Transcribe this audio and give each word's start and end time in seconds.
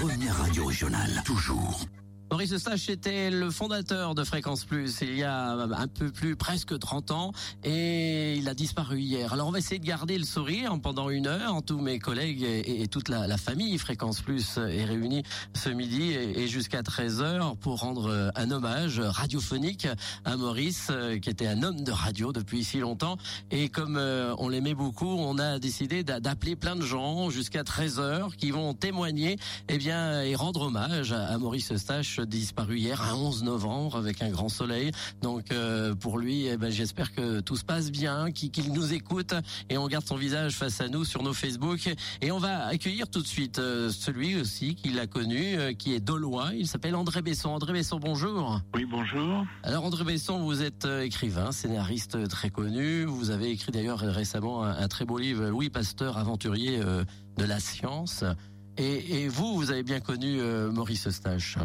première 0.00 0.36
radio 0.36 0.64
régionale, 0.66 1.22
toujours. 1.24 1.86
Maurice 2.30 2.52
Eustache 2.52 2.90
était 2.90 3.30
le 3.30 3.50
fondateur 3.50 4.14
de 4.14 4.22
Fréquence 4.22 4.64
Plus 4.64 4.98
il 5.00 5.16
y 5.16 5.22
a 5.22 5.52
un 5.52 5.88
peu 5.88 6.10
plus 6.10 6.36
presque 6.36 6.78
30 6.78 7.10
ans 7.10 7.32
et 7.64 8.36
il 8.36 8.48
a 8.48 8.54
disparu 8.54 9.00
hier. 9.00 9.32
Alors 9.32 9.48
on 9.48 9.50
va 9.50 9.58
essayer 9.58 9.78
de 9.78 9.86
garder 9.86 10.18
le 10.18 10.24
sourire 10.24 10.78
pendant 10.82 11.08
une 11.08 11.26
heure. 11.26 11.62
Tous 11.64 11.80
mes 11.80 11.98
collègues 11.98 12.42
et, 12.42 12.86
toute 12.88 13.08
la, 13.08 13.36
famille 13.38 13.78
Fréquence 13.78 14.20
Plus 14.20 14.58
est 14.58 14.84
réunie 14.84 15.22
ce 15.54 15.70
midi 15.70 16.12
et, 16.12 16.46
jusqu'à 16.48 16.82
13 16.82 17.22
heures 17.22 17.56
pour 17.56 17.80
rendre 17.80 18.30
un 18.34 18.50
hommage 18.50 19.00
radiophonique 19.00 19.88
à 20.26 20.36
Maurice 20.36 20.92
qui 21.22 21.30
était 21.30 21.46
un 21.46 21.62
homme 21.62 21.82
de 21.82 21.92
radio 21.92 22.32
depuis 22.32 22.62
si 22.62 22.78
longtemps 22.78 23.16
et 23.50 23.70
comme 23.70 23.96
euh, 23.96 24.34
on 24.38 24.50
l'aimait 24.50 24.74
beaucoup, 24.74 25.06
on 25.06 25.38
a 25.38 25.58
décidé 25.58 26.04
d'appeler 26.04 26.56
plein 26.56 26.76
de 26.76 26.82
gens 26.82 27.30
jusqu'à 27.30 27.64
13 27.64 27.98
heures 28.00 28.36
qui 28.36 28.50
vont 28.50 28.74
témoigner 28.74 29.38
eh 29.68 29.78
bien 29.78 30.22
et 30.22 30.34
rendre 30.34 30.62
hommage 30.62 31.12
à 31.12 31.36
Maurice 31.38 31.72
Eustache 31.72 32.17
disparu 32.26 32.78
hier, 32.78 33.02
un 33.02 33.14
11 33.14 33.44
novembre, 33.44 33.96
avec 33.96 34.22
un 34.22 34.30
grand 34.30 34.48
soleil. 34.48 34.92
Donc 35.22 35.50
euh, 35.50 35.94
pour 35.94 36.18
lui, 36.18 36.46
eh 36.46 36.56
ben, 36.56 36.70
j'espère 36.70 37.14
que 37.14 37.40
tout 37.40 37.56
se 37.56 37.64
passe 37.64 37.90
bien, 37.90 38.30
qu'il 38.30 38.72
nous 38.72 38.92
écoute 38.92 39.34
et 39.68 39.78
on 39.78 39.86
garde 39.88 40.06
son 40.06 40.16
visage 40.16 40.54
face 40.54 40.80
à 40.80 40.88
nous 40.88 41.04
sur 41.04 41.22
nos 41.22 41.32
Facebook. 41.32 41.88
Et 42.20 42.30
on 42.30 42.38
va 42.38 42.66
accueillir 42.66 43.08
tout 43.08 43.20
de 43.20 43.26
suite 43.26 43.58
euh, 43.58 43.90
celui 43.90 44.40
aussi 44.40 44.74
qui 44.74 44.90
l'a 44.90 45.06
connu, 45.06 45.58
euh, 45.58 45.72
qui 45.72 45.94
est 45.94 46.00
Dolois. 46.00 46.50
Il 46.54 46.66
s'appelle 46.66 46.94
André 46.94 47.22
Besson. 47.22 47.50
André 47.50 47.72
Besson, 47.72 47.98
bonjour. 47.98 48.60
Oui, 48.74 48.84
bonjour. 48.84 49.44
Alors 49.62 49.84
André 49.84 50.04
Besson, 50.04 50.38
vous 50.38 50.62
êtes 50.62 50.86
écrivain, 51.02 51.52
scénariste 51.52 52.28
très 52.28 52.50
connu. 52.50 53.04
Vous 53.04 53.30
avez 53.30 53.50
écrit 53.50 53.72
d'ailleurs 53.72 54.00
récemment 54.00 54.64
un, 54.64 54.88
très 54.88 55.04
beau 55.04 55.18
livre, 55.18 55.46
Louis 55.46 55.70
Pasteur, 55.70 56.18
aventurier 56.18 56.78
de 56.78 57.44
la 57.44 57.60
science. 57.60 58.24
Et, 58.76 59.22
et, 59.22 59.28
vous, 59.28 59.56
vous 59.56 59.70
avez 59.70 59.82
bien 59.82 60.00
connu 60.00 60.40
Maurice 60.72 61.08
Eustache. 61.08 61.58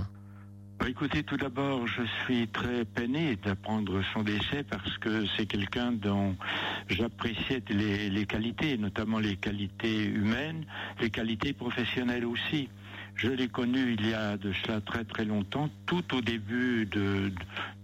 Bah, 0.83 0.89
écoutez, 0.89 1.23
tout 1.23 1.37
d'abord, 1.37 1.87
je 1.87 2.01
suis 2.25 2.45
très 2.49 2.83
peiné 2.83 3.37
d'apprendre 3.37 4.01
son 4.11 4.21
décès 4.21 4.63
parce 4.69 4.97
que 4.97 5.25
c'est 5.27 5.45
quelqu'un 5.45 5.93
dont 5.93 6.35
j'appréciais 6.89 7.63
les, 7.69 8.09
les, 8.09 8.25
qualités, 8.25 8.77
notamment 8.77 9.19
les 9.19 9.37
qualités 9.37 10.03
humaines, 10.03 10.65
les 10.99 11.09
qualités 11.09 11.53
professionnelles 11.53 12.25
aussi. 12.25 12.67
Je 13.15 13.29
l'ai 13.29 13.47
connu 13.47 13.93
il 13.93 14.09
y 14.09 14.13
a 14.13 14.35
de 14.35 14.51
cela 14.51 14.81
très 14.81 15.05
très 15.05 15.23
longtemps, 15.23 15.69
tout 15.85 16.03
au 16.13 16.19
début 16.19 16.85
de, 16.87 17.31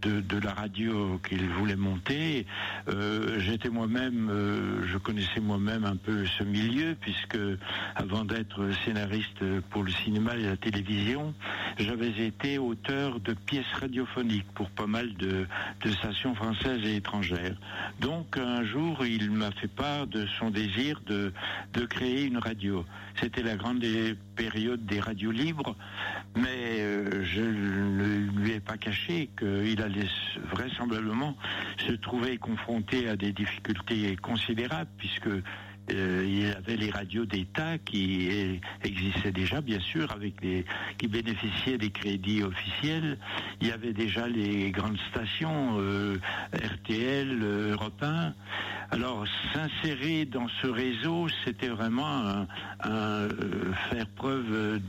de, 0.02 0.40
la 0.40 0.54
radio 0.54 1.20
qu'il 1.28 1.50
voulait 1.50 1.76
monter. 1.76 2.46
Euh, 2.88 3.40
J'étais 3.40 3.70
moi-même, 3.70 4.30
euh, 4.30 4.86
je 4.88 4.98
connaissais 4.98 5.40
moi-même 5.40 5.86
un 5.86 5.96
peu 5.96 6.26
ce 6.26 6.44
milieu, 6.44 6.96
puisque 7.00 7.38
avant 7.96 8.24
d'être 8.24 8.70
scénariste 8.86 9.44
pour 9.70 9.84
le 9.84 9.92
cinéma 9.92 10.36
et 10.36 10.44
la 10.44 10.58
télévision, 10.58 11.34
j'avais 11.78 12.12
été 12.26 12.58
auteur 12.58 13.20
de 13.20 13.34
pièces 13.34 13.72
radiophoniques 13.80 14.52
pour 14.54 14.70
pas 14.70 14.88
mal 14.88 15.14
de, 15.16 15.46
de 15.82 15.92
stations 15.92 16.36
françaises 16.36 16.82
et 16.86 16.96
étrangères. 16.96 17.58
Donc 18.00 18.38
un 18.38 18.64
jour, 18.64 19.06
il 19.06 19.32
m'a 19.32 19.52
fait 19.52 19.68
part 19.68 20.08
de 20.08 20.26
son 20.40 20.50
désir 20.50 21.02
de, 21.08 21.34
de 21.74 21.86
créer 21.86 22.26
une 22.26 22.38
radio. 22.38 22.86
C'était 23.20 23.44
la 23.44 23.56
grande 23.56 23.84
période 24.36 24.86
des 24.86 25.00
radios 25.00 25.32
libres, 25.32 25.76
mais 26.36 26.80
euh, 26.80 27.24
je 27.26 27.42
ne 27.42 28.40
lui 28.40 28.52
ai 28.52 28.60
pas 28.60 28.78
caché 28.78 29.30
qu'il 29.38 29.82
allait 29.90 30.08
vraisemblablement 30.52 31.36
se 31.88 31.94
trouver 31.94 32.38
confronté 32.38 33.10
à 33.10 33.16
des 33.16 33.32
difficultés 33.32 34.16
considérables, 34.18 34.90
puisque 34.98 35.30
euh, 35.92 36.24
il 36.26 36.44
y 36.44 36.46
avait 36.46 36.76
les 36.76 36.90
radios 36.90 37.26
d'État 37.26 37.78
qui 37.78 38.60
existaient 38.84 39.32
déjà, 39.32 39.62
bien 39.62 39.80
sûr, 39.80 40.12
avec 40.12 40.42
les, 40.42 40.66
qui 40.98 41.08
bénéficiaient 41.08 41.78
des 41.78 41.90
crédits 41.92 42.44
officiels. 42.44 43.18
Il 43.62 43.68
y 43.68 43.72
avait 43.72 43.94
déjà 43.94 44.28
les 44.28 44.72
grandes 44.72 45.00
stations, 45.10 45.78
euh, 45.80 46.18
RTL, 46.54 47.44
Europe 47.72 48.02
1. 48.02 48.34
Alors, 48.92 49.24
s'insérer 49.54 50.26
dans 50.26 50.48
ce 50.62 50.68
réseau, 50.68 51.28
c'était 51.46 51.68
vraiment 51.68 52.24
un, 52.24 52.48
euh, 52.88 53.30
faire 53.92 54.08
preuve 54.16 54.80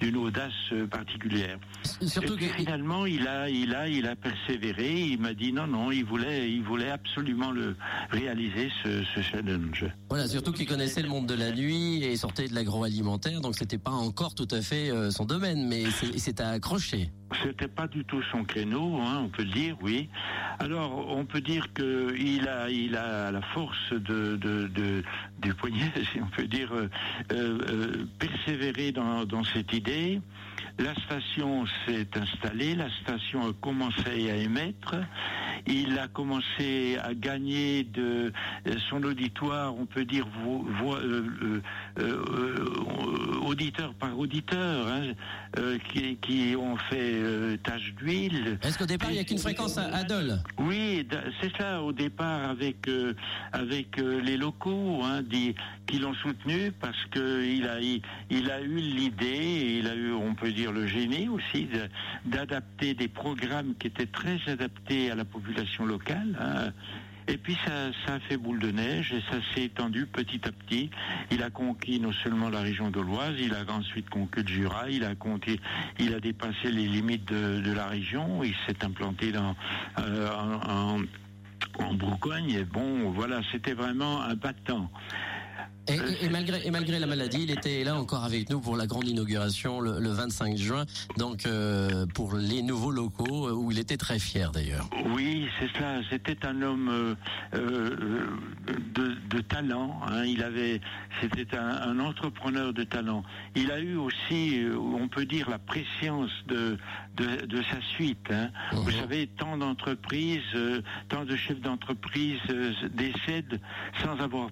d'une 0.00 0.16
audace 0.16 0.72
particulière. 0.90 1.58
Surtout 2.02 2.36
que... 2.36 2.46
finalement, 2.46 3.06
il 3.06 3.28
a, 3.28 3.48
il 3.48 3.74
a, 3.74 3.88
il 3.88 4.06
a 4.06 4.16
persévéré. 4.16 4.92
Il 4.92 5.20
m'a 5.20 5.34
dit 5.34 5.52
non, 5.52 5.66
non, 5.66 5.92
il 5.92 6.04
voulait, 6.04 6.50
il 6.50 6.62
voulait 6.62 6.90
absolument 6.90 7.52
le 7.52 7.76
réaliser 8.10 8.70
ce, 8.82 9.04
ce 9.14 9.20
challenge. 9.20 9.86
Voilà, 10.08 10.26
surtout 10.28 10.52
qu'il 10.52 10.66
connaissait 10.66 11.02
le 11.02 11.08
monde 11.08 11.26
de 11.26 11.34
la 11.34 11.50
nuit 11.50 12.04
et 12.04 12.16
sortait 12.16 12.48
de 12.48 12.54
l'agroalimentaire, 12.54 13.40
donc 13.40 13.54
c'était 13.54 13.78
pas 13.78 13.90
encore 13.90 14.34
tout 14.34 14.48
à 14.50 14.60
fait 14.60 14.90
euh, 14.90 15.10
son 15.10 15.24
domaine, 15.24 15.66
mais 15.66 15.84
c'est 16.16 16.40
à 16.40 16.50
accrocher. 16.50 17.10
C'était 17.42 17.68
pas 17.68 17.86
du 17.86 18.04
tout 18.04 18.22
son 18.30 18.44
créneau, 18.44 18.96
hein, 19.00 19.22
on 19.24 19.28
peut 19.28 19.44
le 19.44 19.50
dire, 19.50 19.76
oui. 19.82 20.08
Alors, 20.58 21.06
on 21.08 21.24
peut 21.24 21.40
dire 21.40 21.72
que 21.72 22.14
il 22.18 22.48
a, 22.48 22.70
il 22.70 22.96
a 22.96 23.30
la 23.30 23.42
force 23.42 23.92
de, 23.92 24.36
du 25.40 25.54
poignet, 25.54 25.92
si 26.12 26.20
on 26.20 26.28
peut 26.28 26.46
dire, 26.46 26.72
euh, 26.74 26.88
euh, 27.32 28.06
persévérer 28.18 28.92
dans 28.92 29.44
cette 29.44 29.72
idée. 29.72 30.20
La 30.78 30.94
station 30.94 31.66
s'est 31.86 32.08
installée, 32.14 32.74
la 32.74 32.88
station 33.02 33.48
a 33.48 33.52
commencé 33.60 34.30
à 34.30 34.36
émettre. 34.36 34.94
Il 35.66 35.98
a 35.98 36.08
commencé 36.08 36.96
à 37.02 37.14
gagner 37.14 37.84
de 37.84 38.32
son 38.88 39.02
auditoire, 39.02 39.74
on 39.76 39.86
peut 39.86 40.04
dire, 40.04 40.26
voix, 40.80 40.98
euh, 40.98 41.60
auditeur 43.48 43.94
par 43.94 44.18
auditeur, 44.18 44.86
hein, 44.86 45.14
qui, 45.90 46.16
qui 46.16 46.54
ont 46.56 46.76
fait 46.76 47.14
euh, 47.14 47.56
tache 47.56 47.94
d'huile. 47.94 48.58
Est-ce 48.62 48.78
qu'au 48.78 48.86
départ, 48.86 49.10
il 49.10 49.14
n'y 49.14 49.20
a 49.20 49.24
qu'une 49.24 49.38
fréquence 49.38 49.78
à, 49.78 50.04
Dole 50.04 50.38
Oui, 50.58 51.06
c'est 51.40 51.56
ça, 51.56 51.82
au 51.82 51.92
départ, 51.92 52.50
avec, 52.50 52.86
euh, 52.88 53.14
avec 53.52 53.98
euh, 53.98 54.20
les 54.20 54.36
locaux 54.36 55.00
hein, 55.02 55.22
qui 55.86 55.98
l'ont 55.98 56.14
soutenu 56.14 56.72
parce 56.72 57.04
qu'il 57.12 57.66
a, 57.66 57.80
il, 57.80 58.50
a 58.50 58.60
eu 58.60 58.76
l'idée, 58.76 59.78
il 59.80 59.88
a 59.88 59.94
eu, 59.94 60.12
on 60.12 60.34
peut 60.34 60.52
dire, 60.52 60.72
le 60.72 60.86
génie 60.86 61.28
aussi, 61.28 61.68
d'adapter 62.24 62.94
des 62.94 63.08
programmes 63.08 63.74
qui 63.78 63.86
étaient 63.88 64.06
très 64.06 64.38
adaptés 64.46 65.10
à 65.10 65.14
la 65.14 65.24
population 65.24 65.86
locale. 65.86 66.36
Hein. 66.40 66.72
Et 67.28 67.36
puis 67.36 67.56
ça, 67.66 68.14
a 68.14 68.20
fait 68.20 68.38
boule 68.38 68.58
de 68.58 68.70
neige 68.70 69.12
et 69.12 69.22
ça 69.30 69.36
s'est 69.54 69.64
étendu 69.64 70.06
petit 70.06 70.40
à 70.46 70.50
petit. 70.50 70.90
Il 71.30 71.42
a 71.42 71.50
conquis 71.50 72.00
non 72.00 72.12
seulement 72.12 72.48
la 72.48 72.60
région 72.60 72.90
de 72.90 73.00
l'Oise, 73.00 73.34
il 73.38 73.52
a 73.54 73.70
ensuite 73.70 74.08
conquis 74.08 74.40
le 74.40 74.48
Jura, 74.48 74.88
il 74.88 75.04
a 75.04 75.14
compté, 75.14 75.60
il 75.98 76.14
a 76.14 76.20
dépassé 76.20 76.70
les 76.70 76.86
limites 76.86 77.26
de, 77.26 77.72
la 77.72 77.86
région, 77.86 78.42
il 78.42 78.54
s'est 78.66 78.82
implanté 78.82 79.30
dans, 79.30 79.54
euh, 79.98 80.30
en, 80.66 81.00
en 81.78 81.94
Bourgogne. 81.94 82.50
Et 82.50 82.64
bon, 82.64 83.10
voilà, 83.10 83.40
c'était 83.52 83.74
vraiment 83.74 84.22
un 84.22 84.34
battant. 84.34 84.90
Et, 85.88 86.28
malgré, 86.28 86.66
et 86.66 86.70
malgré 86.70 86.98
la 86.98 87.06
maladie, 87.06 87.44
il 87.44 87.50
était 87.50 87.82
là 87.82 87.96
encore 87.96 88.24
avec 88.24 88.50
nous 88.50 88.60
pour 88.60 88.76
la 88.76 88.86
grande 88.86 89.08
inauguration 89.08 89.80
le, 89.80 90.08
25 90.08 90.56
juin, 90.56 90.84
donc 91.16 91.46
euh, 91.46 92.06
pour 92.06 92.34
les 92.34 92.62
nouveaux 92.62 92.90
locaux, 92.90 93.48
euh, 93.48 93.52
où 93.52 93.70
il 93.70 93.78
était 93.78 93.96
très 93.96 94.18
fier 94.18 94.50
d'ailleurs. 94.52 94.88
Oui, 95.14 95.48
c'est 95.58 95.70
ça. 95.78 96.00
C'était 96.10 96.44
un 96.46 96.60
homme 96.62 97.16
euh, 97.54 98.36
de, 98.94 99.40
talent. 99.40 100.00
Hein. 100.06 100.24
Il 100.24 100.42
avait, 100.42 100.80
c'était 101.20 101.56
un, 101.56 101.98
entrepreneur 102.00 102.72
de 102.72 102.84
talent. 102.84 103.22
Il 103.56 103.70
a 103.70 103.80
eu 103.80 103.96
aussi, 103.96 104.62
on 104.76 105.08
peut 105.08 105.24
dire, 105.24 105.48
la 105.48 105.58
préscience 105.58 106.30
de, 106.48 106.76
de, 107.16 107.62
sa 107.62 107.80
suite. 107.94 108.30
Hein. 108.30 108.50
Vous 108.72 108.90
mhm. 108.90 109.00
savez, 109.00 109.26
tant 109.26 109.56
d'entreprises, 109.56 110.40
tant 111.08 111.24
de 111.24 111.36
chefs 111.36 111.60
d'entreprise 111.60 112.40
décèdent 112.92 113.60
sans 114.02 114.18
avoir 114.20 114.50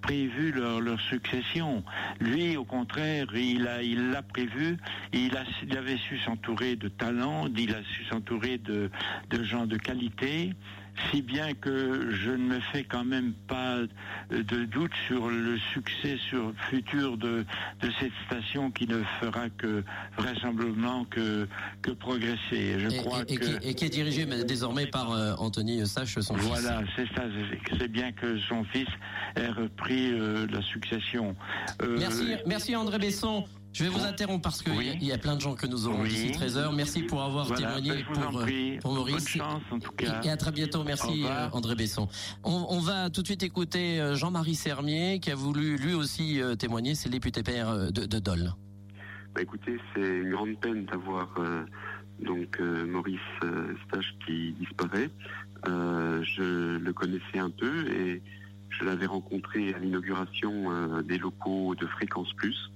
prévu 0.00 0.52
leur, 0.52 0.80
leur, 0.80 1.00
succession. 1.00 1.82
Lui, 2.20 2.56
au 2.56 2.64
contraire, 2.64 3.26
il 3.34 3.66
a, 3.66 3.82
il 3.82 4.10
l'a 4.10 4.22
prévu. 4.22 4.76
Il, 5.12 5.36
a, 5.36 5.44
avait 5.76 5.96
su 5.96 6.18
s'entourer 6.18 6.76
de 6.76 6.88
talents, 6.88 7.46
il 7.56 7.74
a 7.74 7.82
su 7.82 8.04
s'entourer 8.04 8.58
de, 8.58 8.90
de 9.30 9.42
gens 9.42 9.66
de 9.66 9.76
qualité 9.76 10.52
si 11.10 11.22
bien 11.22 11.54
que 11.54 12.10
je 12.10 12.30
ne 12.30 12.54
me 12.54 12.60
fais 12.72 12.84
quand 12.84 13.04
même 13.04 13.32
pas 13.48 13.78
de 14.30 14.64
doute 14.64 14.92
sur 15.06 15.28
le 15.28 15.58
succès 15.72 16.16
sur 16.28 16.52
futur 16.70 17.16
de, 17.16 17.44
de 17.80 17.90
cette 18.00 18.12
station 18.26 18.70
qui 18.70 18.86
ne 18.86 19.02
fera 19.20 19.48
que 19.50 19.82
vraisemblablement 20.16 21.04
que, 21.06 21.46
que 21.82 21.90
progresser. 21.90 22.78
Je 22.78 22.88
et, 22.88 22.96
crois 22.98 23.22
et, 23.28 23.36
que... 23.36 23.66
et, 23.66 23.74
qui, 23.74 23.84
est 23.84 23.90
dirigé 23.90 24.26
désormais 24.44 24.86
par 24.86 25.12
euh, 25.12 25.34
Anthony 25.38 25.86
Sache, 25.86 26.18
son 26.20 26.34
fils. 26.34 26.46
Voilà, 26.46 26.82
c'est 26.96 27.06
ça. 27.14 27.24
C'est 27.78 27.88
bien 27.88 28.12
que 28.12 28.38
son 28.48 28.64
fils 28.64 28.88
ait 29.36 29.48
repris 29.48 30.12
euh, 30.12 30.46
la 30.50 30.62
succession. 30.62 31.36
Euh, 31.82 31.96
merci, 31.98 32.36
merci 32.46 32.76
André 32.76 32.98
Besson. 32.98 33.44
Je 33.74 33.82
vais 33.82 33.90
vous 33.90 34.04
interrompre 34.04 34.42
parce 34.42 34.62
qu'il 34.62 35.02
y, 35.04 35.10
a 35.10 35.18
plein 35.18 35.34
de 35.34 35.40
gens 35.40 35.56
que 35.56 35.66
nous 35.66 35.88
aurons 35.88 36.04
d'ici 36.04 36.28
13h. 36.28 36.72
Merci 36.76 37.02
pour 37.02 37.20
avoir 37.24 37.52
témoigné 37.52 37.90
ben, 37.90 38.04
pour, 38.04 38.40
euh, 38.40 38.78
pour, 38.80 38.94
Maurice. 38.94 39.28
chance, 39.28 39.62
en 39.68 39.80
tout 39.80 39.90
cas. 39.90 40.22
Et, 40.22 40.30
à 40.30 40.36
très 40.36 40.52
bientôt. 40.52 40.84
Merci 40.84 41.24
euh, 41.24 41.48
André 41.50 41.74
Besson. 41.74 42.06
On, 42.44 42.66
on, 42.70 42.78
va 42.78 43.10
tout 43.10 43.22
de 43.22 43.26
suite 43.26 43.42
écouter 43.42 44.00
euh, 44.00 44.14
Jean-Marie 44.14 44.54
Sermier 44.54 45.18
qui 45.18 45.32
a 45.32 45.34
voulu 45.34 45.76
lui 45.76 45.92
aussi 45.92 46.40
témoigner. 46.56 46.94
C'est 46.94 47.08
le 47.08 47.14
député 47.14 47.42
père 47.42 47.90
de, 47.90 48.06
de 48.06 48.18
Dole. 48.20 48.52
Bah, 49.34 49.42
écoutez, 49.42 49.76
c'est 49.92 50.20
une 50.20 50.30
grande 50.30 50.56
peine 50.60 50.84
d'avoir 50.84 51.34
donc 52.20 52.60
Maurice 52.60 53.18
Stache 53.88 54.14
qui 54.24 54.52
disparaît. 54.52 55.10
je 55.66 56.78
le 56.78 56.92
connaissais 56.92 57.40
un 57.40 57.50
peu 57.50 57.88
et 57.88 58.22
je 58.70 58.84
l'avais 58.84 59.06
rencontré 59.06 59.74
à 59.74 59.80
l'inauguration 59.80 61.02
des 61.02 61.18
locaux 61.18 61.74
de 61.74 61.86
Fréquence 61.88 62.32
Plus. 62.34 62.70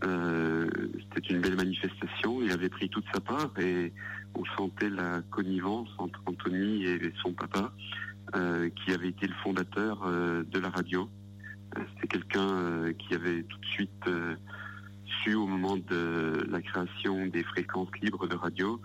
C'était 0.00 1.28
une 1.28 1.40
belle 1.40 1.56
manifestation. 1.56 2.42
Il 2.42 2.50
avait 2.52 2.68
pris 2.68 2.88
toute 2.88 3.04
sa 3.12 3.20
part 3.20 3.52
et 3.58 3.92
on 4.34 4.44
sentait 4.56 4.90
la 4.90 5.22
connivence 5.30 5.88
entre 5.98 6.20
Anthony 6.26 6.84
et 6.84 7.12
son 7.22 7.32
papa, 7.32 7.72
qui 8.32 8.92
avait 8.92 9.08
été 9.08 9.26
le 9.26 9.34
fondateur 9.42 10.00
de 10.08 10.58
la 10.58 10.70
radio. 10.70 11.08
C'était 11.76 12.08
quelqu'un 12.08 12.48
euh, 12.48 12.92
qui 12.92 13.14
avait 13.14 13.42
tout 13.44 13.58
de 13.58 13.66
suite 13.66 14.06
euh, 14.08 14.34
su 15.22 15.34
au 15.34 15.46
moment 15.46 15.76
de 15.76 16.46
la 16.50 16.60
création 16.60 17.26
des 17.26 17.42
fréquences 17.44 17.90
libres 18.02 18.26
de 18.26 18.34
radio 18.34 18.80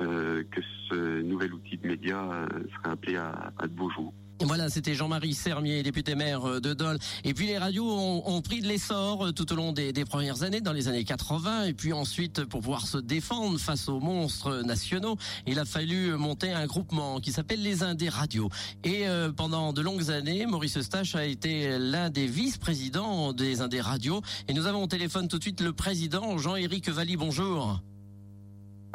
euh, 0.00 0.42
que 0.50 0.60
ce 0.88 1.22
nouvel 1.22 1.52
outil 1.54 1.76
de 1.76 1.86
média 1.86 2.46
serait 2.76 2.92
appelé 2.92 3.16
à 3.16 3.52
de 3.62 3.68
beaux 3.68 3.90
jours. 3.90 4.14
Voilà, 4.40 4.68
c'était 4.68 4.94
Jean-Marie 4.94 5.34
Sermier, 5.34 5.82
député 5.82 6.14
maire 6.14 6.44
euh, 6.44 6.60
de 6.60 6.74
Dole. 6.74 6.98
Et 7.24 7.32
puis 7.32 7.46
les 7.46 7.58
radios 7.58 7.86
ont, 7.86 8.42
pris 8.42 8.60
de 8.60 8.66
l'essor 8.66 9.26
euh, 9.26 9.32
tout 9.32 9.52
au 9.52 9.56
long 9.56 9.72
des, 9.72 9.92
premières 10.04 10.42
années, 10.42 10.60
dans 10.60 10.72
les 10.72 10.88
années 10.88 11.04
80. 11.04 11.64
Et 11.64 11.74
puis 11.74 11.92
ensuite, 11.92 12.44
pour 12.44 12.60
pouvoir 12.60 12.86
se 12.86 12.98
défendre 12.98 13.58
face 13.58 13.88
aux 13.88 14.00
monstres 14.00 14.62
nationaux, 14.62 15.16
il 15.46 15.58
a 15.58 15.64
fallu 15.64 16.16
monter 16.16 16.50
un 16.50 16.66
groupement 16.66 17.20
qui 17.20 17.30
s'appelle 17.30 17.62
les 17.62 17.82
Indés 17.82 18.08
Radio. 18.08 18.48
Et 18.82 19.06
euh, 19.06 19.30
pendant 19.30 19.72
de 19.72 19.80
longues 19.80 20.10
années, 20.10 20.44
Maurice 20.46 20.76
Eustache 20.76 21.14
a 21.14 21.24
été 21.24 21.78
l'un 21.78 22.10
des 22.10 22.26
vice-présidents 22.26 23.32
des 23.32 23.60
Indés 23.60 23.80
Radio. 23.80 24.22
Et 24.48 24.54
nous 24.54 24.66
avons 24.66 24.82
au 24.82 24.88
téléphone 24.88 25.28
tout 25.28 25.38
de 25.38 25.42
suite 25.42 25.60
le 25.60 25.72
président 25.72 26.36
Jean-Éric 26.38 26.88
Valli. 26.88 27.16
Bonjour. 27.16 27.80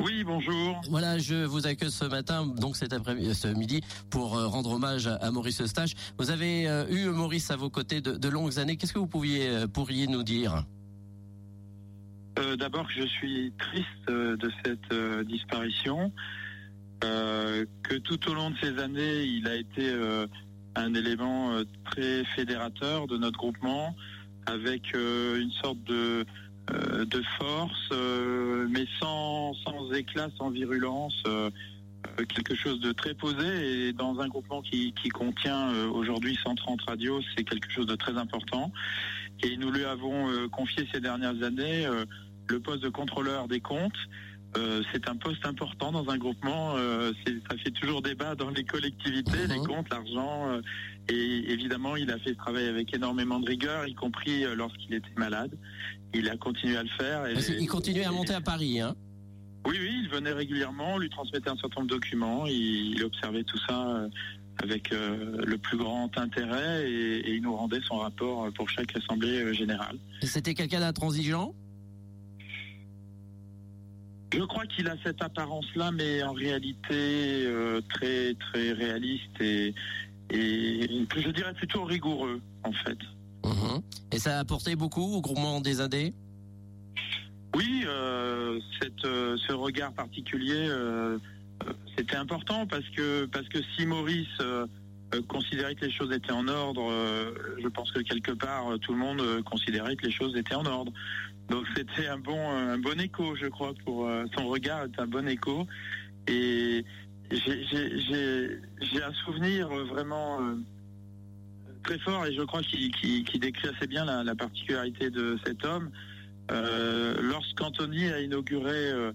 Oui, 0.07 0.24
bonjour. 0.24 0.80
Voilà, 0.89 1.18
je 1.18 1.44
vous 1.44 1.68
accueille 1.68 1.92
ce 1.92 2.06
matin, 2.06 2.45
donc 2.45 2.77
cet 2.77 2.94
après-midi, 2.94 3.36
ce 3.36 3.50
midi, 3.50 3.81
pour 4.09 4.38
euh, 4.38 4.48
rendre 4.48 4.71
hommage 4.71 5.07
à 5.07 5.31
Maurice 5.31 5.59
Eustache. 5.59 5.95
Vous 6.18 6.31
avez 6.31 6.65
euh, 6.65 6.88
eu 6.89 7.09
Maurice 7.09 7.51
à 7.51 7.57
vos 7.57 7.69
côtés 7.69 8.00
de, 8.00 8.30
longues 8.30 8.57
années. 8.57 8.77
Qu'est-ce 8.77 8.94
que 8.94 9.00
vous 9.00 9.07
pouviez, 9.07 9.50
euh, 9.50 9.68
pourriez 9.68 10.07
nous 10.07 10.24
dire? 10.24 10.63
D'abord, 12.57 12.88
je 12.89 13.06
suis 13.06 13.51
triste 13.59 14.07
de 14.07 14.51
cette 14.63 15.25
disparition. 15.25 16.13
que 17.01 17.98
tout 17.98 18.30
au 18.30 18.33
long 18.33 18.51
de 18.51 18.56
ces 18.62 18.77
années, 18.80 19.24
il 19.24 19.48
a 19.48 19.56
été 19.56 19.92
un 20.75 20.94
élément 20.94 21.51
très 21.86 22.24
fédérateur 22.36 23.07
de 23.07 23.18
notre 23.18 23.39
groupement, 23.39 23.95
avec 24.45 24.94
une 24.94 25.51
sorte 25.63 25.83
de 25.86 26.25
euh, 26.74 27.06
de 27.06 27.22
force, 27.40 27.90
euh, 27.94 28.68
mais 28.69 28.86
sans, 29.00 29.54
sans 29.54 29.90
éclat, 29.94 30.28
sans 30.38 30.50
virulence, 30.50 31.16
euh, 31.25 31.50
quelque 32.28 32.56
chose 32.56 32.81
de 32.81 32.92
très 32.92 33.14
posé. 33.14 33.88
Et 33.88 33.94
dans 33.94 34.19
un 34.19 34.28
groupement 34.28 34.62
qui, 34.62 34.94
qui 34.94 35.08
contient 35.08 35.69
aujourd'hui 35.94 36.38
130 36.44 36.81
radios, 36.81 37.22
c'est 37.36 37.46
quelque 37.46 37.72
chose 37.72 37.86
de 37.86 37.96
très 37.96 38.18
important. 38.18 38.74
Et 39.44 39.56
nous 39.56 39.72
lui 39.72 39.86
avons 39.86 40.50
confié 40.50 40.88
ces 40.92 41.00
dernières 41.00 41.42
années 41.44 41.88
le 42.48 42.60
poste 42.60 42.81
de 42.81 42.90
contrôleur 42.90 43.48
des 43.48 43.60
comptes. 43.60 43.98
c'est 44.92 45.08
un 45.08 45.16
poste 45.16 45.46
important 45.46 45.92
dans 45.92 46.10
un 46.10 46.18
groupement. 46.18 46.75
ça 46.75 47.58
fait 47.58 47.72
toujours 47.72 48.02
débat 48.02 48.36
dans 48.36 48.50
les 48.50 48.64
collectivités, 48.64 49.48
les 49.48 49.60
mhm. 49.60 49.68
comptes, 49.68 49.90
l'argent. 49.92 50.60
et 51.08 51.52
évidemment, 51.52 51.96
il 51.96 52.10
a 52.10 52.18
fait 52.18 52.31
ce 52.31 52.38
travail 52.38 52.68
avec 52.68 52.94
énormément 52.96 53.40
de 53.40 53.48
rigueur, 53.48 53.86
y 53.86 53.94
compris 53.94 54.44
lorsqu'il 54.56 54.96
était 54.96 55.08
malade 55.18 55.52
il 56.13 56.30
a 56.30 56.38
continué 56.38 56.77
à 56.77 56.83
le 56.83 56.89
faire. 56.89 57.24
il 57.30 57.68
continuait 57.68 58.06
à 58.06 58.12
monter 58.12 58.33
à 58.33 58.42
Paris, 58.42 58.80
hein 58.80 58.95
Oui, 59.65 59.77
oui, 59.80 60.01
il 60.04 60.09
venait 60.09 60.31
régulièrement, 60.31 60.95
on 60.95 60.98
lui 60.98 61.09
transmettait 61.09 61.50
un 61.50 61.57
certain 61.57 61.81
nombre 61.81 61.92
de 61.92 61.95
documents, 61.95 62.45
il, 62.45 63.04
observait 63.04 63.44
tout 63.44 63.59
ça 63.68 63.88
euh, 63.88 64.09
avec 64.63 64.92
euh, 64.92 65.44
le 65.45 65.57
plus 65.57 65.77
grand 65.77 66.15
intérêt 66.18 66.89
et, 66.89 67.36
il 67.36 67.42
nous 67.42 67.56
rendait 67.56 67.81
son 67.88 67.98
rapport 67.98 68.51
pour 68.54 68.69
chaque 68.69 68.95
assemblée 68.95 69.42
euh, 69.42 69.54
générale. 69.54 69.98
C'était 70.24 70.54
quelqu'un 70.54 70.80
d'intransigeant? 70.80 71.54
Je 74.33 74.44
crois 74.44 74.65
qu'il 74.65 74.88
a 74.89 74.95
cette 75.06 75.21
apparence-là, 75.21 75.92
mais 75.92 76.21
en 76.21 76.33
réalité 76.33 77.48
très 77.88 78.33
très 78.33 78.74
réaliste 78.74 79.39
et, 79.39 79.74
et 80.30 81.07
je 81.15 81.30
dirais 81.30 81.54
plutôt 81.54 81.86
rigoureux 81.86 82.42
en 82.63 82.74
fait. 82.74 82.98
Mhm. 83.48 83.82
Et 84.12 84.20
ça 84.20 84.38
a 84.38 84.40
apporté 84.40 84.76
beaucoup 84.76 85.16
au 85.16 85.22
groupement 85.22 85.62
des 85.62 85.80
Indés 85.82 86.14
Oui, 87.56 87.84
euh, 87.86 88.60
euh, 89.06 89.38
ce 89.48 89.54
regard 89.54 89.94
particulier, 89.94 90.68
euh, 90.70 91.18
c'était 91.98 92.18
important 92.18 92.68
parce 92.68 92.88
que, 92.90 93.26
parce 93.26 93.48
que 93.48 93.60
si 93.76 93.86
Maurice 93.86 94.42
considérait 95.30 95.74
que 95.76 95.86
les 95.86 95.92
choses 95.92 96.12
étaient 96.12 96.34
en 96.34 96.48
ordre, 96.48 96.92
je 97.62 97.68
pense 97.70 97.92
que 97.92 98.00
quelque 98.00 98.34
part 98.34 98.78
tout 98.82 98.92
le 98.92 99.00
monde 99.00 99.42
considérait 99.44 99.96
que 99.96 100.06
les 100.06 100.12
choses 100.12 100.36
étaient 100.36 100.56
en 100.56 100.66
ordre. 100.66 100.92
Donc 101.50 101.66
c'était 101.76 102.08
un 102.08 102.20
bon, 102.20 102.50
un 102.50 102.78
bon 102.78 103.00
écho, 103.00 103.36
je 103.36 103.48
crois, 103.48 103.74
pour 103.86 104.10
son 104.38 104.48
regard 104.48 104.84
est 104.84 105.00
un 105.00 105.08
bon 105.08 105.28
écho. 105.28 105.66
Et 106.28 106.86
j'ai 107.32 109.04
un 109.04 109.14
souvenir 109.26 109.70
vraiment 109.70 110.40
très 111.88 112.00
fort 112.00 112.25
et 112.25 112.34
je 112.34 112.42
crois 112.42 112.62
qu'il 112.62 113.39
décrit 113.39 113.69
assez 113.69 113.88
bien 113.88 114.06
la, 114.06 114.36
particularité 114.36 115.10
de 115.10 115.38
cet 115.45 115.66
homme. 115.66 115.89
Euh, 116.51 117.16
Lorsqu'Anthony 117.22 118.10
a 118.10 118.19
inauguré 118.19 118.92
euh, 118.92 119.12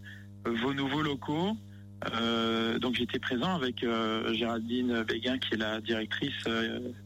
vos 0.46 0.72
nouveaux 0.72 1.02
locaux, 1.02 1.52
euh, 2.14 2.78
donc 2.78 2.94
j'étais 2.94 3.18
présent 3.18 3.54
avec 3.54 3.84
Géraldine 4.32 5.02
Béguin 5.02 5.38
qui 5.38 5.54
est 5.54 5.58
la 5.58 5.80
directrice 5.80 6.44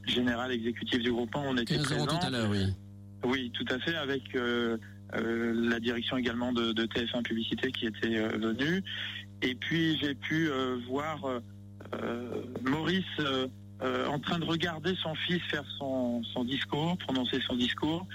générale 0.07 0.53
exécutive 0.53 1.03
du 1.03 1.13
groupement. 1.13 1.45
On 1.47 1.57
était 1.57 1.79
présents. 1.79 2.07
tout 2.07 2.27
à 2.27 2.31
l'heure, 2.31 2.51
oui. 2.51 2.65
Oui, 3.25 3.51
tout 3.53 3.67
à 3.71 3.79
fait, 3.81 3.97
avec 3.97 4.23
la 5.13 5.81
direction 5.81 6.17
également 6.17 6.53
de, 6.53 6.73
de, 6.73 6.85
TF1 6.87 7.23
Publicité 7.23 7.73
qui 7.73 7.87
était 7.87 8.29
venue. 8.39 8.83
Et 9.43 9.55
puis 9.55 9.99
j'ai 9.99 10.15
pu 10.15 10.49
voir 10.89 11.19
Maurice 12.63 13.05
euh, 13.83 14.07
en 14.07 14.19
train 14.19 14.39
de 14.39 14.45
regarder 14.45 14.95
son 15.03 15.15
fils 15.15 15.43
faire 15.51 15.65
son, 15.79 16.23
discours, 16.45 16.97
prononcer 16.99 17.41
son 17.47 17.57
discours. 17.57 18.07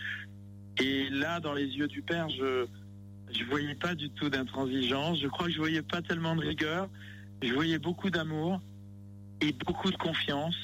Et 0.79 1.09
là, 1.09 1.39
dans 1.39 1.53
les 1.53 1.67
yeux 1.67 1.87
du 1.87 2.01
père, 2.01 2.29
je 2.29 2.65
je 3.33 3.45
voyais 3.45 3.75
pas 3.75 3.95
du 3.95 4.09
tout 4.09 4.29
d'intransigeance. 4.29 5.19
Je 5.21 5.27
crois 5.27 5.45
que 5.45 5.53
je 5.53 5.57
voyais 5.57 5.81
pas 5.81 6.01
tellement 6.01 6.35
de 6.35 6.41
rigueur. 6.41 6.89
Je 7.41 7.53
voyais 7.53 7.79
beaucoup 7.79 8.09
d'amour 8.09 8.59
et 9.39 9.53
beaucoup 9.53 9.89
de 9.89 9.95
confiance. 9.95 10.55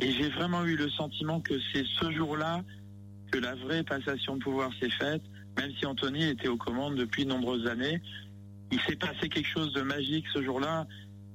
Et 0.00 0.12
j'ai 0.12 0.28
vraiment 0.28 0.64
eu 0.64 0.76
le 0.76 0.88
sentiment 0.90 1.40
que 1.40 1.54
c'est 1.72 1.84
ce 2.00 2.10
jour-là 2.10 2.62
que 3.30 3.38
la 3.38 3.54
vraie 3.54 3.84
passation 3.84 4.36
de 4.36 4.42
pouvoir 4.42 4.70
s'est 4.80 4.90
faite, 4.90 5.22
même 5.56 5.70
si 5.78 5.86
Anthony 5.86 6.24
était 6.24 6.48
aux 6.48 6.56
commandes 6.56 6.96
depuis 6.96 7.24
de 7.24 7.30
nombreuses 7.30 7.66
années. 7.66 8.00
Il 8.70 8.80
s'est 8.80 8.96
passé 8.96 9.28
quelque 9.28 9.48
chose 9.48 9.72
de 9.72 9.82
magique 9.82 10.24
ce 10.32 10.42
jour-là 10.42 10.86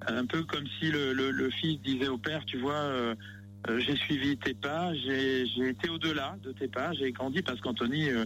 un 0.08 0.26
peu 0.26 0.44
comme 0.44 0.66
si 0.80 0.92
le, 0.92 1.50
fils 1.52 1.80
disait 1.82 2.08
au 2.08 2.18
père, 2.18 2.44
tu 2.46 2.58
vois, 2.58 2.74
euh, 2.74 3.16
euh, 3.70 3.80
j'ai 3.80 3.96
suivi 3.96 4.38
tes 4.38 4.54
pas, 4.54 4.94
j'ai 4.94 5.44
été 5.70 5.90
au-delà 5.90 6.38
de 6.44 6.52
tes 6.52 6.68
pas, 6.68 6.94
j'ai 6.94 7.12
grandi 7.12 7.42
parce 7.42 7.62
qu'Anthony, 7.62 8.10
euh, 8.10 8.26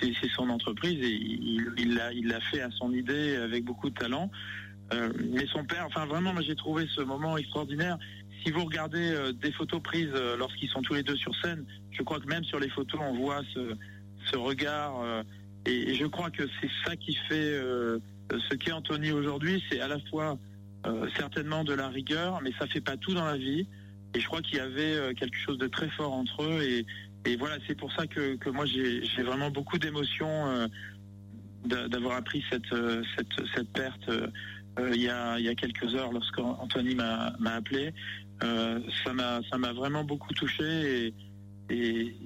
c'est 0.00 0.28
son 0.34 0.48
entreprise 0.50 1.02
et 1.02 1.10
il 1.10 1.94
l'a 1.94 2.12
il, 2.12 2.32
fait 2.50 2.60
à 2.60 2.70
son 2.70 2.92
idée 2.92 3.36
avec 3.36 3.64
beaucoup 3.64 3.90
de 3.90 3.94
talent. 3.94 4.30
mais 4.92 5.46
son 5.46 5.64
père, 5.64 5.86
enfin 5.86 6.06
vraiment, 6.06 6.34
j'ai 6.40 6.56
trouvé 6.56 6.86
ce 6.94 7.00
moment 7.00 7.36
extraordinaire. 7.36 7.98
Si 8.44 8.50
vous 8.50 8.64
regardez 8.64 9.32
des 9.40 9.52
photos 9.52 9.80
prises 9.82 10.12
lorsqu'ils 10.38 10.68
sont 10.68 10.82
tous 10.82 10.94
les 10.94 11.02
deux 11.02 11.16
sur 11.16 11.34
scène, 11.36 11.64
je 11.92 12.02
crois 12.02 12.20
que 12.20 12.26
même 12.26 12.44
sur 12.44 12.58
les 12.58 12.68
photos, 12.68 13.00
on 13.02 13.14
voit 13.14 13.40
ce, 13.54 14.36
regard. 14.36 14.92
et, 15.64 15.94
je 15.94 16.06
crois 16.06 16.30
que 16.30 16.42
c'est 16.60 16.70
ça 16.84 16.96
qui 16.96 17.14
fait 17.28 17.58
ce 18.30 18.54
qu'est 18.54 18.72
Anthony 18.72 19.12
aujourd'hui. 19.12 19.62
C'est 19.70 19.80
à 19.80 19.88
la 19.88 20.00
fois 20.10 20.38
euh, 20.86 21.08
certainement 21.16 21.64
de 21.64 21.74
la 21.74 21.88
rigueur, 21.88 22.40
mais 22.42 22.50
ça 22.58 22.66
fait 22.66 22.80
pas 22.80 22.96
tout 22.96 23.14
dans 23.14 23.24
la 23.24 23.36
vie. 23.36 23.68
Et 24.14 24.20
je 24.20 24.26
crois 24.26 24.42
qu'il 24.42 24.56
y 24.56 24.60
avait 24.60 24.94
euh, 24.94 25.14
quelque 25.14 25.36
chose 25.36 25.58
de 25.58 25.68
très 25.68 25.88
fort 25.90 26.12
entre 26.12 26.42
eux. 26.42 26.62
Et, 27.24 27.36
voilà, 27.36 27.56
c'est 27.66 27.76
pour 27.76 27.92
ça 27.92 28.06
que, 28.06 28.36
moi 28.50 28.66
j'ai 28.66 29.22
vraiment 29.22 29.50
beaucoup 29.50 29.78
d'émotions 29.78 30.48
euh, 30.48 30.66
d'avoir 31.64 32.16
appris 32.16 32.44
cette, 32.50 32.74
cette, 33.54 33.72
perte 33.72 34.10
il, 34.92 35.00
y 35.00 35.08
a, 35.08 35.38
y 35.38 35.48
a 35.48 35.54
quelques 35.54 35.94
heures 35.94 36.10
lorsqu'Anthony 36.10 36.96
m'a 36.96 37.32
appelé. 37.44 37.94
ça 38.40 39.12
m'a 39.58 39.72
vraiment 39.72 40.02
beaucoup 40.02 40.32
touché 40.34 41.14
et 41.70 42.16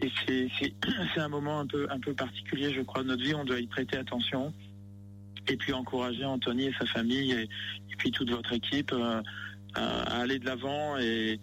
c'est 0.26 1.20
un 1.20 1.28
moment 1.28 1.60
un 1.60 1.66
peu, 1.66 1.86
un 1.90 2.00
peu 2.00 2.14
particulier, 2.14 2.72
je 2.72 2.80
crois, 2.82 3.02
de 3.02 3.08
notre 3.08 3.22
vie. 3.22 3.34
On 3.34 3.44
doit 3.44 3.60
y 3.60 3.66
prêter 3.66 3.96
attention 3.96 4.52
et 5.48 5.56
puis 5.56 5.72
encourager 5.72 6.24
Anthony 6.24 6.66
et 6.66 6.74
sa 6.78 6.86
famille 6.86 7.32
et, 7.32 7.48
puis 7.98 8.10
toute 8.10 8.30
votre 8.30 8.52
équipe 8.54 8.92
euh, 8.92 9.20
à, 9.74 10.20
aller 10.20 10.38
de 10.38 10.46
l'avant 10.46 10.96
et, 10.98 11.38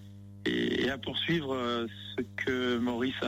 à 0.89 0.97
poursuivre 0.97 1.53
euh, 1.53 1.85
ce 2.17 2.23
que 2.43 2.77
Maurice 2.77 3.21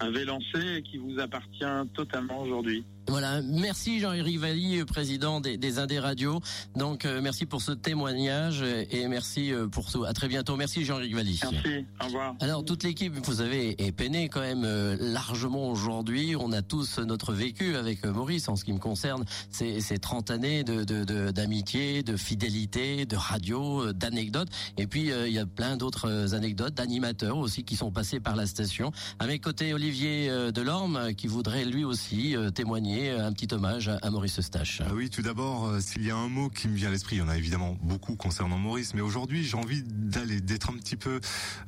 avait 0.00 0.24
lancé 0.24 0.76
et 0.76 0.82
qui 0.82 0.98
vous 0.98 1.18
appartient 1.20 1.64
totalement 1.94 2.42
aujourd'hui. 2.42 2.84
Voilà, 3.10 3.42
merci 3.42 3.98
Jean-Éric 3.98 4.38
Valli, 4.38 4.84
président 4.84 5.40
des, 5.40 5.56
des 5.56 5.80
Indés 5.80 5.98
Radio. 5.98 6.40
Donc 6.76 7.04
merci 7.04 7.44
pour 7.44 7.60
ce 7.60 7.72
témoignage 7.72 8.62
et 8.62 9.08
merci 9.08 9.52
pour 9.72 9.90
tout. 9.90 10.04
À 10.04 10.12
très 10.12 10.28
bientôt. 10.28 10.54
Merci 10.54 10.84
Jean-Éric 10.84 11.16
Valli. 11.16 11.40
Merci, 11.42 11.86
au 12.00 12.04
revoir. 12.04 12.36
Alors 12.38 12.64
toute 12.64 12.84
l'équipe, 12.84 13.12
vous 13.12 13.34
savez, 13.34 13.84
est 13.84 13.90
peinée 13.90 14.28
quand 14.28 14.42
même 14.42 14.64
largement 15.00 15.68
aujourd'hui. 15.70 16.36
On 16.38 16.52
a 16.52 16.62
tous 16.62 17.00
notre 17.00 17.32
vécu 17.32 17.74
avec 17.74 18.06
Maurice 18.06 18.48
en 18.48 18.54
ce 18.54 18.64
qui 18.64 18.72
me 18.72 18.78
concerne. 18.78 19.24
C'est 19.50 19.98
30 19.98 20.30
années 20.30 20.62
de 20.62 20.84
d'amitié, 21.32 22.04
de, 22.04 22.12
de, 22.12 22.16
fidélité, 22.16 23.06
de 23.06 23.16
radio, 23.16 23.92
d'anecdotes. 23.92 24.50
Et 24.78 24.86
puis 24.86 25.10
il 25.10 25.32
y 25.32 25.38
a 25.40 25.46
plein 25.46 25.76
d'autres 25.76 26.32
anecdotes 26.36 26.74
d'animateurs 26.74 27.38
aussi 27.38 27.64
qui 27.64 27.74
sont 27.74 27.90
passés 27.90 28.20
par 28.20 28.36
la 28.36 28.46
station. 28.46 28.92
À 29.18 29.26
mes 29.26 29.40
côtés, 29.40 29.74
Olivier 29.74 30.30
Delorme 30.54 31.12
qui 31.14 31.26
voudrait 31.26 31.64
lui 31.64 31.82
aussi 31.84 32.36
témoigner 32.54 32.99
un 33.08 33.32
petit 33.32 33.52
hommage 33.54 33.90
à 34.02 34.10
Maurice 34.10 34.38
Eustache. 34.38 34.82
Ah 34.84 34.92
oui, 34.94 35.08
tout 35.08 35.22
d'abord, 35.22 35.80
s'il 35.80 36.04
y 36.04 36.10
a 36.10 36.16
un 36.16 36.28
mot 36.28 36.50
qui 36.50 36.68
me 36.68 36.74
vient 36.74 36.88
à 36.88 36.92
l'esprit, 36.92 37.16
il 37.16 37.18
y 37.20 37.22
en 37.22 37.28
a 37.28 37.36
évidemment 37.36 37.76
beaucoup 37.82 38.16
concernant 38.16 38.58
Maurice, 38.58 38.94
mais 38.94 39.00
aujourd'hui 39.00 39.44
j'ai 39.44 39.56
envie 39.56 39.82
d'aller 39.82 40.40
d'être 40.40 40.70
un 40.70 40.74
petit 40.74 40.96
peu 40.96 41.20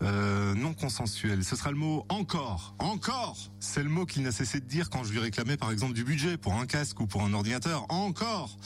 euh, 0.03 0.55
non 0.55 0.75
consensuel. 0.75 1.45
Ce 1.45 1.57
sera 1.57 1.71
le 1.71 1.77
mot 1.77 2.05
encore, 2.09 2.75
encore. 2.79 3.37
C'est 3.61 3.83
le 3.83 3.89
mot 3.89 4.07
qu'il 4.07 4.23
n'a 4.23 4.33
cessé 4.33 4.61
de 4.61 4.67
dire 4.67 4.91
quand 4.91 5.05
je 5.05 5.13
lui 5.13 5.21
réclamais 5.21 5.57
par 5.57 5.71
exemple 5.71 5.95
du 5.95 6.05
budget 6.05 6.37
pour 6.37 6.55
un 6.55 6.67
casque 6.67 7.01
ou 7.01 7.07
pour 7.07 7.23
un 7.23 7.33
ordinateur. 7.33 7.87
Encore. 7.89 8.57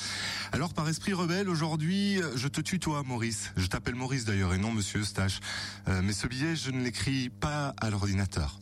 Alors 0.53 0.75
par 0.75 0.89
esprit 0.89 1.13
rebelle, 1.13 1.49
aujourd'hui, 1.49 2.21
je 2.35 2.49
te 2.49 2.61
tutoie 2.61 3.03
Maurice. 3.03 3.53
Je 3.57 3.67
t'appelle 3.67 3.95
Maurice 3.95 4.25
d'ailleurs 4.25 4.55
et 4.55 4.59
non 4.59 4.73
Monsieur 4.73 5.01
Eustache. 5.01 5.41
Euh, 5.89 6.01
mais 6.03 6.13
ce 6.13 6.27
billet, 6.27 6.57
je 6.57 6.71
ne 6.71 6.83
l'écris 6.83 7.31
pas 7.31 7.75
à 7.81 7.91
l'ordinateur. 7.91 8.59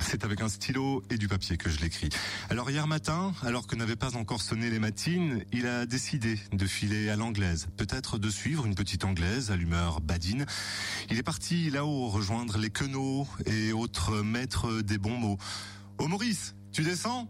C'est 0.00 0.24
avec 0.24 0.40
un 0.40 0.48
stylo 0.48 1.02
et 1.10 1.18
du 1.18 1.28
papier 1.28 1.56
que 1.56 1.70
je 1.70 1.80
l'écris. 1.80 2.08
Alors 2.50 2.70
hier 2.70 2.86
matin, 2.86 3.32
alors 3.42 3.66
que 3.66 3.76
n'avaient 3.76 3.96
pas 3.96 4.16
encore 4.16 4.42
sonné 4.42 4.70
les 4.70 4.78
matines, 4.78 5.44
il 5.52 5.66
a 5.66 5.86
décidé 5.86 6.38
de 6.52 6.66
filer 6.66 7.10
à 7.10 7.16
l'anglaise, 7.16 7.68
peut-être 7.76 8.18
de 8.18 8.30
suivre 8.30 8.66
une 8.66 8.74
petite 8.74 9.04
anglaise 9.04 9.50
à 9.50 9.56
l'humeur 9.56 10.00
badine. 10.00 10.46
Il 11.10 11.18
est 11.18 11.22
parti 11.22 11.70
là-haut 11.70 12.08
rejoindre 12.08 12.58
les 12.58 12.70
quenaux 12.70 13.26
et 13.46 13.72
autres 13.72 14.22
maîtres 14.22 14.82
des 14.82 14.98
bons 14.98 15.16
mots. 15.16 15.38
Oh 15.98 16.08
Maurice, 16.08 16.54
tu 16.72 16.82
descends 16.82 17.28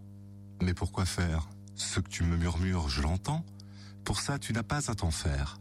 Mais 0.62 0.74
pourquoi 0.74 1.04
faire? 1.04 1.48
Ce 1.74 2.00
que 2.00 2.08
tu 2.08 2.22
me 2.22 2.36
murmures, 2.36 2.88
je 2.88 3.02
l'entends. 3.02 3.44
Pour 4.04 4.20
ça, 4.20 4.38
tu 4.38 4.52
n'as 4.52 4.62
pas 4.62 4.90
à 4.90 4.94
t'en 4.94 5.10
faire. 5.10 5.58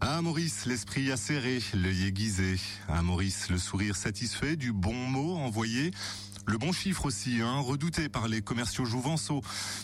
Ah 0.00 0.20
Maurice, 0.20 0.66
l'esprit 0.66 1.10
acéré, 1.10 1.60
l'œil 1.74 2.06
aiguisé. 2.06 2.60
Ah 2.88 3.02
Maurice, 3.02 3.48
le 3.48 3.58
sourire 3.58 3.96
satisfait 3.96 4.56
du 4.56 4.72
bon 4.72 4.94
mot 4.94 5.36
envoyé. 5.36 5.90
Le 6.46 6.58
bon 6.58 6.70
chiffre 6.70 7.06
aussi, 7.06 7.40
hein, 7.40 7.58
redouté 7.60 8.08
par 8.08 8.28
les 8.28 8.40
commerciaux 8.40 8.84
jouvenceaux. 8.84 9.42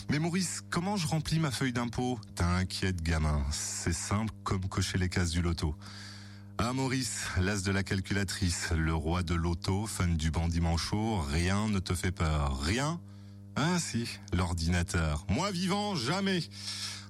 Mais 0.09 0.19
Maurice, 0.19 0.61
comment 0.69 0.95
je 0.97 1.07
remplis 1.07 1.39
ma 1.39 1.51
feuille 1.51 1.73
d'impôt? 1.73 2.19
T'inquiète 2.35 3.01
gamin, 3.01 3.43
c'est 3.51 3.93
simple 3.93 4.33
comme 4.43 4.67
cocher 4.69 4.97
les 4.97 5.09
cases 5.09 5.31
du 5.31 5.41
loto. 5.41 5.75
Ah 6.59 6.71
Maurice, 6.71 7.25
l'as 7.41 7.63
de 7.63 7.71
la 7.71 7.83
calculatrice, 7.83 8.69
le 8.71 8.93
roi 8.93 9.23
de 9.23 9.33
l'auto, 9.33 9.87
fan 9.87 10.15
du 10.15 10.29
bandit 10.29 10.61
manchot, 10.61 11.19
rien 11.21 11.67
ne 11.67 11.79
te 11.79 11.95
fait 11.95 12.11
peur, 12.11 12.61
rien? 12.61 13.01
Ah 13.55 13.79
si, 13.79 14.07
l'ordinateur. 14.31 15.25
Moi 15.29 15.51
vivant, 15.51 15.95
jamais. 15.95 16.41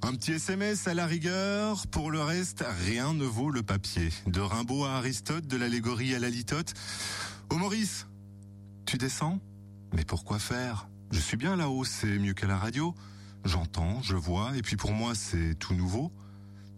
Un 0.06 0.16
petit 0.16 0.34
SMS 0.34 0.86
à 0.90 0.94
la 0.94 1.06
rigueur, 1.06 1.88
pour 1.88 2.12
le 2.12 2.22
reste, 2.22 2.66
rien 2.86 3.14
ne 3.14 3.24
vaut 3.24 3.50
le 3.50 3.64
papier. 3.64 4.10
De 4.28 4.42
Rimbaud 4.42 4.84
à 4.84 4.96
Aristote, 4.96 5.48
de 5.48 5.56
l'allégorie 5.56 6.14
à 6.14 6.20
la 6.20 6.30
litote. 6.30 6.74
Oh 7.50 7.56
Maurice, 7.56 8.06
tu 8.86 8.98
descends? 8.98 9.40
Mais 9.94 10.04
pourquoi 10.04 10.40
faire? 10.40 10.90
Je 11.12 11.20
suis 11.22 11.38
bien 11.38 11.56
là-haut, 11.56 11.86
c'est 11.86 12.20
mieux 12.20 12.34
qu'à 12.34 12.48
la 12.48 12.58
radio. 12.58 12.94
J'entends, 13.46 14.02
je 14.02 14.18
vois, 14.18 14.58
et 14.58 14.62
puis 14.62 14.76
pour 14.76 14.92
moi 14.92 15.16
c'est 15.16 15.56
tout 15.56 15.74
nouveau. 15.74 16.12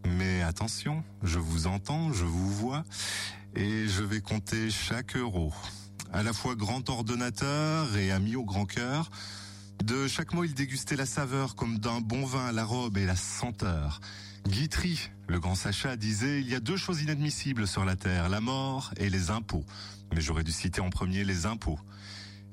Mais 0.08 0.44
attention, 0.44 1.04
je 1.24 1.40
vous 1.40 1.66
entends, 1.66 2.14
je 2.14 2.26
vous 2.26 2.52
vois, 2.52 2.84
et 3.56 3.88
je 3.88 4.04
vais 4.04 4.22
compter 4.22 4.70
chaque 4.70 5.16
euro. 5.16 5.52
À 6.14 6.22
la 6.22 6.32
fois 6.32 6.54
grand 6.54 6.88
ordonnateur 6.92 7.98
et 7.98 8.12
ami 8.12 8.36
au 8.36 8.46
grand 8.46 8.68
cœur, 8.68 9.10
de 9.86 10.08
chaque 10.08 10.34
mot, 10.34 10.44
il 10.44 10.54
dégustait 10.56 10.96
la 10.96 11.06
saveur 11.06 11.56
comme 11.56 11.78
d'un 11.78 12.02
bon 12.02 12.26
vin, 12.26 12.52
la 12.52 12.66
robe 12.66 12.98
et 12.98 13.06
la 13.06 13.16
senteur. 13.16 14.00
Guitry, 14.48 15.10
le 15.28 15.40
grand 15.40 15.54
Sacha, 15.54 15.96
disait 15.96 16.42
il 16.42 16.50
y 16.50 16.56
a 16.56 16.60
deux 16.60 16.78
choses 16.78 17.02
inadmissibles 17.02 17.68
sur 17.68 17.86
la 17.86 17.96
terre, 17.96 18.28
la 18.30 18.42
mort 18.42 18.92
et 18.98 19.10
les 19.10 19.30
impôts. 19.30 19.64
Mais 20.14 20.22
j'aurais 20.22 20.44
dû 20.44 20.52
citer 20.52 20.82
en 20.82 20.90
premier 20.90 21.24
les 21.24 21.46
impôts. 21.46 21.80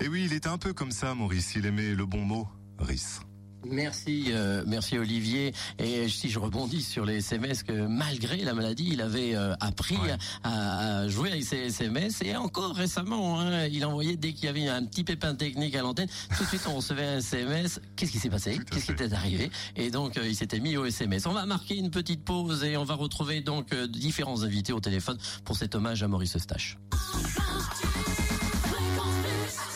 Et 0.01 0.09
oui, 0.09 0.25
il 0.27 0.35
était 0.35 0.49
un 0.49 0.59
peu 0.59 0.75
comme 0.75 0.93
ça, 0.93 1.15
Maurice. 1.15 1.55
Il 1.57 1.65
aimait 1.65 1.95
le 1.95 2.05
bon 2.05 2.23
mot, 2.23 2.49
Rice. 2.79 3.21
Merci, 3.65 4.27
euh, 4.29 4.65
merci 4.67 4.99
Olivier. 4.99 5.53
Et 5.79 6.09
si 6.09 6.29
je 6.31 6.39
rebondis 6.39 6.83
sur 6.83 7.05
les 7.05 7.17
SMS, 7.19 7.63
que 7.63 7.73
malgré 7.73 8.39
la 8.39 8.55
maladie, 8.55 8.89
il 8.93 9.01
avait 9.01 9.35
euh, 9.35 9.55
appris 9.61 9.97
Ouais. 9.97 10.17
à, 10.43 10.99
à 11.03 11.09
jouer 11.09 11.31
avec 11.31 11.45
ses 11.45 11.59
SMS. 11.67 12.23
Et 12.23 12.35
encore 12.37 12.75
récemment, 12.75 13.41
hein, 13.41 13.67
il 13.67 13.85
envoyait 13.85 14.17
dès 14.17 14.33
qu'il 14.33 14.47
y 14.47 14.49
avait 14.49 14.69
un 14.69 14.85
petit 14.85 15.05
pépin 15.05 15.35
technique 15.35 15.75
à 15.77 15.83
l'antenne, 15.83 16.09
tout 16.37 16.43
de 16.45 16.49
suite 16.49 16.63
on 16.67 16.77
recevait 16.77 17.05
un 17.07 17.19
SMS. 17.19 17.81
Qu'est-ce 17.97 18.13
qui 18.13 18.19
s'est 18.19 18.31
passé? 18.31 18.59
Qu'est-ce 18.71 18.87
qui 18.87 18.93
était 18.93 19.13
arrivé? 19.13 19.51
Et 19.77 19.91
donc 19.91 20.17
euh, 20.17 20.27
il 20.27 20.35
s'était 20.35 20.61
mis 20.61 20.77
au 20.77 20.85
SMS. 20.85 21.27
On 21.27 21.33
va 21.33 21.47
marquer 21.47 21.77
une 21.77 21.91
petite 21.91 22.25
pause 22.25 22.65
et 22.65 22.77
on 22.77 22.85
va 22.85 22.95
retrouver 22.95 23.41
donc 23.43 23.73
euh, 23.73 23.87
différents 23.87 24.43
invités 24.43 24.73
au 24.73 24.81
téléphone 24.81 25.19
pour 25.45 25.57
cet 25.57 25.75
hommage 25.75 26.03
à 26.03 26.09
Maurice 26.09 26.37
Eustache. 26.37 26.79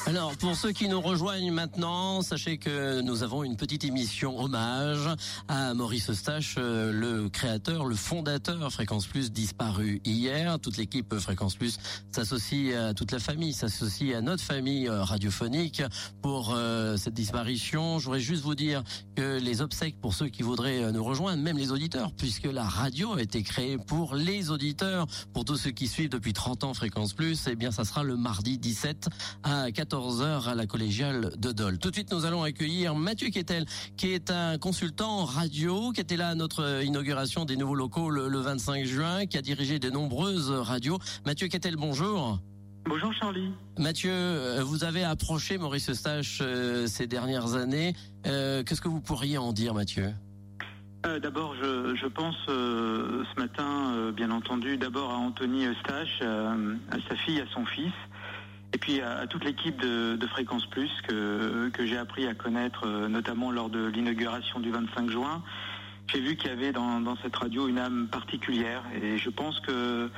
Alors, 0.08 0.36
pour 0.36 0.54
ceux 0.54 0.70
qui 0.70 0.88
nous 0.88 1.00
rejoignent 1.00 1.50
maintenant, 1.50 2.22
sachez 2.22 2.58
que 2.58 3.00
nous 3.00 3.24
avons 3.24 3.42
une 3.42 3.56
petite 3.56 3.82
émission 3.82 4.38
hommage 4.38 5.08
à 5.48 5.74
Maurice 5.74 6.10
Eustache, 6.10 6.54
euh, 6.58 6.92
le 6.92 7.28
créateur, 7.28 7.84
le 7.84 7.96
fondateur 7.96 8.70
Fréquence 8.70 9.08
Plus 9.08 9.32
disparu 9.32 10.00
hier. 10.04 10.60
Toute 10.60 10.76
l'équipe 10.76 11.18
Fréquence 11.18 11.56
Plus 11.56 11.78
s'associe 12.12 12.72
à 12.76 12.94
toute 12.94 13.10
la 13.10 13.18
famille, 13.18 13.52
s'associe 13.52 14.14
à 14.14 14.20
notre 14.20 14.44
famille 14.44 14.86
euh, 14.86 15.02
radiophonique 15.02 15.82
pour 16.22 16.54
euh, 16.54 16.96
cette 16.96 17.14
disparition. 17.14 17.98
Je 17.98 18.04
voudrais 18.04 18.20
juste 18.20 18.44
vous 18.44 18.54
dire 18.54 18.84
que 19.16 19.40
les 19.40 19.60
obsèques 19.60 20.00
pour 20.00 20.14
ceux 20.14 20.28
qui 20.28 20.44
voudraient 20.44 20.92
nous 20.92 21.02
rejoindre, 21.02 21.42
même 21.42 21.58
les 21.58 21.72
auditeurs, 21.72 22.12
puisque 22.12 22.46
la 22.46 22.62
radio 22.62 23.14
a 23.14 23.22
été 23.22 23.42
créée 23.42 23.76
pour 23.76 24.14
les 24.14 24.52
auditeurs, 24.52 25.08
pour 25.32 25.44
tous 25.44 25.56
ceux 25.56 25.72
qui 25.72 25.88
suivent 25.88 26.10
depuis 26.10 26.32
30 26.32 26.62
ans 26.62 26.74
Fréquence 26.74 27.12
Plus, 27.12 27.48
eh 27.48 27.56
bien 27.56 27.72
ça 27.72 27.84
sera 27.84 28.04
le 28.04 28.16
mardi 28.16 28.56
17 28.56 29.08
à 29.42 29.72
14h 29.96 30.46
à 30.50 30.54
la 30.54 30.66
collégiale 30.66 31.30
de 31.38 31.52
Dole. 31.52 31.78
Tout 31.78 31.88
de 31.88 31.94
suite, 31.94 32.12
nous 32.12 32.26
allons 32.26 32.42
accueillir 32.42 32.94
Mathieu 32.94 33.30
Quetel, 33.30 33.64
qui 33.96 34.12
est 34.12 34.30
un 34.30 34.58
consultant 34.58 35.24
radio, 35.24 35.90
qui 35.92 36.02
était 36.02 36.18
là 36.18 36.28
à 36.28 36.34
notre 36.34 36.62
euh, 36.62 36.84
inauguration 36.84 37.46
des 37.46 37.56
nouveaux 37.56 37.74
locaux 37.74 38.10
le, 38.10 38.28
le 38.28 38.38
25 38.38 38.84
juin, 38.84 39.24
qui 39.24 39.38
a 39.38 39.42
dirigé 39.42 39.78
de 39.78 39.88
nombreuses 39.88 40.50
radios. 40.50 40.98
Mathieu 41.24 41.48
Quetel, 41.48 41.76
bonjour. 41.76 42.38
Bonjour 42.84 43.10
Charlie. 43.14 43.50
Mathieu, 43.78 44.10
euh, 44.12 44.62
vous 44.62 44.84
avez 44.84 45.02
approché 45.02 45.56
Maurice 45.56 45.88
Eustache 45.88 46.40
euh, 46.42 46.86
ces 46.86 47.06
dernières 47.06 47.54
années. 47.54 47.94
Euh, 48.26 48.62
Qu'est-ce 48.64 48.82
que 48.82 48.88
vous 48.88 49.00
pourriez 49.00 49.38
en 49.38 49.54
dire, 49.54 49.72
Mathieu? 49.72 50.10
Euh, 51.06 51.18
d'abord, 51.20 51.54
je, 51.62 51.94
je 51.96 52.06
pense 52.06 52.36
ce 52.46 53.40
matin, 53.40 54.12
bien 54.14 54.30
entendu, 54.30 54.76
d'abord 54.76 55.10
à 55.10 55.16
Anthony 55.16 55.64
Eustache, 55.64 56.20
à 56.20 56.96
sa 57.08 57.16
fille, 57.16 57.40
à 57.40 57.46
son 57.54 57.64
fils, 57.64 57.92
et 58.72 58.78
puis 58.78 59.00
à, 59.00 59.26
toute 59.26 59.44
l'équipe 59.44 59.80
de, 59.80 60.26
Fréquence 60.26 60.66
Plus 60.66 60.90
que, 61.08 61.70
j'ai 61.78 61.98
appris 61.98 62.26
à 62.26 62.34
connaître, 62.34 62.86
euh, 62.86 63.08
notamment 63.08 63.50
lors 63.50 63.70
de 63.70 63.86
l'inauguration 63.86 64.60
du 64.60 64.70
25 64.70 65.10
juin. 65.10 65.42
J'ai 66.12 66.20
vu 66.20 66.36
qu'il 66.36 66.50
y 66.50 66.52
avait 66.52 66.72
dans, 66.72 67.16
cette 67.22 67.34
radio 67.34 67.68
une 67.68 67.78
âme 67.78 68.08
particulière, 68.08 68.82
et 69.02 69.18
je 69.18 69.30
pense 69.30 69.60
que 69.60 70.10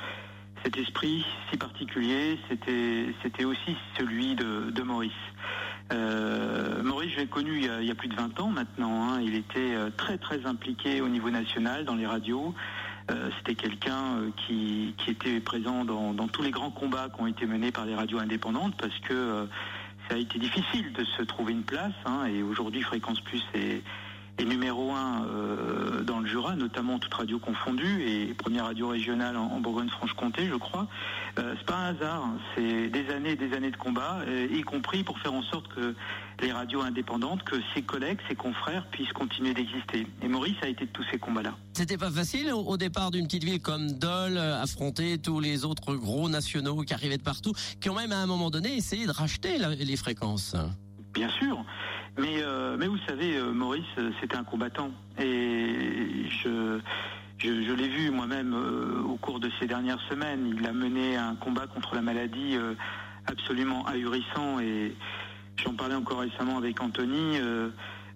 cet 0.63 0.77
esprit 0.77 1.25
si 1.49 1.57
particulier, 1.57 2.37
c'était 2.49 3.45
aussi 3.45 3.75
celui 3.97 4.35
de, 4.35 4.81
Maurice. 4.83 5.11
Euh, 5.91 6.83
Maurice, 6.83 7.13
je 7.13 7.19
l'ai 7.19 7.27
connu 7.27 7.57
il 7.57 7.65
y, 7.65 7.69
a, 7.69 7.81
il 7.81 7.87
y 7.87 7.91
a 7.91 7.95
plus 7.95 8.09
de 8.09 8.15
20 8.15 8.39
ans 8.39 8.49
maintenant. 8.49 9.09
hein. 9.09 9.21
Il 9.21 9.35
était 9.35 9.73
euh, 9.73 9.89
très 9.95 10.17
très 10.19 10.45
impliqué 10.45 11.01
au 11.01 11.07
niveau 11.07 11.31
national 11.31 11.85
dans 11.85 11.95
les 11.95 12.05
radios. 12.05 12.53
Euh, 13.11 13.29
C'était 13.37 13.55
quelqu'un 13.55 14.17
euh, 14.17 14.29
qui, 14.45 14.93
était 15.07 15.39
présent 15.39 15.85
dans, 15.85 16.27
tous 16.27 16.41
les 16.41 16.51
grands 16.51 16.71
combats 16.71 17.09
qui 17.13 17.21
ont 17.21 17.27
été 17.27 17.45
menés 17.45 17.71
par 17.71 17.85
les 17.85 17.95
radios 17.95 18.19
indépendantes 18.19 18.75
parce 18.77 18.97
que 18.99 19.13
euh, 19.13 19.45
ça 20.07 20.15
a 20.15 20.17
été 20.17 20.37
difficile 20.37 20.93
de 20.93 21.03
se 21.03 21.23
trouver 21.23 21.53
une 21.53 21.63
place. 21.63 21.93
hein. 22.05 22.25
et 22.25 22.43
aujourd'hui, 22.43 22.81
Fréquence 22.81 23.19
Plus 23.21 23.43
est, 23.53 23.81
numéro 24.45 24.93
un 24.93 25.25
dans 26.03 26.21
le 26.21 26.25
Jura, 26.25 26.55
notamment 26.55 26.97
toute 26.97 27.13
radio 27.13 27.39
confondue, 27.39 28.03
et 28.03 28.33
première 28.33 28.65
radio 28.65 28.87
régionale 28.87 29.35
en, 29.35 29.59
Bourgogne-Franche-Comté, 29.59 30.47
je 30.47 30.55
crois. 30.55 30.87
C'est 31.35 31.65
pas 31.65 31.75
un 31.75 31.89
hasard, 31.89 32.23
hein. 32.23 32.37
c'est 32.55 32.87
des 32.87 33.09
années 33.09 33.31
et 33.31 33.35
des 33.35 33.53
années 33.53 33.69
de 33.69 33.75
combat, 33.75 34.19
y 34.49 34.61
compris 34.61 35.03
pour 35.03 35.19
faire 35.19 35.33
en 35.33 35.43
sorte 35.43 35.67
que 35.67 35.93
les 36.41 36.51
radios 36.51 36.81
indépendantes, 36.81 37.43
que 37.43 37.55
ses 37.73 37.81
collègues, 37.81 38.19
ses 38.27 38.35
confrères 38.35 38.85
puissent 38.87 39.13
continuer 39.13 39.53
d'exister. 39.53 40.07
Et 40.21 40.27
Maurice 40.27 40.57
a 40.61 40.67
été 40.67 40.85
de 40.85 40.91
tous 40.91 41.05
ces 41.11 41.17
combats-là. 41.17 41.55
C'était 41.73 41.97
pas 41.97 42.11
facile 42.11 42.51
au, 42.53 42.77
départ 42.77 43.11
d'une 43.11 43.25
petite 43.25 43.43
ville 43.43 43.61
comme 43.61 43.91
Dole, 43.91 44.37
euh, 44.37 44.61
affronter 44.61 45.17
tous 45.17 45.39
les 45.39 45.65
autres 45.65 45.95
gros 45.95 46.29
nationaux 46.29 46.81
qui 46.81 46.93
arrivaient 46.93 47.17
de 47.17 47.23
partout, 47.23 47.53
qui 47.81 47.89
ont 47.89 47.95
même 47.95 48.11
à 48.11 48.17
un 48.17 48.25
moment 48.25 48.49
donné 48.49 48.75
essayé 48.75 49.05
de 49.05 49.11
racheter 49.11 49.57
les 49.57 49.97
fréquences. 49.97 50.55
Bien 51.13 51.29
sûr, 51.29 51.63
Mais, 52.17 52.43
mais 52.77 52.87
vous 52.87 52.99
savez, 53.07 53.41
Maurice, 53.41 53.83
c'était 54.21 54.35
un 54.35 54.43
combattant. 54.43 54.91
Et 55.17 56.25
je, 56.43 56.79
je, 57.39 57.73
l'ai 57.73 57.87
vu 57.87 58.11
moi-même 58.11 58.53
au 58.53 59.15
cours 59.15 59.39
de 59.39 59.49
ces 59.59 59.65
dernières 59.65 60.01
semaines. 60.09 60.55
Il 60.57 60.65
a 60.67 60.71
mené 60.71 61.17
un 61.17 61.35
combat 61.35 61.67
contre 61.67 61.95
la 61.95 62.01
maladie 62.01 62.57
absolument 63.25 63.85
ahurissant. 63.85 64.59
Et 64.59 64.95
j'en 65.63 65.73
parlais 65.73 65.95
encore 65.95 66.19
récemment 66.19 66.57
avec 66.57 66.81
Anthony. 66.81 67.39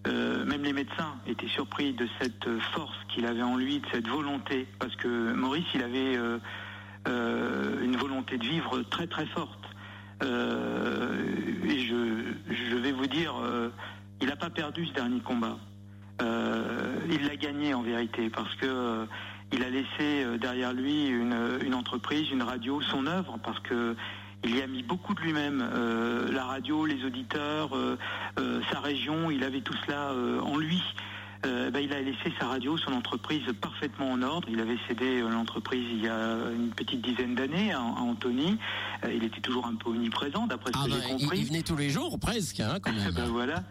Euh, 0.06 0.44
même 0.46 0.64
les 0.64 0.74
médecins 0.74 1.16
étaient 1.28 1.48
surpris 1.48 1.94
de 1.94 2.08
cette 2.20 2.48
force 2.74 2.98
qu'il 3.10 3.26
avait 3.26 3.42
en 3.42 3.56
lui, 3.56 3.80
de 3.80 3.86
cette 3.92 4.08
volonté, 4.08 4.68
parce 4.80 4.96
que 4.98 5.34
Maurice, 5.34 5.66
il 5.74 5.82
avait 5.82 6.18
euh, 6.18 6.40
euh, 7.08 7.82
une 7.82 7.96
volonté 7.96 8.38
de 8.38 8.44
vivre 8.44 8.82
très 8.90 9.08
très 9.08 9.26
forte. 9.28 9.60
et 10.22 10.26
je, 11.80 12.76
vais 12.76 12.92
vous 12.92 13.08
dire, 13.08 13.34
il 14.22 14.28
n'a 14.28 14.36
pas 14.36 14.50
perdu 14.50 14.86
ce 14.86 14.94
dernier 14.94 15.22
combat. 15.22 15.58
il 16.20 17.28
l'a 17.28 17.36
gagné 17.38 17.74
en 17.74 17.82
vérité, 17.82 18.30
parce 18.30 18.54
que 18.56 19.06
il 19.52 19.64
a 19.64 19.70
laissé 19.70 20.38
derrière 20.40 20.74
lui 20.74 21.08
une, 21.08 21.60
une 21.64 21.76
entreprise, 21.76 22.30
une 22.32 22.44
radio, 22.44 22.82
son 22.82 23.06
œuvre, 23.06 23.38
parce 23.44 23.60
que 23.60 23.96
il 24.44 24.58
y 24.58 24.62
a 24.62 24.68
mis 24.68 24.84
beaucoup 24.84 25.14
de 25.14 25.22
lui-même, 25.22 25.64
euh, 25.74 26.32
la 26.32 26.44
radio, 26.44 26.86
les 26.86 27.06
auditeurs, 27.06 27.76
euh, 27.76 27.98
euh, 28.40 28.62
sa 28.72 28.80
région, 28.80 29.32
il 29.32 29.44
avait 29.44 29.62
tout 29.62 29.76
cela 29.86 30.14
en 30.44 30.58
lui. 30.58 30.82
Euh, 31.46 31.72
bah, 31.72 31.82
il 31.82 31.92
a 31.92 32.02
laissé 32.02 32.32
sa 32.40 32.48
radio, 32.48 32.78
son 32.78 32.94
entreprise 32.94 33.44
parfaitement 33.60 34.12
en 34.12 34.22
ordre. 34.22 34.48
Il 34.50 34.60
avait 34.62 34.78
cédé 34.88 35.22
euh, 35.22 35.30
l'entreprise 35.30 35.86
il 35.92 36.04
y 36.04 36.08
a 36.08 36.38
une 36.56 36.70
petite 36.70 37.02
dizaine 37.02 37.36
d'années 37.36 37.74
à, 37.74 37.82
Anthony. 37.82 38.58
Euh, 39.04 39.14
il 39.14 39.24
était 39.26 39.42
toujours 39.42 39.66
un 39.66 39.76
peu 39.76 39.90
omniprésent, 39.90 40.48
d'après 40.48 40.72
ce 40.72 40.78
ah 40.80 40.86
que 40.86 40.92
j'ai 40.92 41.00
bah, 41.00 41.20
compris. 41.20 41.40
Il, 41.40 41.46
venait 41.48 41.62
tous 41.62 41.76
les 41.76 41.90
jours, 41.90 42.18
presque, 42.18 42.62
hein, 42.62 42.78
quand 42.82 42.94
même. 42.96 43.12
Ben, 43.12 43.26
voilà. 43.26 43.64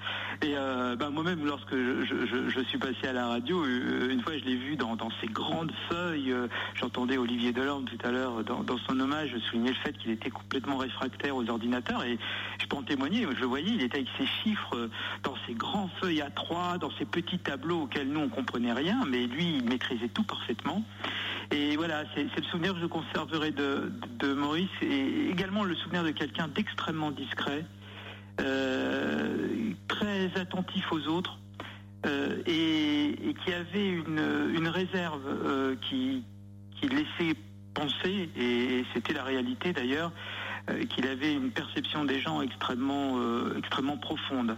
Et 0.43 0.55
bah, 0.99 1.11
moi-même, 1.11 1.45
lorsque 1.45 1.75
je, 1.75 2.61
suis 2.69 2.79
passé 2.79 3.09
à 3.09 3.13
la 3.13 3.29
radio, 3.29 3.65
une 3.65 4.21
fois, 4.23 4.37
je 4.37 4.45
l'ai 4.45 4.57
vu 4.57 4.77
dans, 4.77 4.97
ces 5.21 5.29
grandes 5.29 5.73
feuilles. 5.89 6.35
J'entendais 6.75 7.17
Olivier 7.17 7.53
Delorme 7.53 7.85
tout 7.85 7.99
à 8.07 8.11
l'heure 8.11 8.43
dans, 8.45 8.79
son 8.89 8.99
hommage 8.99 9.37
souligner 9.51 9.71
le 9.71 9.77
fait 9.77 9.97
qu'il 9.99 10.11
était 10.11 10.31
complètement 10.31 10.77
réfractaire 10.77 11.37
aux 11.37 11.49
ordinateurs. 11.49 12.05
Et 12.05 12.19
je 12.61 12.67
peux 12.67 12.77
en 12.77 12.83
témoigner. 12.83 13.27
Je 13.35 13.41
le 13.41 13.47
voyais, 13.47 13.71
il 13.71 13.83
était 13.83 13.99
avec 13.99 14.09
ses 14.19 14.27
chiffres 14.27 14.91
dans 15.23 15.35
ces 15.47 15.55
grands 15.55 15.91
feuilles 16.01 16.23
à 16.23 16.31
trois, 16.31 16.79
dans 16.79 16.91
ces 16.99 17.05
petits 17.05 17.39
tableaux 17.39 17.62
auquel 17.71 18.09
nous 18.09 18.21
on 18.21 18.29
comprenait 18.29 18.73
rien, 18.73 19.05
mais 19.09 19.27
lui 19.27 19.57
il 19.57 19.65
maîtrisait 19.65 20.09
tout 20.09 20.25
parfaitement. 20.25 20.83
Et 21.51 21.77
voilà, 21.77 22.05
c'est 22.15 22.25
le 22.25 22.43
souvenir 22.45 22.75
que 22.75 22.81
je 22.81 22.87
conserverai 22.87 23.51
de, 23.51 24.33
Maurice 24.35 24.71
et 24.81 25.29
également 25.31 25.65
le 25.65 25.75
souvenir 25.75 26.03
de 26.03 26.11
quelqu'un 26.11 26.49
d'extrêmement 26.49 27.11
discret, 27.11 27.65
euh, 28.41 29.73
très 29.89 30.31
attentif 30.37 30.91
aux 30.91 31.07
autres 31.09 31.39
euh, 32.07 32.43
et, 32.47 33.35
qui 33.45 33.53
avait 33.53 33.89
une, 33.89 34.69
réserve 34.69 35.27
euh, 35.27 35.77
qui, 35.89 36.25
qui 36.81 36.89
laissait 36.89 37.37
penser, 37.75 38.31
et 38.37 38.85
c'était 38.95 39.13
la 39.13 39.25
réalité 39.25 39.73
d'ailleurs, 39.73 40.13
qu'il 40.91 41.07
avait 41.09 41.35
une 41.35 41.51
perception 41.51 42.05
des 42.05 42.21
gens 42.21 42.41
extrêmement, 42.41 43.19
extrêmement 43.57 43.97
profonde. 43.97 44.57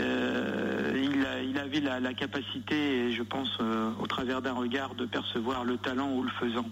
Euh, 0.00 1.42
il, 1.44 1.58
avait 1.58 1.80
la, 1.80 2.14
capacité, 2.14 3.12
je 3.12 3.22
pense, 3.22 3.50
euh, 3.60 3.90
au 4.00 4.06
travers 4.06 4.42
d'un 4.42 4.54
regard, 4.54 4.94
de 4.94 5.06
percevoir 5.06 5.64
le 5.64 5.76
talent 5.76 6.12
ou 6.12 6.22
le 6.22 6.30
faisant. 6.30 6.66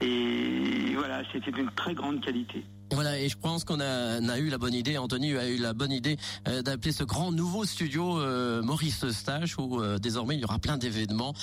Et 0.00 0.94
voilà, 0.96 1.22
c'était 1.32 1.50
d'une 1.50 1.70
très 1.70 1.94
grande 1.94 2.20
qualité. 2.20 2.64
Voilà, 2.92 3.18
et 3.18 3.28
je 3.28 3.36
pense 3.36 3.64
qu'on 3.64 3.80
a, 3.80 4.38
eu 4.38 4.48
la 4.50 4.58
bonne 4.58 4.74
idée, 4.74 4.98
Anthony 4.98 5.36
a 5.36 5.48
eu 5.48 5.56
la 5.56 5.72
bonne 5.72 5.90
idée 5.90 6.16
euh, 6.46 6.62
d'appeler 6.62 6.92
ce 6.92 7.02
grand 7.02 7.32
nouveau 7.32 7.64
studio 7.64 8.20
Maurice 8.62 9.08
Stache, 9.10 9.58
où 9.58 9.80
désormais 9.98 10.36
il 10.36 10.40
y 10.40 10.44
aura 10.44 10.58
plein 10.58 10.76
d'événements 10.76 11.34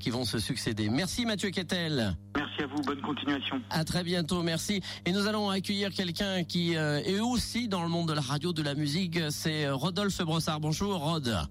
qui 0.00 0.10
vont 0.10 0.24
se 0.24 0.38
succéder. 0.38 0.88
Merci 0.90 1.24
Mathieu 1.24 1.50
Kettel. 1.50 2.16
Merci 2.36 2.47
à 2.62 2.66
vous, 2.66 2.82
bonne 2.82 3.00
continuation. 3.00 3.60
À 3.70 3.84
très 3.84 4.04
bientôt, 4.04 4.42
merci. 4.42 4.82
Et 5.04 5.12
nous 5.12 5.26
allons 5.26 5.50
accueillir 5.50 5.90
quelqu'un 5.90 6.44
qui 6.44 6.74
est 6.74 7.20
aussi 7.20 7.68
dans 7.68 7.82
le 7.82 7.88
monde 7.88 8.08
de 8.08 8.14
la 8.14 8.20
radio, 8.20 8.52
de 8.52 8.62
la 8.62 8.74
musique, 8.74 9.18
c'est 9.30 9.68
Rodolphe 9.68 10.22
Brossard. 10.22 10.60
Bonjour 10.60 10.98
Rod. 10.98 11.48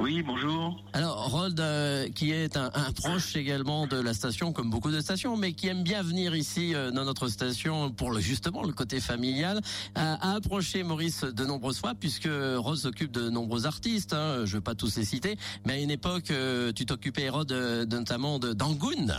Oui, 0.00 0.22
bonjour. 0.22 0.84
Alors, 0.92 1.30
Rod, 1.30 1.60
euh, 1.60 2.08
qui 2.08 2.32
est 2.32 2.56
un, 2.56 2.70
proche 2.96 3.36
également 3.36 3.86
de 3.86 3.96
la 3.96 4.12
station, 4.12 4.52
comme 4.52 4.68
beaucoup 4.68 4.90
de 4.90 5.00
stations, 5.00 5.36
mais 5.36 5.52
qui 5.52 5.68
aime 5.68 5.84
bien 5.84 6.02
venir 6.02 6.34
ici 6.34 6.74
euh, 6.74 6.90
dans 6.90 7.04
notre 7.04 7.28
station 7.28 7.92
pour 7.92 8.10
le, 8.10 8.18
justement 8.18 8.64
le 8.64 8.72
côté 8.72 9.00
familial, 9.00 9.60
a, 9.94 10.34
approché 10.34 10.82
Maurice 10.82 11.22
de 11.22 11.44
nombreuses 11.44 11.78
fois, 11.78 11.94
puisque 11.94 12.28
Rod 12.28 12.76
s'occupe 12.76 13.12
de 13.12 13.30
nombreux 13.30 13.66
artistes, 13.66 14.14
hein, 14.14 14.38
je 14.44 14.50
ne 14.50 14.56
veux 14.56 14.60
pas 14.62 14.74
tous 14.74 14.96
les 14.96 15.04
citer, 15.04 15.36
mais 15.64 15.74
à 15.74 15.78
une 15.78 15.92
époque, 15.92 16.32
euh, 16.32 16.72
tu 16.72 16.86
t'occupais, 16.86 17.28
Rod, 17.28 17.52
notamment 17.52 18.40
d'Angoun. 18.40 19.14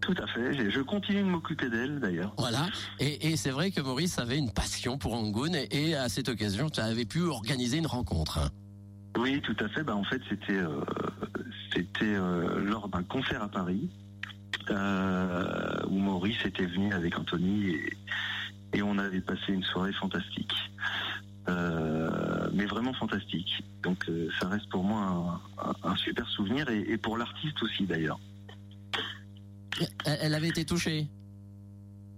Tout 0.00 0.14
à 0.22 0.26
fait, 0.28 0.70
je 0.70 0.80
continue 0.80 1.22
de 1.22 1.28
m'occuper 1.28 1.68
d'elle 1.68 2.00
d'ailleurs. 2.00 2.32
Voilà, 2.38 2.66
et, 3.00 3.36
c'est 3.36 3.50
vrai 3.50 3.70
que 3.70 3.80
Maurice 3.80 4.18
avait 4.18 4.38
une 4.38 4.50
passion 4.50 4.96
pour 4.96 5.14
Angoun, 5.14 5.56
et, 5.70 5.94
à 5.94 6.08
cette 6.08 6.28
occasion, 6.28 6.70
tu 6.70 6.80
avais 6.80 7.04
pu 7.04 7.22
organiser 7.22 7.78
une 7.78 7.86
rencontre. 7.86 8.38
Hein. 8.38 8.50
Oui, 9.18 9.40
tout 9.40 9.56
à 9.60 9.68
fait. 9.68 9.82
Bah, 9.82 9.96
en 9.96 10.04
fait, 10.04 10.20
c'était 10.28 10.56
euh, 10.56 10.80
c'était 11.74 12.04
euh, 12.04 12.60
lors 12.60 12.88
d'un 12.88 13.02
concert 13.02 13.42
à 13.42 13.48
Paris 13.48 13.90
euh, 14.70 15.80
où 15.88 15.98
Maurice 15.98 16.44
était 16.44 16.66
venu 16.66 16.92
avec 16.92 17.18
Anthony 17.18 17.74
et, 18.72 18.82
on 18.82 18.96
avait 18.98 19.20
passé 19.20 19.52
une 19.52 19.64
soirée 19.64 19.92
fantastique. 19.92 20.54
mais 21.46 22.66
vraiment 22.66 22.92
fantastique. 22.92 23.64
Donc 23.82 24.06
ça 24.40 24.48
reste 24.48 24.68
pour 24.68 24.84
moi 24.84 25.40
un, 25.82 25.96
super 25.96 26.28
souvenir 26.28 26.68
et, 26.68 26.96
pour 26.96 27.16
l'artiste 27.16 27.62
aussi 27.62 27.86
d'ailleurs. 27.86 28.20
Elle 30.04 30.34
avait 30.34 30.48
été 30.48 30.64
touchée 30.64 31.08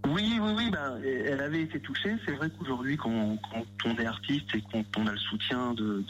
oui, 0.08 0.38
oui, 0.40 0.52
oui, 0.56 0.70
ben, 0.70 0.98
elle 1.04 1.40
avait 1.40 1.62
été 1.62 1.78
touchée. 1.78 2.16
C'est 2.24 2.32
vrai 2.32 2.50
qu'aujourd'hui, 2.50 2.96
quand, 2.96 3.38
on 3.84 3.96
est 3.96 4.06
artiste 4.06 4.54
et 4.54 4.62
qu'on 4.62 5.06
a 5.06 5.12
le 5.12 5.18
soutien 5.18 5.74
de, 5.74 6.02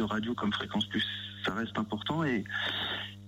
radio 0.00 0.34
comme 0.34 0.52
Fréquence 0.52 0.86
Plus, 0.86 1.04
ça 1.44 1.54
reste 1.54 1.78
important. 1.78 2.24
Et, 2.24 2.44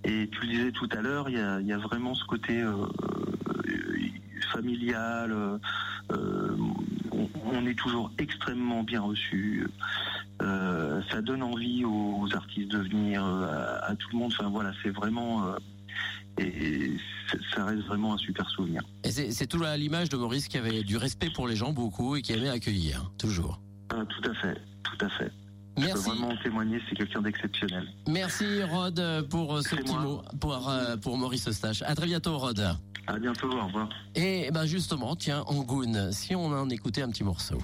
et 0.03 0.27
tu 0.31 0.41
le 0.41 0.47
disais 0.47 0.71
tout 0.71 0.89
à 0.91 1.01
l'heure, 1.01 1.29
il 1.29 1.37
y 1.67 1.73
a, 1.73 1.77
vraiment 1.77 2.15
ce 2.15 2.25
côté 2.25 2.59
euh, 2.61 2.87
familial. 4.51 5.59
Euh, 6.11 6.57
on, 7.45 7.65
est 7.65 7.77
toujours 7.77 8.11
extrêmement 8.17 8.83
bien 8.83 9.01
reçu. 9.01 9.67
Euh, 10.41 11.01
ça 11.11 11.21
donne 11.21 11.43
envie 11.43 11.85
aux, 11.85 12.27
artistes 12.33 12.71
de 12.71 12.79
venir, 12.79 13.23
à, 13.23 13.95
tout 13.95 14.09
le 14.13 14.17
monde. 14.17 14.33
Enfin 14.37 14.49
voilà, 14.49 14.71
c'est 14.83 14.89
vraiment 14.89 15.43
et 16.37 16.91
ça 17.53 17.65
reste 17.65 17.83
vraiment 17.83 18.13
un 18.13 18.17
super 18.17 18.49
souvenir. 18.49 18.81
Et 19.03 19.11
c'est 19.11 19.47
tout 19.47 19.63
à 19.63 19.75
l'image 19.77 20.09
de 20.09 20.17
Maurice 20.17 20.47
qui 20.47 20.57
avait 20.57 20.83
du 20.83 20.97
respect 20.97 21.29
pour 21.33 21.47
les 21.47 21.55
gens 21.55 21.73
beaucoup 21.73 22.15
et 22.15 22.21
qui 22.21 22.33
aimait 22.33 22.49
accueillir, 22.49 23.11
toujours. 23.17 23.59
Ah, 23.89 24.03
tout 24.05 24.29
à 24.29 24.33
fait, 24.35 24.61
tout 24.83 25.05
à 25.05 25.09
fait. 25.09 25.31
Merci. 25.77 26.05
Je 26.05 26.09
peux 26.09 26.17
vraiment 26.17 26.35
témoigner, 26.41 26.81
c'est 26.89 26.95
quelqu'un 26.95 27.21
d'exceptionnel. 27.21 27.87
Merci 28.07 28.63
Rod 28.63 29.27
pour 29.29 29.61
ce 29.61 29.75
petit 29.75 29.95
mot 29.95 30.21
pour, 30.39 30.69
euh, 30.69 30.97
pour 30.97 31.17
Maurice 31.17 31.47
Eustache. 31.47 31.83
À 31.83 31.93
très 31.93 32.07
bientôt 32.07 32.37
Rod. 32.37 32.59
À 33.05 33.19
bientôt, 33.19 33.49
au 33.49 33.65
revoir. 33.65 33.89
Et 34.15 34.49
ben 34.51 34.65
justement, 34.65 35.15
tiens, 35.15 35.43
Angoun, 35.47 36.11
si 36.11 36.35
on 36.35 36.47
en 36.47 36.69
écoutait 36.69 37.03
un 37.03 37.09
petit 37.09 37.23
morceau. 37.23 37.57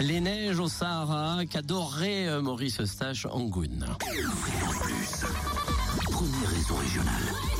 Les 0.00 0.20
neiges 0.20 0.58
au 0.58 0.68
Sahara 0.68 1.44
qu'adorait 1.44 2.26
euh, 2.26 2.40
Maurice 2.40 2.80
Eustache 2.80 3.26
Angoun. 3.26 3.84
Régional. 6.70 7.59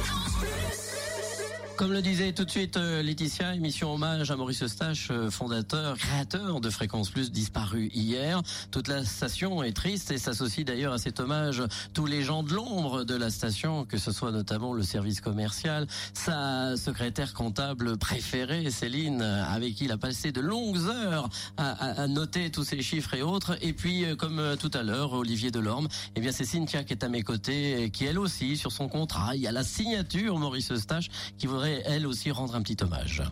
Comme 1.80 1.94
le 1.94 2.02
disait 2.02 2.34
tout 2.34 2.44
de 2.44 2.50
suite 2.50 2.76
euh, 2.76 3.02
Laetitia, 3.02 3.54
émission 3.54 3.94
hommage 3.94 4.30
à 4.30 4.36
Maurice 4.36 4.62
Eustache, 4.62 5.08
euh, 5.10 5.30
fondateur, 5.30 5.96
créateur 5.96 6.60
de 6.60 6.68
Fréquence 6.68 7.08
Plus, 7.08 7.32
disparu 7.32 7.88
hier. 7.94 8.42
Toute 8.70 8.86
la 8.86 9.02
station 9.02 9.62
est 9.62 9.72
triste 9.72 10.10
et 10.10 10.18
s'associe 10.18 10.66
d'ailleurs 10.66 10.92
à 10.92 10.98
cet 10.98 11.20
hommage 11.20 11.62
tous 11.94 12.04
les 12.04 12.22
gens 12.22 12.42
de 12.42 12.52
l'ombre 12.52 13.04
de 13.04 13.14
la 13.14 13.30
station, 13.30 13.86
que 13.86 13.96
ce 13.96 14.12
soit 14.12 14.30
notamment 14.30 14.74
le 14.74 14.82
service 14.82 15.22
commercial, 15.22 15.86
sa 16.12 16.76
secrétaire 16.76 17.32
comptable 17.32 17.96
préférée, 17.96 18.70
Céline, 18.70 19.22
avec 19.22 19.76
qui 19.76 19.86
il 19.86 19.92
a 19.92 19.96
passé 19.96 20.32
de 20.32 20.42
longues 20.42 20.86
heures 20.86 21.30
à, 21.56 22.06
noter 22.08 22.50
tous 22.50 22.64
ces 22.64 22.82
chiffres 22.82 23.14
et 23.14 23.22
autres. 23.22 23.56
Et 23.62 23.72
puis, 23.72 24.04
euh, 24.04 24.16
comme 24.16 24.38
euh, 24.38 24.54
tout 24.54 24.70
à 24.74 24.82
l'heure, 24.82 25.14
Olivier 25.14 25.50
Delorme, 25.50 25.88
eh 26.14 26.20
bien 26.20 26.30
c'est 26.30 26.44
Cynthia 26.44 26.84
qui 26.84 26.92
est 26.92 27.04
à 27.04 27.08
mes 27.08 27.22
côtés, 27.22 27.84
et 27.84 27.90
qui 27.90 28.04
elle 28.04 28.18
aussi, 28.18 28.58
sur 28.58 28.70
son 28.70 28.86
contrat, 28.86 29.34
il 29.34 29.40
y 29.40 29.46
a 29.46 29.52
la 29.52 29.64
signature 29.64 30.36
Maurice 30.36 30.70
Eustache, 30.72 31.08
qui 31.38 31.46
voudrait 31.46 31.69
elle 31.84 32.06
aussi 32.06 32.30
rendre 32.30 32.54
un 32.54 32.62
petit 32.62 32.82
hommage. 32.82 33.22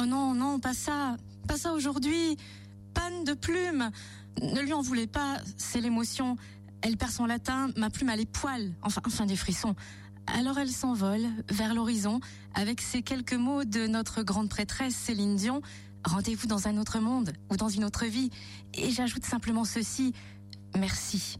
Oh 0.00 0.06
non, 0.06 0.34
non, 0.34 0.58
pas 0.58 0.74
ça. 0.74 1.16
Pas 1.46 1.56
ça 1.56 1.72
aujourd'hui. 1.72 2.36
Panne 2.94 3.24
de 3.24 3.34
plume. 3.34 3.90
Ne 4.40 4.60
lui 4.60 4.72
en 4.72 4.82
voulez 4.82 5.06
pas, 5.06 5.38
c'est 5.56 5.80
l'émotion. 5.80 6.36
Elle 6.82 6.96
perd 6.96 7.12
son 7.12 7.26
latin, 7.26 7.70
ma 7.76 7.90
plume 7.90 8.08
a 8.08 8.16
les 8.16 8.26
poils, 8.26 8.72
enfin, 8.82 9.02
enfin 9.06 9.26
des 9.26 9.36
frissons. 9.36 9.74
Alors 10.26 10.58
elle 10.58 10.70
s'envole 10.70 11.26
vers 11.48 11.74
l'horizon 11.74 12.20
avec 12.54 12.80
ces 12.80 13.02
quelques 13.02 13.34
mots 13.34 13.64
de 13.64 13.86
notre 13.86 14.22
grande 14.22 14.48
prêtresse 14.48 14.94
Céline 14.94 15.36
Dion. 15.36 15.62
Rendez-vous 16.04 16.46
dans 16.46 16.68
un 16.68 16.78
autre 16.78 16.98
monde 16.98 17.32
ou 17.50 17.56
dans 17.56 17.68
une 17.68 17.84
autre 17.84 18.06
vie. 18.06 18.30
Et 18.74 18.90
j'ajoute 18.90 19.24
simplement 19.24 19.64
ceci. 19.64 20.12
Merci. 20.76 21.36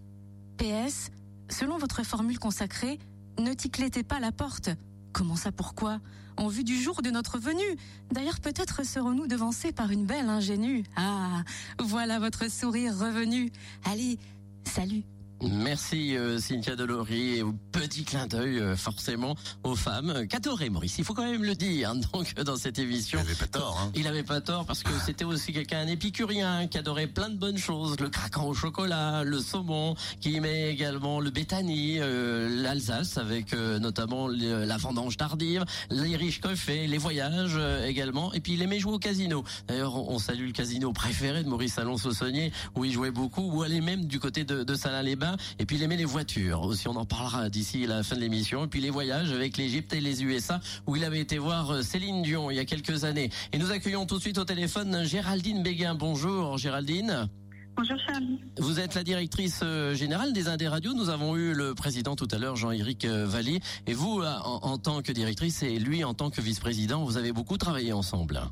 PS, 0.59 1.11
selon 1.49 1.79
votre 1.79 2.05
formule 2.05 2.39
consacrée, 2.39 2.99
ne 3.39 3.53
ticletez 3.53 4.03
pas 4.03 4.21
la 4.21 4.31
porte. 4.31 4.71
Comment 5.13 5.37
ça, 5.37 5.51
pourquoi? 5.51 6.01
En 6.37 6.49
vue 6.49 6.65
du 6.65 6.81
jour 6.81 7.03
de 7.03 7.11
notre 7.11 7.39
venue. 7.39 7.77
D'ailleurs, 8.11 8.41
peut-être 8.41 8.85
serons-nous 8.85 9.27
devancés 9.27 9.73
par 9.73 9.91
une 9.91 10.07
belle 10.07 10.29
ingénue. 10.29 10.85
Ah, 10.97 11.43
voilà 11.79 12.19
votre 12.19 12.51
sourire 12.51 12.97
revenu. 12.99 13.53
Allez, 13.85 14.19
salut. 14.65 15.05
Merci 15.43 16.17
euh, 16.17 16.39
Cynthia 16.39 16.77
Delory 16.77 17.39
et 17.39 17.43
au 17.43 17.53
petit 17.73 18.05
clin 18.05 18.27
d'œil 18.27 18.59
euh, 18.59 18.77
forcément 18.77 19.35
aux 19.65 19.75
femmes 19.75 20.27
qu'adorait 20.29 20.71
Maurice. 20.71 20.99
Il 20.99 21.05
faut 21.05 21.15
quand 21.15 21.31
même 21.31 21.45
le 21.45 21.55
dire 21.55 21.91
hein, 21.91 21.97
donc 22.13 22.35
dans 22.35 22.57
cette 22.57 22.79
émission. 22.79 23.19
Il 23.21 23.27
avait 23.27 23.35
pas 23.35 23.47
tort, 23.47 23.81
hein. 23.83 23.93
Il 23.95 24.07
avait 24.07 24.23
pas 24.23 24.41
tort 24.41 24.65
parce 24.67 24.83
que 24.83 24.91
c'était 25.05 25.25
aussi 25.25 25.53
quelqu'un 25.53 25.81
un 25.81 25.89
épicurien 25.89 26.67
qui 26.69 26.79
adorait 26.79 27.07
plein 27.07 27.29
de 27.29 27.37
bonnes 27.37 27.59
choses, 27.59 27.99
le 27.99 28.09
craquant 28.09 28.47
au 28.47 28.55
chocolat, 28.55 29.25
le 29.25 29.41
saumon, 29.41 29.97
qui 30.21 30.37
aimait 30.37 30.71
également 30.71 31.21
le 31.21 31.31
bétani, 31.31 31.97
euh, 31.99 32.49
l'Alsace 32.63 33.19
avec 33.19 33.53
euh, 33.53 33.79
notamment 33.79 34.29
la 34.29 34.77
vendange 34.77 35.17
tardive, 35.17 35.65
les 35.91 36.17
riches 36.17 36.41
coffés, 36.41 36.87
les 36.87 36.99
voyages 36.99 37.57
euh, 37.57 37.87
également, 37.87 38.33
et 38.33 38.41
puis 38.41 38.55
il 38.55 38.63
aimait 38.63 38.79
jouer 38.79 38.95
au 38.95 38.99
casino. 38.99 39.45
D'ailleurs, 39.67 39.97
on, 39.97 40.15
on 40.15 40.19
salue 40.19 40.47
le 40.47 40.53
casino 40.53 40.93
préféré 40.93 41.43
de 41.43 41.49
Maurice 41.49 41.79
Alonso-Saunier 41.79 42.53
où 42.77 42.85
il 42.85 42.93
jouait 42.93 43.11
beaucoup, 43.11 43.43
ou 43.43 43.63
aller 43.63 43.81
même 43.81 44.05
du 44.07 44.21
côté 44.21 44.45
de, 44.45 44.63
de 44.63 44.75
Salins-les-Bains, 44.75 45.32
et 45.59 45.67
puis 45.67 45.77
il 45.77 45.83
aimait 45.83 45.97
les 45.97 46.05
voitures 46.05 46.63
aussi. 46.63 46.89
On 46.89 46.97
en 46.97 47.05
parlera 47.05 47.51
d'ici 47.51 47.87
la 47.87 48.03
fin 48.03 48.17
de 48.17 48.21
l'émission, 48.21 48.65
et 48.65 48.69
puis 48.69 48.81
les 48.81 48.91
voyages 48.91 49.33
avec 49.33 49.57
l'Égypte 49.57 49.93
et 49.95 50.01
les 50.01 50.23
USA 50.23 50.61
où 50.87 50.97
il 50.97 51.05
avait 51.05 51.21
été 51.21 51.39
voir 51.39 51.71
euh, 51.71 51.83
Céline 51.83 52.23
Dion 52.23 52.51
il 52.51 52.57
y 52.57 52.61
a 52.61 52.65
quelques 52.65 53.05
années. 53.05 53.31
Et 53.53 53.59
nous 53.59 53.71
accueillons 53.71 54.07
tout 54.07 54.17
de 54.17 54.23
suite 54.23 54.39
au 54.39 54.45
téléphone 54.45 55.05
Géraldine 55.05 55.63
Béguin. 55.63 55.95
Bonjour 55.95 56.59
Géraldine. 56.59 57.29
Bonjour 57.75 57.97
Charlie. 58.07 58.39
Vous 58.59 58.81
êtes 58.81 58.95
la 58.95 59.03
directrice 59.03 59.61
euh, 59.63 59.95
générale 59.95 60.33
des 60.33 60.49
Indés 60.49 60.69
Radio. 60.69 60.93
Nous 60.93 61.09
avons 61.09 61.37
eu 61.37 61.55
le 61.55 61.75
président 61.75 62.17
tout 62.17 62.29
à 62.31 62.39
l'heure, 62.39 62.57
Jean-Éric 62.57 63.07
euh, 63.07 63.27
Valli. 63.27 63.61
Et 63.87 63.95
vous, 63.95 64.23
en, 64.23 64.61
en 64.63 64.79
tant 64.79 65.01
que 65.01 65.11
directrice 65.11 65.63
et 65.63 65.79
lui 65.79 66.05
en 66.05 66.13
tant 66.13 66.29
que 66.29 66.41
vice-président, 66.43 67.03
vous 67.05 67.17
avez 67.17 67.33
beaucoup 67.33 67.57
travaillé 67.57 67.93
ensemble. 67.93 68.43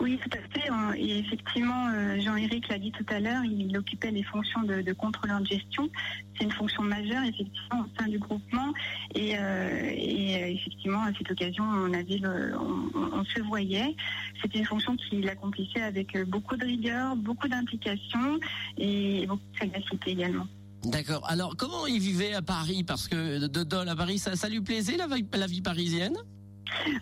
Oui, 0.00 0.18
tout 0.18 0.30
à 0.36 0.58
fait. 0.58 0.68
hein. 0.68 0.92
Et 0.96 1.18
effectivement, 1.20 1.88
euh, 1.88 2.20
Jean-Éric 2.20 2.68
l'a 2.68 2.78
dit 2.78 2.90
tout 2.92 3.06
à 3.08 3.20
l'heure, 3.20 3.44
il 3.44 3.76
occupait 3.76 4.10
les 4.10 4.22
fonctions 4.24 4.62
de, 4.62 4.92
contrôleur 4.92 5.40
de 5.40 5.46
gestion. 5.46 5.88
C'est 6.36 6.44
une 6.44 6.52
fonction 6.52 6.82
majeure, 6.82 7.22
effectivement, 7.22 7.80
au 7.80 7.98
sein 7.98 8.08
du 8.08 8.18
groupement. 8.18 8.72
Et, 9.14 9.36
euh, 9.36 9.40
euh, 9.40 10.46
effectivement, 10.46 11.02
à 11.02 11.12
cette 11.16 11.30
occasion, 11.30 11.64
on, 11.64 11.92
avait 11.92 12.20
on, 12.24 13.24
se 13.24 13.40
voyait. 13.42 13.94
C'était 14.42 14.58
une 14.58 14.66
fonction 14.66 14.96
qu'il 14.96 15.28
accomplissait 15.28 15.82
avec 15.82 16.20
beaucoup 16.26 16.56
de 16.56 16.64
rigueur, 16.64 17.14
beaucoup 17.14 17.48
d'implication 17.48 18.40
et 18.78 19.26
beaucoup 19.26 19.42
de 19.54 19.58
sagacité 19.58 20.10
également. 20.10 20.46
D'accord. 20.84 21.24
Alors, 21.28 21.56
comment 21.56 21.86
il 21.86 22.00
vivait 22.00 22.34
à 22.34 22.42
Paris? 22.42 22.82
Parce 22.82 23.06
que 23.06 23.46
de 23.46 23.62
Dole 23.62 23.88
à 23.88 23.94
Paris, 23.94 24.18
ça, 24.18 24.48
lui 24.48 24.60
plaisait 24.60 24.96
la 24.96 25.46
vie 25.46 25.62
parisienne? 25.62 26.16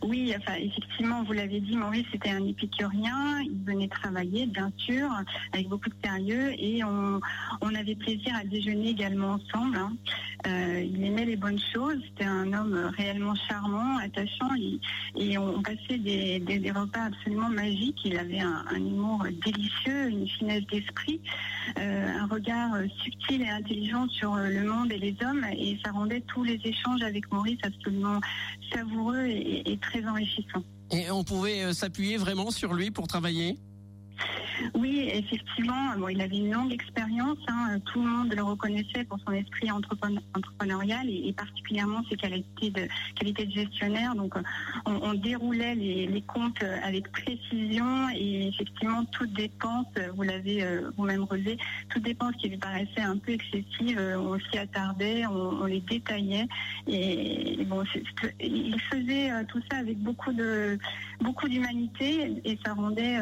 Oui, 0.03 0.35
enfin, 0.37 0.55
effectivement, 0.55 1.23
vous 1.25 1.33
l'avez 1.33 1.61
dit, 1.61 1.77
Maurice 1.77 2.07
était 2.13 2.31
un 2.31 2.45
épicurien. 2.45 3.41
Il 3.43 3.65
venait 3.65 3.89
travailler, 3.89 4.47
bien 4.47 4.73
sûr, 4.77 5.09
avec 5.53 5.69
beaucoup 5.69 5.89
de 5.89 5.95
sérieux, 6.05 6.53
et 6.59 6.83
on, 6.85 7.21
avait 7.75 7.95
plaisir 7.95 8.35
à 8.35 8.45
déjeuner 8.45 8.91
également 8.91 9.35
ensemble. 9.35 9.79
hein. 9.79 9.93
Euh, 10.47 10.83
il 10.83 11.05
aimait 11.05 11.25
les 11.25 11.37
bonnes 11.37 11.61
choses. 11.73 11.99
C'était 12.09 12.25
un 12.25 12.53
homme 12.53 12.91
réellement 12.97 13.35
charmant, 13.49 13.99
attachant, 13.99 14.51
et, 15.17 15.39
on 15.39 15.63
passait 15.63 15.99
des, 15.99 16.73
repas 16.75 17.05
absolument 17.05 17.49
magiques. 17.49 17.99
Il 18.05 18.19
avait 18.19 18.41
un, 18.41 18.65
humour 18.75 19.25
délicieux, 19.45 20.09
une 20.09 20.27
finesse 20.27 20.67
d'esprit, 20.67 21.21
euh, 21.79 22.19
un 22.19 22.27
regard 22.27 22.71
subtil 23.03 23.43
et 23.43 23.49
intelligent 23.49 24.09
sur 24.09 24.35
le 24.35 24.63
monde 24.65 24.93
et 24.93 24.99
les 24.99 25.17
hommes, 25.25 25.45
et 25.53 25.79
ça 25.85 25.93
rendait 25.93 26.23
tous 26.23 26.45
les 26.45 26.61
échanges 26.65 27.03
avec 27.03 27.31
Maurice 27.33 27.59
absolument 27.63 28.21
savoureux 28.73 29.27
et 30.93 31.11
on 31.11 31.25
pouvait 31.25 31.63
euh, 31.63 31.73
s'appuyer 31.73 32.17
vraiment 32.17 32.51
sur 32.51 32.75
lui 32.75 32.91
pour 32.91 33.07
travailler? 33.07 33.59
Oui, 34.75 35.09
effectivement, 35.13 35.97
bon, 35.97 36.09
il 36.09 36.21
avait 36.21 36.39
une 36.39 36.53
longue 36.53 36.73
expérience. 36.73 37.39
hein, 37.49 37.79
tout 37.87 38.03
le 38.03 38.09
monde 38.09 38.35
le 38.35 38.43
reconnaissait 38.43 39.05
pour 39.05 39.19
son 39.27 39.33
esprit 39.33 39.69
entrepren- 39.69 40.21
entrepreneurial 40.35 41.09
et, 41.09 41.33
particulièrement 41.33 42.03
ses 42.09 42.17
qualités 42.17 42.71
de, 42.71 43.51
gestionnaire. 43.51 44.15
Donc, 44.15 44.37
euh, 44.37 44.43
on, 44.87 45.15
déroulait 45.15 45.75
les, 45.75 46.25
comptes 46.27 46.63
avec 46.83 47.11
précision 47.11 48.09
et 48.15 48.49
effectivement, 48.49 49.05
toute 49.07 49.33
dépense, 49.33 49.87
vous 50.15 50.23
l'avez 50.23 50.63
euh, 50.63 50.91
vous-même 50.97 51.25
relevé, 51.25 51.57
toute 51.89 52.03
dépense 52.03 52.35
qui 52.37 52.49
lui 52.49 52.59
paraissait 52.59 53.01
un 53.01 53.17
peu 53.17 53.33
excessive, 53.33 53.99
euh, 53.99 54.19
on 54.19 54.39
s'y 54.39 54.59
attardait, 54.59 55.27
on, 55.27 55.65
les 55.65 55.81
détaillait. 55.81 56.47
Et, 56.87 57.59
bon, 57.67 57.85
il 58.41 58.81
faisait 58.91 59.31
tout 59.47 59.61
ça 59.71 59.79
avec 59.79 59.99
beaucoup 59.99 60.33
beaucoup 61.21 61.49
d'humanité 61.49 62.33
et 62.45 62.59
ça 62.65 62.75
rendait 62.75 63.19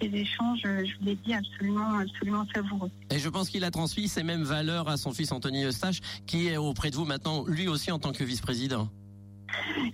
ces 0.00 0.14
échanges, 0.14 0.63
je 0.64 0.98
vous 0.98 1.04
l'ai 1.04 1.16
dit, 1.16 1.34
absolument, 1.34 1.98
absolument 1.98 2.46
savoureux. 2.54 2.90
Et 3.10 3.18
je 3.18 3.28
pense 3.28 3.48
qu'il 3.50 3.64
a 3.64 3.70
transmis 3.70 4.08
ces 4.08 4.22
mêmes 4.22 4.44
valeurs 4.44 4.88
à 4.88 4.96
son 4.96 5.12
fils 5.12 5.32
Anthony 5.32 5.64
Eustache, 5.64 6.00
qui 6.26 6.48
est 6.48 6.56
auprès 6.56 6.90
de 6.90 6.96
vous 6.96 7.04
maintenant, 7.04 7.44
lui 7.46 7.68
aussi 7.68 7.92
en 7.92 7.98
tant 7.98 8.12
que 8.12 8.24
vice-président. 8.24 8.88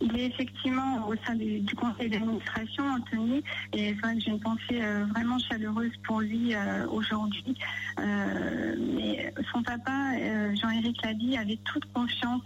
Il 0.00 0.18
est 0.18 0.26
effectivement 0.26 1.08
au 1.08 1.14
sein 1.26 1.34
du, 1.34 1.64
conseil 1.74 2.08
d'administration, 2.08 2.84
Anthony, 2.84 3.42
et 3.72 3.94
c'est 3.94 4.14
que 4.14 4.20
j'ai 4.20 4.30
une 4.30 4.40
pensée 4.40 4.82
euh, 4.82 5.04
vraiment 5.06 5.38
chaleureuse 5.38 5.92
pour 6.04 6.20
lui 6.20 6.54
euh, 6.54 6.86
aujourd'hui. 6.88 7.56
Euh, 7.98 8.76
mais 8.96 9.32
son 9.52 9.62
papa, 9.62 10.12
Jean-Éric 10.54 11.02
l'a 11.04 11.14
dit, 11.14 11.36
avait 11.36 11.58
toute 11.64 11.84
confiance 11.92 12.42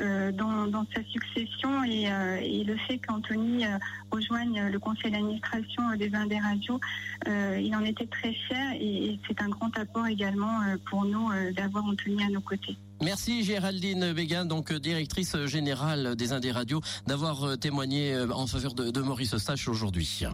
dans, 0.00 0.86
sa 0.94 1.02
succession 1.04 1.84
et, 1.84 2.64
le 2.64 2.76
fait 2.76 2.98
qu'Anthony 2.98 3.64
rejoigne 4.10 4.68
le 4.68 4.78
conseil 4.78 5.10
d'administration 5.10 5.96
des 5.96 6.14
Indes 6.14 6.34
radios, 6.42 6.80
il 7.26 7.74
en 7.74 7.84
était 7.84 8.06
très 8.06 8.32
fier 8.32 8.72
et, 8.74 9.18
c'est 9.26 9.40
un 9.42 9.48
grand 9.48 9.76
apport 9.78 10.06
également 10.06 10.60
pour 10.88 11.04
nous 11.04 11.30
d'avoir 11.52 11.84
Anthony 11.84 12.22
à 12.24 12.28
nos 12.28 12.40
côtés. 12.40 12.76
Merci 13.02 13.44
Géraldine 13.44 14.12
Béguin, 14.12 14.44
donc 14.44 14.72
euh, 14.72 14.78
directrice 14.78 15.34
générale 15.46 16.16
des 16.16 16.32
Indes 16.32 16.50
Radio, 16.52 16.80
d'avoir 17.06 17.44
euh, 17.44 17.56
témoigné 17.56 18.12
euh, 18.12 18.30
en 18.32 18.46
faveur 18.46 18.74
de, 18.74 18.90
de 18.90 19.00
Maurice 19.00 19.34
Eustache 19.34 19.68
aujourd'hui. 19.68 20.24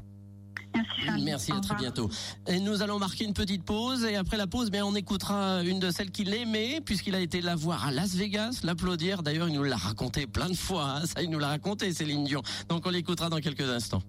Merci 1.22 1.52
à 1.52 1.60
très 1.60 1.76
bientôt. 1.76 2.10
Et 2.48 2.58
nous 2.58 2.82
allons 2.82 2.98
marquer 2.98 3.24
une 3.24 3.32
petite 3.32 3.64
pause 3.64 4.04
et 4.04 4.16
après 4.16 4.36
la 4.36 4.46
pause, 4.46 4.70
bien, 4.70 4.84
on 4.84 4.94
écoutera 4.94 5.62
une 5.62 5.78
de 5.78 5.90
celles 5.90 6.10
qu'il 6.10 6.34
aimait 6.34 6.80
puisqu'il 6.84 7.14
a 7.14 7.20
été 7.20 7.40
la 7.40 7.54
voir 7.54 7.86
à 7.86 7.92
Las 7.92 8.14
Vegas, 8.14 8.60
l'applaudir. 8.64 9.22
D'ailleurs, 9.22 9.48
il 9.48 9.54
nous 9.54 9.62
l'a 9.62 9.76
raconté 9.76 10.26
plein 10.26 10.48
de 10.50 10.54
fois. 10.56 10.96
hein. 10.96 11.06
Ça, 11.06 11.22
il 11.22 11.30
nous 11.30 11.38
l'a 11.38 11.48
raconté, 11.48 11.92
Céline 11.94 12.24
Dion. 12.24 12.42
Donc, 12.68 12.84
on 12.84 12.90
l'écoutera 12.90 13.30
dans 13.30 13.38
quelques 13.40 13.60
instants. 13.62 14.02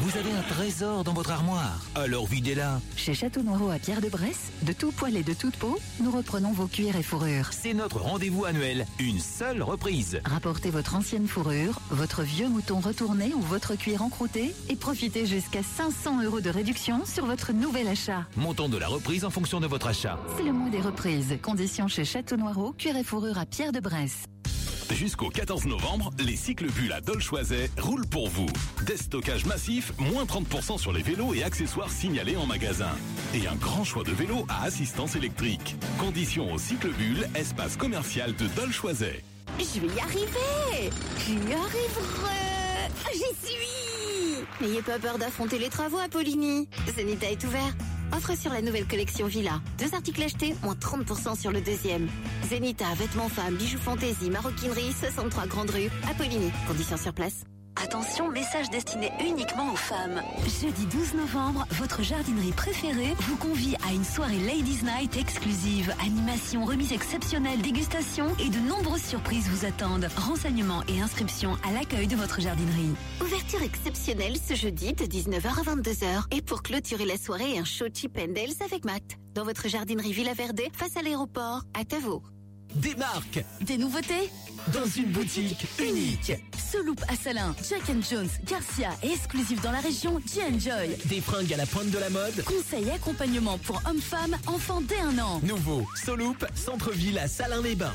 Vous 0.00 0.18
avez 0.18 0.31
un 0.42 0.54
trésor 0.54 1.04
dans 1.04 1.12
votre 1.12 1.30
armoire. 1.30 1.80
Alors 1.94 2.26
videz-la. 2.26 2.80
Chez 2.96 3.14
Château 3.14 3.42
Noiro 3.42 3.70
à 3.70 3.78
Pierre-de-Bresse, 3.78 4.50
de 4.62 4.72
tout 4.72 4.90
poil 4.92 5.16
et 5.16 5.22
de 5.22 5.34
toute 5.34 5.56
peau, 5.56 5.78
nous 6.00 6.10
reprenons 6.10 6.52
vos 6.52 6.66
cuirs 6.66 6.96
et 6.96 7.02
fourrures. 7.02 7.50
C'est 7.52 7.74
notre 7.74 8.00
rendez-vous 8.00 8.44
annuel. 8.44 8.86
Une 8.98 9.20
seule 9.20 9.62
reprise. 9.62 10.20
Rapportez 10.24 10.70
votre 10.70 10.94
ancienne 10.94 11.28
fourrure, 11.28 11.80
votre 11.90 12.22
vieux 12.22 12.48
mouton 12.48 12.80
retourné 12.80 13.32
ou 13.34 13.40
votre 13.40 13.76
cuir 13.76 14.02
encrouté 14.02 14.54
et 14.68 14.76
profitez 14.76 15.26
jusqu'à 15.26 15.62
500 15.62 16.22
euros 16.22 16.40
de 16.40 16.50
réduction 16.50 17.04
sur 17.04 17.26
votre 17.26 17.52
nouvel 17.52 17.88
achat. 17.88 18.26
Montant 18.36 18.68
de 18.68 18.78
la 18.78 18.88
reprise 18.88 19.24
en 19.24 19.30
fonction 19.30 19.60
de 19.60 19.66
votre 19.66 19.88
achat. 19.88 20.18
C'est 20.36 20.44
le 20.44 20.52
mois 20.52 20.70
des 20.70 20.80
reprises. 20.80 21.36
Conditions 21.42 21.88
chez 21.88 22.04
Château 22.04 22.36
Noiro, 22.36 22.72
cuir 22.72 22.96
et 22.96 23.04
fourrure 23.04 23.38
à 23.38 23.46
Pierre-de-Bresse. 23.46 24.24
Jusqu'au 24.90 25.30
14 25.30 25.66
novembre, 25.66 26.10
les 26.18 26.36
cycles 26.36 26.70
bulles 26.70 26.92
à 26.92 27.00
Dole-Choiset 27.00 27.70
roulent 27.80 28.06
pour 28.06 28.28
vous. 28.28 28.46
Déstockage 28.86 29.46
massif, 29.46 29.92
moins 29.98 30.24
30% 30.24 30.78
sur 30.78 30.92
les 30.92 31.02
vélos 31.02 31.34
et 31.34 31.42
accessoires 31.42 31.90
signalés 31.90 32.36
en 32.36 32.46
magasin. 32.46 32.90
Et 33.34 33.46
un 33.46 33.54
grand 33.54 33.84
choix 33.84 34.04
de 34.04 34.12
vélos 34.12 34.46
à 34.48 34.64
assistance 34.64 35.16
électrique. 35.16 35.76
Conditions 35.98 36.52
au 36.52 36.58
cycle 36.58 36.90
bulle, 36.90 37.28
espace 37.34 37.76
commercial 37.76 38.34
de 38.34 38.46
Dole-Choiset. 38.56 39.22
Je 39.58 39.80
vais 39.80 39.94
y 39.94 40.00
arriver 40.00 40.90
J'y 41.18 41.36
arriverai 41.52 42.90
J'y 43.12 43.46
suis 43.46 44.44
N'ayez 44.60 44.82
pas 44.82 44.98
peur 44.98 45.18
d'affronter 45.18 45.58
les 45.58 45.68
travaux, 45.68 45.98
Apollini. 45.98 46.68
Zenita 46.96 47.30
est 47.30 47.44
ouvert. 47.44 47.74
Offre 48.14 48.36
sur 48.36 48.52
la 48.52 48.60
nouvelle 48.60 48.86
collection 48.86 49.26
Villa. 49.26 49.60
Deux 49.78 49.94
articles 49.94 50.22
achetés, 50.22 50.54
moins 50.62 50.74
30% 50.74 51.38
sur 51.38 51.50
le 51.50 51.60
deuxième. 51.60 52.08
Zenita, 52.48 52.84
vêtements 52.94 53.28
femmes, 53.28 53.56
bijoux 53.56 53.78
fantaisie, 53.78 54.30
maroquinerie, 54.30 54.92
63 54.92 55.46
Grande 55.46 55.70
Rue. 55.70 55.90
Apolline. 56.10 56.50
Conditions 56.68 56.98
sur 56.98 57.14
place. 57.14 57.44
Attention, 57.76 58.30
message 58.30 58.70
destiné 58.70 59.10
uniquement 59.20 59.72
aux 59.72 59.76
femmes. 59.76 60.22
Jeudi 60.60 60.86
12 60.86 61.14
novembre, 61.14 61.66
votre 61.72 62.02
jardinerie 62.02 62.52
préférée 62.52 63.14
vous 63.20 63.36
convie 63.36 63.74
à 63.88 63.92
une 63.92 64.04
soirée 64.04 64.38
Ladies 64.38 64.84
Night 64.84 65.16
exclusive. 65.16 65.94
Animation, 66.00 66.64
remise 66.64 66.92
exceptionnelle, 66.92 67.62
dégustation 67.62 68.26
et 68.38 68.50
de 68.50 68.58
nombreuses 68.68 69.02
surprises 69.02 69.48
vous 69.48 69.64
attendent. 69.64 70.08
Renseignements 70.16 70.82
et 70.86 71.00
inscriptions 71.00 71.56
à 71.66 71.72
l'accueil 71.72 72.06
de 72.06 72.16
votre 72.16 72.40
jardinerie. 72.40 72.94
Ouverture 73.22 73.62
exceptionnelle 73.62 74.36
ce 74.36 74.54
jeudi 74.54 74.92
de 74.92 75.04
19h 75.04 75.46
à 75.46 75.74
22h. 75.74 76.36
Et 76.36 76.42
pour 76.42 76.62
clôturer 76.62 77.06
la 77.06 77.16
soirée, 77.16 77.58
un 77.58 77.64
show 77.64 77.86
Chip 77.92 78.18
and 78.18 78.32
Dales 78.32 78.62
avec 78.64 78.84
Matt. 78.84 79.02
Dans 79.34 79.44
votre 79.44 79.68
jardinerie 79.68 80.12
Villa 80.12 80.34
Verde, 80.34 80.60
face 80.74 80.96
à 80.96 81.02
l'aéroport, 81.02 81.62
à 81.72 81.84
Tavo. 81.84 82.22
Des 82.74 82.94
marques, 82.94 83.44
Des 83.60 83.76
nouveautés 83.76 84.30
dans 84.72 84.86
une 84.86 85.10
boutique 85.10 85.66
unique. 85.80 86.32
Souloupe 86.70 87.02
à 87.08 87.16
Salin, 87.16 87.54
Jack 87.68 87.82
Jones, 88.08 88.28
Garcia 88.46 88.90
et 89.02 89.12
exclusif 89.12 89.60
dans 89.60 89.72
la 89.72 89.80
région, 89.80 90.20
J-Enjoy. 90.24 90.96
Des 91.06 91.20
fringues 91.20 91.52
à 91.52 91.56
la 91.56 91.66
pointe 91.66 91.90
de 91.90 91.98
la 91.98 92.08
mode. 92.10 92.44
Conseil 92.44 92.88
et 92.88 92.92
accompagnement 92.92 93.58
pour 93.58 93.82
hommes-femmes, 93.88 94.36
enfants 94.46 94.80
dès 94.80 95.00
un 95.00 95.18
an. 95.18 95.40
Nouveau, 95.42 95.84
Soloop, 96.02 96.46
centre-ville 96.54 97.18
à 97.18 97.28
Salins-les-Bains. 97.28 97.94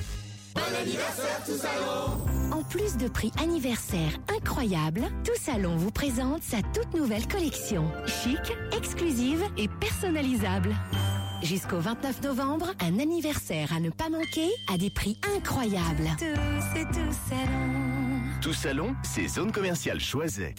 En 2.52 2.64
plus 2.64 2.98
de 2.98 3.08
prix 3.08 3.32
anniversaire 3.42 4.12
incroyables, 4.36 5.08
Tout 5.24 5.40
Salon 5.42 5.76
vous 5.78 5.92
présente 5.92 6.44
sa 6.44 6.58
toute 6.62 6.94
nouvelle 6.94 7.28
collection. 7.28 7.90
Chic, 8.06 8.54
exclusive 8.76 9.44
et 9.58 9.68
personnalisable. 9.80 10.76
Jusqu'au 11.44 11.80
29 11.80 12.24
novembre, 12.24 12.74
un 12.82 13.00
anniversaire 13.00 13.72
à 13.74 13.80
ne 13.80 13.90
pas 13.90 14.10
manquer 14.10 14.50
à 14.74 14.78
des 14.78 14.90
prix 14.90 15.18
incroyables. 15.36 16.10
Tout 18.42 18.54
salon, 18.54 18.96
c'est 19.04 19.28
zone 19.28 19.52
commerciale 19.52 20.00
Choiset. 20.00 20.54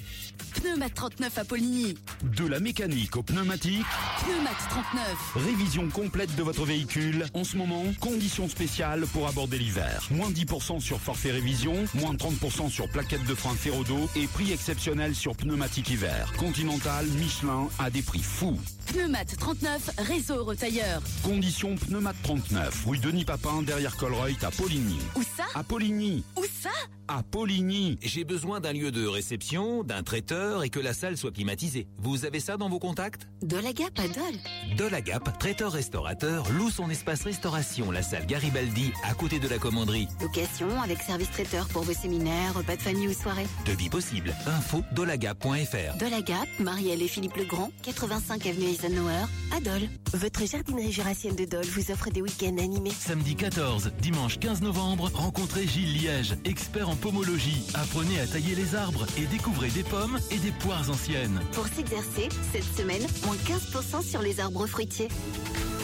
Pneumat 0.54 0.88
39 0.90 1.38
à 1.38 1.44
Poligny. 1.44 1.94
De 2.36 2.46
la 2.46 2.58
mécanique 2.58 3.16
au 3.16 3.22
pneumatique, 3.22 3.84
Pneumat 4.24 4.50
39. 4.68 5.36
révision 5.36 5.88
complète 5.88 6.34
de 6.34 6.42
votre 6.42 6.64
véhicule. 6.64 7.26
En 7.34 7.44
ce 7.44 7.56
moment, 7.56 7.84
conditions 8.00 8.48
spéciales 8.48 9.06
pour 9.12 9.28
aborder 9.28 9.58
l'hiver. 9.58 10.06
Moins 10.10 10.30
10% 10.30 10.80
sur 10.80 10.98
forfait 11.00 11.30
révision, 11.30 11.74
moins 11.94 12.14
30% 12.14 12.68
sur 12.68 12.88
plaquettes 12.88 13.26
de 13.26 13.34
frein 13.34 13.54
ferrodo 13.54 14.08
et 14.16 14.26
prix 14.26 14.52
exceptionnel 14.52 15.14
sur 15.14 15.36
pneumatique 15.36 15.90
hiver. 15.90 16.32
Continental, 16.38 17.06
Michelin 17.06 17.68
à 17.78 17.90
des 17.90 18.02
prix 18.02 18.22
fous. 18.22 18.58
Pneumat 18.86 19.24
39, 19.26 19.90
réseau 19.98 20.44
retailleur. 20.44 21.02
Conditions 21.22 21.76
Pneumat 21.76 22.14
39, 22.22 22.84
rue 22.86 22.98
Denis 22.98 23.24
Papin, 23.26 23.62
derrière 23.62 23.96
Colreuil, 23.96 24.36
à 24.42 24.50
Poligny. 24.50 24.98
Où 25.14 25.22
ça? 25.22 25.44
À 25.54 25.62
Poligny 25.62 26.24
Où 26.36 26.44
ça? 26.62 26.70
À 27.06 27.22
Poligny 27.22 27.67
J'ai 28.02 28.24
besoin 28.24 28.60
d'un 28.60 28.72
lieu 28.72 28.90
de 28.90 29.06
réception, 29.06 29.82
d'un 29.84 30.02
traiteur 30.02 30.64
et 30.64 30.70
que 30.70 30.80
la 30.80 30.94
salle 30.94 31.18
soit 31.18 31.32
climatisée. 31.32 31.86
Vous 31.98 32.24
avez 32.24 32.40
ça 32.40 32.56
dans 32.56 32.68
vos 32.70 32.78
contacts? 32.78 33.28
De 33.42 33.56
la 33.58 33.72
Gap 33.72 33.98
à 33.98 34.08
Dole. 34.08 34.76
Dolagap, 34.76 35.38
traiteur-restaurateur, 35.38 36.50
loue 36.50 36.70
son 36.70 36.88
espace 36.88 37.24
restauration, 37.24 37.90
la 37.90 38.02
salle 38.02 38.26
Garibaldi, 38.26 38.92
à 39.04 39.12
côté 39.12 39.38
de 39.38 39.48
la 39.48 39.58
commanderie. 39.58 40.08
Location 40.20 40.80
avec 40.80 41.02
service 41.02 41.30
traiteur 41.30 41.68
pour 41.68 41.82
vos 41.82 41.92
séminaires, 41.92 42.54
repas 42.54 42.76
de 42.76 42.82
famille 42.82 43.08
ou 43.08 43.12
soirées. 43.12 43.46
Devis 43.66 43.90
possible. 43.90 44.34
Info 44.46 44.82
dolagap.fr. 44.92 45.98
De 45.98 46.10
la 46.10 46.22
Gap, 46.22 46.48
Marielle 46.60 47.02
et 47.02 47.08
Philippe 47.08 47.36
Legrand, 47.36 47.70
85 47.82 48.46
avenue 48.46 48.68
Eisenhower, 48.68 49.26
à 49.54 49.60
Dole. 49.60 49.88
Votre 50.14 50.46
jardinerie 50.46 50.92
jurassienne 50.92 51.36
de 51.36 51.44
Dole 51.44 51.66
vous 51.66 51.90
offre 51.90 52.10
des 52.10 52.22
week-ends 52.22 52.56
animés. 52.58 52.92
Samedi 52.98 53.36
14, 53.36 53.92
dimanche 54.00 54.38
15 54.38 54.62
novembre, 54.62 55.10
rencontrez 55.12 55.66
Gilles 55.66 56.00
Liège, 56.00 56.34
expert 56.44 56.88
en 56.88 56.96
pomologie. 56.96 57.57
Apprenez 57.74 58.20
à 58.20 58.26
tailler 58.26 58.54
les 58.54 58.74
arbres 58.74 59.06
et 59.16 59.26
découvrez 59.26 59.68
des 59.70 59.82
pommes 59.82 60.18
et 60.30 60.38
des 60.38 60.50
poires 60.52 60.88
anciennes. 60.90 61.40
Pour 61.52 61.66
s'exercer, 61.66 62.28
cette 62.52 62.76
semaine, 62.76 63.06
moins 63.24 63.36
15% 63.36 64.02
sur 64.02 64.22
les 64.22 64.40
arbres 64.40 64.66
fruitiers. 64.66 65.08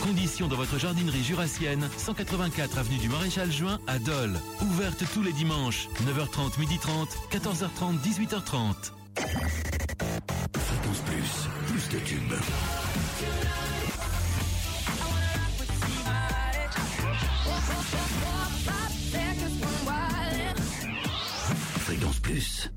Conditions 0.02 0.48
dans 0.48 0.56
votre 0.56 0.78
jardinerie 0.78 1.24
jurassienne, 1.24 1.88
184 1.96 2.78
avenue 2.78 2.98
du 2.98 3.08
Maréchal 3.08 3.50
Juin 3.50 3.78
à 3.86 3.98
Dole. 3.98 4.38
Ouverte 4.60 5.04
tous 5.12 5.22
les 5.22 5.32
dimanches, 5.32 5.88
9h30, 6.06 6.58
12h30, 6.58 7.08
14h30, 7.32 7.98
18h30. 8.02 8.74
Fréquence 10.58 11.00
Plus, 11.06 11.48
plus 11.66 11.88
de 11.88 12.04
tubes. 12.04 12.34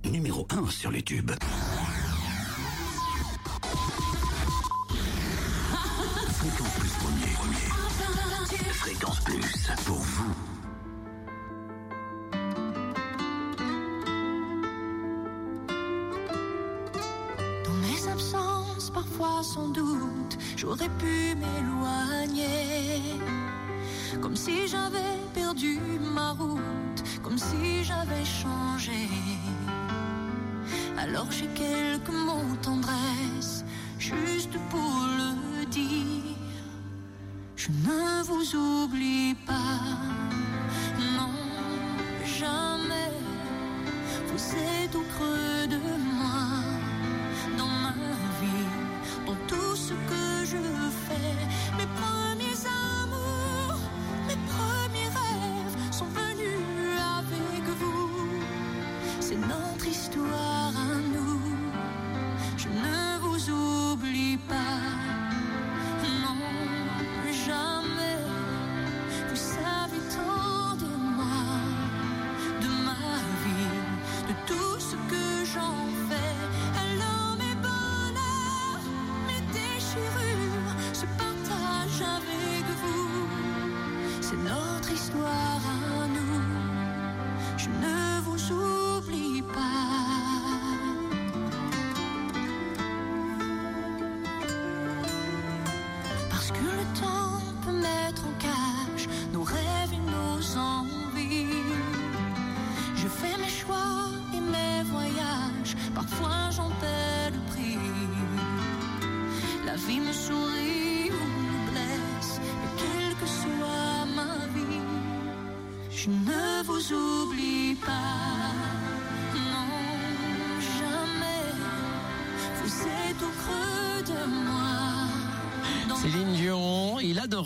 Numéro 0.10 0.48
1 0.50 0.70
sur 0.70 0.91
les 0.91 1.02
tubes. 1.02 1.32
Fréquence 6.39 6.74
Plus 6.80 6.89
premier, 6.89 7.34
premier. 7.36 7.67
Fréquence 8.74 9.20
Plus, 9.22 9.67
pour 9.86 9.98
vous. 9.98 10.34
Dans 17.65 17.74
mes 17.74 18.08
absences, 18.12 18.89
parfois 18.91 19.43
sans 19.43 19.70
doute, 19.70 20.38
j'aurais 20.56 20.89
pu 21.00 21.36
m'éloigner. 21.36 23.02
Comme 24.22 24.36
si 24.36 24.67
j'avais 24.67 25.17
perdu 25.34 25.80
ma 26.13 26.32
route, 26.32 27.04
comme 27.24 27.38
si 27.38 27.84
j'avais 27.84 28.26
changé. 28.26 29.08
Alors 30.97 31.31
j'ai 31.31 31.47
quelques 31.47 32.10
mots 32.10 32.55
tendresse, 32.62 33.63
juste 33.99 34.57
pour 34.69 35.07
le 35.19 35.65
dire. 35.65 36.36
Je 37.55 37.69
ne 37.69 38.23
vous 38.23 38.55
oublie 38.55 39.36
pas, 39.45 39.79
non, 41.17 41.33
jamais. 42.25 43.12
Vous 44.27 44.55
êtes 44.55 44.95
au 44.95 45.03
creux 45.13 45.67
de 45.67 45.77
moi, 45.77 46.16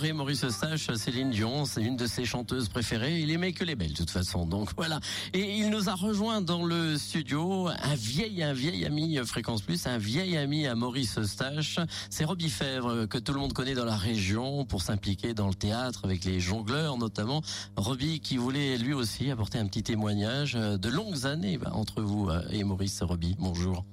Adorait 0.01 0.13
Maurice 0.13 0.43
Eustache. 0.43 0.89
Céline 0.95 1.29
Dion, 1.29 1.65
c'est 1.65 1.83
une 1.83 1.95
de 1.95 2.07
ses 2.07 2.25
chanteuses 2.25 2.69
préférées. 2.69 3.19
Il 3.19 3.29
aimait 3.29 3.53
que 3.53 3.63
les 3.63 3.75
belles, 3.75 3.91
de 3.91 3.97
toute 3.97 4.09
façon. 4.09 4.47
Donc 4.47 4.69
voilà. 4.75 4.99
Et 5.33 5.57
il 5.57 5.69
nous 5.69 5.89
a 5.89 5.93
rejoint 5.93 6.41
dans 6.41 6.65
le 6.65 6.97
studio 6.97 7.67
un 7.67 7.93
vieil, 7.93 8.41
un 8.41 8.53
vieil 8.53 8.83
ami 8.83 9.19
Fréquence 9.23 9.61
Plus, 9.61 9.85
un 9.85 9.99
vieil 9.99 10.37
ami 10.37 10.65
à 10.65 10.73
Maurice 10.73 11.19
Eustache. 11.19 11.77
C'est 12.09 12.25
Robbie 12.25 12.49
Fèvre 12.49 13.05
que 13.05 13.19
tout 13.19 13.31
le 13.31 13.39
monde 13.39 13.53
connaît 13.53 13.75
dans 13.75 13.85
la 13.85 13.95
région 13.95 14.65
pour 14.65 14.81
s'impliquer 14.81 15.35
dans 15.35 15.47
le 15.47 15.53
théâtre 15.53 16.01
avec 16.03 16.25
les 16.25 16.39
jongleurs 16.39 16.97
notamment. 16.97 17.43
Robbie 17.75 18.21
qui 18.21 18.37
voulait 18.37 18.79
lui 18.79 18.93
aussi 18.93 19.29
apporter 19.29 19.59
un 19.59 19.67
petit 19.67 19.83
témoignage 19.83 20.53
de 20.53 20.89
longues 20.89 21.27
années 21.27 21.59
bah, 21.59 21.73
entre 21.73 22.01
vous 22.01 22.27
euh, 22.27 22.41
et 22.49 22.63
Maurice 22.63 23.03
Robbie. 23.03 23.35
Bonjour. 23.37 23.85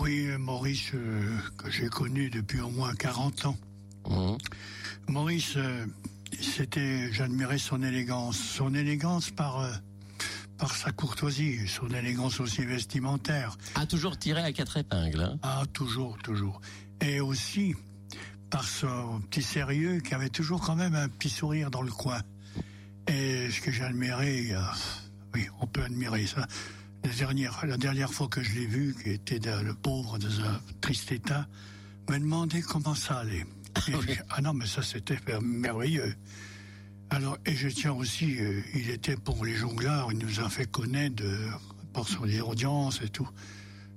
Oui, 0.00 0.26
euh, 0.26 0.38
Maurice, 0.38 0.90
euh, 0.94 1.38
que 1.58 1.70
j'ai 1.70 1.88
connu 1.88 2.28
depuis 2.28 2.60
au 2.60 2.70
moins 2.70 2.92
40 2.94 3.46
ans. 3.46 3.56
Maurice, 5.08 5.54
euh, 5.56 5.86
c'était, 6.40 7.12
j'admirais 7.12 7.58
son 7.58 7.82
élégance. 7.82 8.38
Son 8.38 8.74
élégance 8.74 9.30
par, 9.30 9.60
euh, 9.60 9.72
par 10.58 10.74
sa 10.74 10.92
courtoisie, 10.92 11.66
son 11.68 11.88
élégance 11.88 12.40
aussi 12.40 12.64
vestimentaire. 12.64 13.56
A 13.74 13.86
toujours 13.86 14.18
tiré 14.18 14.42
à 14.42 14.52
quatre 14.52 14.76
épingles. 14.76 15.20
hein. 15.22 15.38
Ah, 15.42 15.64
toujours, 15.72 16.16
toujours. 16.18 16.60
Et 17.00 17.20
aussi 17.20 17.74
par 18.50 18.64
son 18.64 19.20
petit 19.30 19.42
sérieux 19.42 20.00
qui 20.00 20.14
avait 20.14 20.28
toujours 20.28 20.60
quand 20.60 20.76
même 20.76 20.94
un 20.94 21.08
petit 21.08 21.30
sourire 21.30 21.70
dans 21.70 21.82
le 21.82 21.92
coin. 21.92 22.20
Et 23.06 23.48
ce 23.50 23.60
que 23.60 23.70
j'admirais, 23.72 24.48
euh, 24.52 24.60
oui, 25.34 25.46
on 25.60 25.66
peut 25.66 25.82
admirer 25.82 26.26
ça. 26.26 26.46
La 27.02 27.10
dernière, 27.10 27.64
la 27.66 27.76
dernière 27.78 28.12
fois 28.12 28.28
que 28.28 28.42
je 28.42 28.52
l'ai 28.54 28.66
vu, 28.66 28.94
qui 29.02 29.10
était 29.10 29.40
le 29.62 29.72
pauvre 29.74 30.18
dans 30.18 30.40
un 30.42 30.60
triste 30.80 31.10
état, 31.12 31.46
me 32.10 32.18
demandait 32.18 32.60
comment 32.60 32.94
ça 32.94 33.20
allait. 33.20 33.46
Je- 33.76 34.14
ah 34.30 34.40
non, 34.42 34.52
mais 34.54 34.66
ça 34.66 34.82
c'était 34.82 35.18
merveilleux. 35.42 36.14
Alors, 37.10 37.38
et 37.44 37.54
je 37.56 37.68
tiens 37.68 37.92
aussi, 37.92 38.38
euh, 38.38 38.62
il 38.74 38.88
était 38.90 39.16
pour 39.16 39.44
les 39.44 39.54
jongleurs, 39.56 40.12
il 40.12 40.18
nous 40.18 40.40
a 40.40 40.48
fait 40.48 40.70
connaître 40.70 41.16
de, 41.16 41.36
par 41.92 42.06
son 42.06 42.22
audience 42.40 43.00
et 43.02 43.08
tout. 43.08 43.28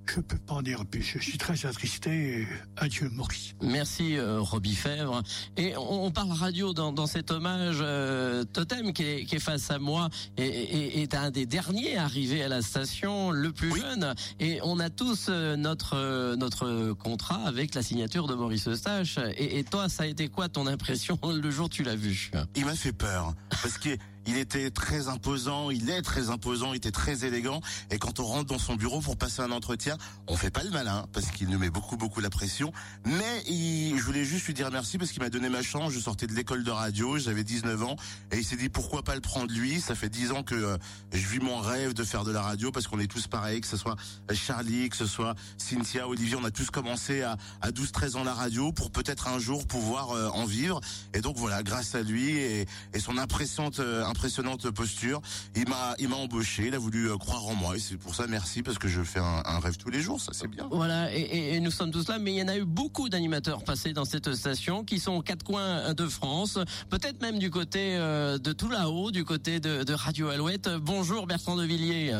Je 0.05 0.19
peux 0.19 0.37
pas 0.37 0.55
en 0.55 0.61
dire 0.61 0.85
plus. 0.85 1.01
Je 1.01 1.19
suis 1.23 1.37
très 1.37 1.65
attristé. 1.65 2.47
Adieu, 2.77 3.09
Maurice. 3.09 3.55
Merci 3.61 4.17
euh, 4.17 4.39
Robbie 4.41 4.75
Fèvre. 4.75 5.23
Et 5.57 5.75
on, 5.77 6.05
on 6.05 6.11
parle 6.11 6.31
radio 6.31 6.73
dans, 6.73 6.91
dans 6.91 7.07
cet 7.07 7.31
hommage. 7.31 7.77
euh, 7.81 8.43
Totem 8.43 8.93
qui 8.93 9.03
est, 9.03 9.25
qui 9.25 9.35
est 9.35 9.39
face 9.39 9.71
à 9.71 9.79
moi 9.79 10.09
est, 10.37 10.43
est- 10.45 11.01
est 11.01 11.15
un 11.15 11.31
des 11.31 11.45
derniers 11.45 11.97
arrivés 11.97 12.43
à 12.43 12.47
la 12.49 12.61
station, 12.61 13.31
le 13.31 13.51
plus 13.51 13.75
jeune. 13.75 14.13
Et 14.39 14.59
on 14.63 14.79
a 14.79 14.89
tous 14.89 15.27
euh, 15.29 15.55
notre 15.55 15.95
euh, 15.95 16.35
notre 16.35 16.91
contrat 16.93 17.41
avec 17.45 17.73
la 17.73 17.81
signature 17.81 18.27
de 18.27 18.35
Maurice 18.35 18.67
Eustache. 18.67 19.17
Et, 19.37 19.57
et 19.59 19.63
toi, 19.63 19.89
ça 19.89 20.03
a 20.03 20.05
été 20.07 20.27
quoi 20.27 20.49
ton 20.49 20.67
impression 20.67 21.17
le 21.23 21.49
jour 21.49 21.65
où 21.65 21.69
tu 21.69 21.83
l'as 21.83 21.95
vu? 21.95 22.29
Il 22.55 22.65
m'a 22.65 22.75
fait 22.75 22.93
peur 22.93 23.33
parce 23.49 23.77
qu'il 23.77 23.97
il 24.25 24.37
était 24.37 24.71
très 24.71 25.07
imposant, 25.07 25.69
il 25.69 25.89
est 25.89 26.01
très 26.01 26.29
imposant, 26.29 26.73
il 26.73 26.77
était 26.77 26.91
très 26.91 27.25
élégant. 27.25 27.61
Et 27.91 27.99
quand 27.99 28.19
on 28.19 28.25
rentre 28.25 28.45
dans 28.45 28.59
son 28.59 28.75
bureau 28.75 29.01
pour 29.01 29.17
passer 29.17 29.41
un 29.41 29.51
entretien, 29.51 29.97
on 30.27 30.35
fait 30.37 30.49
pas 30.51 30.63
le 30.63 30.69
malin 30.69 31.05
parce 31.13 31.27
qu'il 31.31 31.49
nous 31.49 31.59
met 31.59 31.69
beaucoup 31.69 31.97
beaucoup 31.97 32.19
la 32.21 32.29
pression, 32.29 32.71
mais 33.05 33.43
il- 33.47 33.97
je 33.97 34.03
voulais 34.03 34.25
juste 34.25 34.45
lui 34.47 34.53
dire 34.53 34.69
merci 34.71 34.97
parce 34.97 35.11
qu'il 35.11 35.21
m'a 35.21 35.29
donné 35.29 35.49
ma 35.49 35.61
chance, 35.61 35.91
je 35.91 35.99
sortais 35.99 36.27
de 36.27 36.33
l'école 36.33 36.63
de 36.63 36.71
radio, 36.71 37.17
j'avais 37.17 37.43
19 37.43 37.83
ans 37.83 37.95
et 38.31 38.37
il 38.37 38.45
s'est 38.45 38.55
dit 38.55 38.69
pourquoi 38.69 39.03
pas 39.03 39.15
le 39.15 39.21
prendre 39.21 39.51
lui, 39.53 39.81
ça 39.81 39.95
fait 39.95 40.09
10 40.09 40.31
ans 40.31 40.43
que 40.43 40.55
euh, 40.55 40.77
je 41.11 41.25
vis 41.27 41.39
mon 41.39 41.57
rêve 41.59 41.93
de 41.93 42.03
faire 42.03 42.23
de 42.23 42.31
la 42.31 42.41
radio 42.41 42.71
parce 42.71 42.87
qu'on 42.87 42.99
est 42.99 43.07
tous 43.07 43.27
pareils, 43.27 43.61
que 43.61 43.67
ce 43.67 43.77
soit 43.77 43.95
Charlie, 44.33 44.89
que 44.89 44.95
ce 44.97 45.05
soit 45.05 45.35
Cynthia, 45.57 46.07
Olivier, 46.07 46.35
on 46.35 46.43
a 46.43 46.51
tous 46.51 46.69
commencé 46.71 47.21
à, 47.21 47.37
à 47.61 47.71
12-13 47.71 48.15
ans 48.17 48.23
la 48.23 48.33
radio 48.33 48.71
pour 48.71 48.91
peut-être 48.91 49.27
un 49.27 49.39
jour 49.39 49.65
pouvoir 49.67 50.11
euh, 50.11 50.29
en 50.29 50.45
vivre. 50.45 50.79
Et 51.13 51.21
donc 51.21 51.37
voilà, 51.37 51.63
grâce 51.63 51.95
à 51.95 52.01
lui 52.01 52.29
et, 52.37 52.65
et 52.93 52.99
son 52.99 53.17
impressionnante, 53.17 53.79
euh, 53.79 54.05
impressionnante 54.13 54.69
posture, 54.69 55.21
il 55.55 55.67
m'a, 55.67 55.95
il 55.97 56.07
m'a 56.07 56.17
embauché, 56.17 56.67
il 56.67 56.75
a 56.75 56.77
voulu 56.77 57.09
euh, 57.09 57.17
croire 57.17 57.47
en 57.47 57.55
moi 57.55 57.75
et 57.75 57.79
c'est 57.79 57.97
pour 57.97 58.13
ça 58.13 58.27
merci 58.27 58.61
parce 58.61 58.77
que 58.77 58.87
je 58.87 59.01
fais 59.01 59.19
un, 59.19 59.59
rêve 59.59 59.77
tous 59.77 59.89
les 59.89 60.01
jours, 60.01 60.21
ça 60.21 60.33
c'est 60.33 60.47
bien. 60.47 60.67
Voilà, 60.71 61.11
et 61.13 61.59
nous 61.59 61.71
sommes 61.71 61.91
tous 61.91 62.07
là, 62.07 62.19
mais 62.19 62.31
il 62.33 62.37
y 62.37 62.43
en 62.43 62.47
a 62.47 62.57
eu 62.57 62.65
beaucoup 62.65 63.09
d'animateurs 63.09 63.63
passés 63.63 63.93
dans 63.93 64.05
cette 64.05 64.33
station 64.35 64.83
qui 64.83 64.99
sont 64.99 65.13
aux 65.13 65.21
quatre 65.23 65.43
coins 65.43 65.93
de 65.95 66.07
France, 66.07 66.59
peut-être 66.89 67.21
même 67.21 67.39
du 67.39 67.49
côté 67.49 67.95
euh, 67.95 68.37
de 68.37 68.53
tout 68.53 68.69
là-haut, 68.69 69.09
du 69.09 69.25
côté 69.25 69.59
de, 69.59 69.83
de 69.83 69.93
Radio 69.93 70.29
Alouette. 70.29 70.69
Bonjour 70.69 71.25
Bertrand 71.25 71.55
de 71.55 71.63
Villiers. 71.63 72.13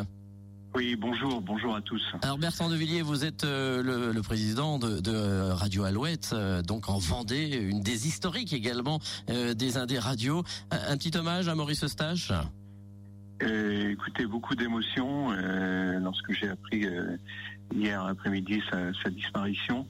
Oui, 0.76 0.96
bonjour, 0.96 1.40
bonjour 1.42 1.76
à 1.76 1.82
tous. 1.82 2.02
Alors 2.24 2.40
Bertrand 2.40 2.68
de 2.68 2.76
Villiers, 2.76 3.04
vous 3.04 3.26
êtes 3.26 3.44
euh, 3.44 3.84
le, 3.84 4.12
le 4.12 4.22
président 4.24 4.80
de, 4.80 5.00
de 5.00 5.52
Radio 5.52 5.84
Alouette, 5.84 6.32
euh, 6.34 6.64
donc 6.64 6.90
en 6.90 6.98
Vendée, 6.98 7.46
une 7.56 7.82
des 7.82 8.08
historiques 8.08 8.54
également 8.54 9.00
euh, 9.30 9.54
des 9.54 9.78
Indés 9.78 10.00
Radio. 10.00 10.44
Un, 10.72 10.94
un 10.94 10.98
petit 10.98 11.16
hommage 11.16 11.48
à 11.48 11.54
Maurice 11.54 11.84
Eustache? 11.84 12.32
Euh, 13.44 13.92
écoutez, 13.92 14.26
beaucoup 14.26 14.56
d'émotions 14.56 15.32
euh, 15.32 16.00
lorsque 16.00 16.32
j'ai 16.32 16.50
appris 16.50 16.86
euh, 16.86 17.18
hier 17.76 18.04
après-midi 18.04 18.62
sa, 18.72 18.94
sa 19.04 19.12
disparition 19.12 19.86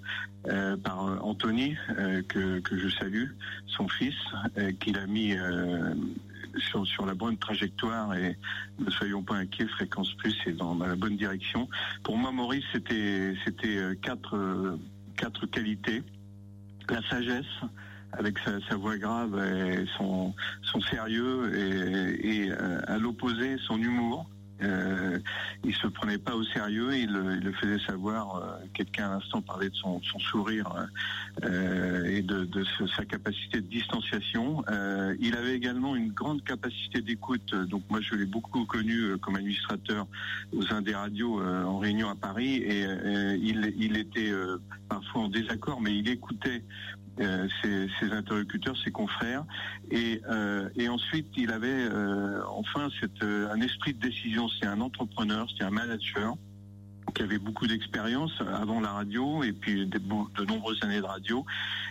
euh, 0.47 0.75
par 0.75 1.07
euh, 1.07 1.17
Anthony, 1.21 1.77
euh, 1.97 2.21
que, 2.27 2.59
que 2.59 2.77
je 2.77 2.89
salue, 2.89 3.29
son 3.67 3.87
fils, 3.87 4.15
euh, 4.57 4.71
qu'il 4.81 4.97
a 4.97 5.05
mis 5.07 5.33
euh, 5.33 5.93
sur, 6.57 7.05
la 7.05 7.13
bonne 7.13 7.37
trajectoire 7.37 8.13
et 8.15 8.37
ne 8.79 8.89
soyons 8.89 9.23
pas 9.23 9.35
inquiets, 9.35 9.67
Fréquence 9.67 10.13
Plus 10.15 10.35
est 10.45 10.53
dans, 10.53 10.75
la 10.75 10.95
bonne 10.95 11.17
direction. 11.17 11.69
Pour 12.03 12.17
moi, 12.17 12.31
Maurice, 12.31 12.65
c'était 12.73 13.35
euh, 13.77 13.95
quatre, 14.01 14.35
euh, 14.35 14.77
quatre 15.17 15.45
qualités. 15.47 16.03
La 16.89 17.01
sagesse, 17.09 17.45
avec 18.11 18.37
sa, 18.39 18.75
voix 18.75 18.97
grave 18.97 19.37
et 19.39 19.85
son, 19.97 20.33
sérieux 20.89 21.51
et, 21.55 22.43
et, 22.43 22.51
euh, 22.51 22.81
à 22.87 22.97
l'opposé 22.97 23.57
son 23.65 23.77
humour. 23.77 24.27
Euh, 24.63 25.19
il 25.63 25.75
se 25.75 25.87
prenait 25.87 26.17
pas 26.17 26.35
au 26.35 26.43
sérieux, 26.43 26.95
il, 26.95 27.11
le- 27.11 27.51
faisait 27.53 27.79
savoir. 27.85 28.35
euh, 28.35 28.57
Quelqu'un 28.73 29.09
à 29.11 29.13
l'instant 29.15 29.41
parlait 29.41 29.69
de 29.69 29.75
son, 29.75 30.01
sourire 30.19 30.67
euh, 31.43 32.05
et 32.05 32.21
de, 32.21 32.47
sa 32.95 33.05
capacité 33.05 33.61
de 33.61 33.67
distanciation. 33.67 34.63
Euh, 34.69 35.15
il 35.19 35.35
avait 35.35 35.55
également 35.55 35.95
une 35.95 36.11
grande 36.11 36.43
capacité 36.43 37.01
d'écoute. 37.01 37.53
Donc 37.69 37.83
moi 37.89 37.99
je 38.01 38.15
l'ai 38.15 38.25
beaucoup 38.25 38.65
connu 38.65 39.17
comme 39.19 39.35
administrateur 39.35 40.07
aux 40.55 40.73
Indes 40.73 40.89
radios 40.93 41.41
euh, 41.41 41.63
en 41.63 41.77
réunion 41.77 42.09
à 42.09 42.15
Paris 42.15 42.55
et 42.55 42.85
il, 43.41 43.97
était 43.97 44.31
parfois 44.89 45.23
en 45.23 45.27
désaccord, 45.29 45.81
mais 45.81 45.95
il 45.97 46.07
écoutait 46.09 46.63
euh, 47.19 47.47
ses, 47.61 48.11
interlocuteurs, 48.11 48.75
ses 48.83 48.91
confrères, 48.91 49.45
et, 49.91 50.21
euh, 50.29 50.69
ensuite 50.89 51.27
il 51.37 51.51
avait 51.51 51.67
euh, 51.69 52.41
enfin 52.47 52.89
un 53.21 53.61
esprit 53.61 53.93
de 53.93 53.99
décision. 53.99 54.47
C'est 54.59 54.67
un 54.67 54.81
entrepreneur, 54.81 55.47
c'est 55.57 55.63
un 55.63 55.69
manager 55.69 56.35
qui 57.13 57.21
avait 57.21 57.37
beaucoup 57.37 57.67
d'expérience 57.67 58.31
avant 58.41 58.79
la 58.79 58.91
radio 58.91 59.43
et 59.43 59.51
puis 59.51 59.85
de, 59.85 59.99
nombreuses 60.45 60.79
années 60.83 61.01
de 61.01 61.05
radio. 61.05 61.45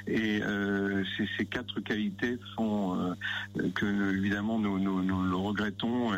Et 0.06 0.40
euh, 0.42 1.04
ces, 1.38 1.46
quatre 1.46 1.80
qualités 1.80 2.38
font 2.56 2.98
euh, 2.98 3.14
que 3.74 4.16
évidemment 4.16 4.58
nous, 4.58 4.78
le 4.78 5.36
regrettons. 5.36 6.10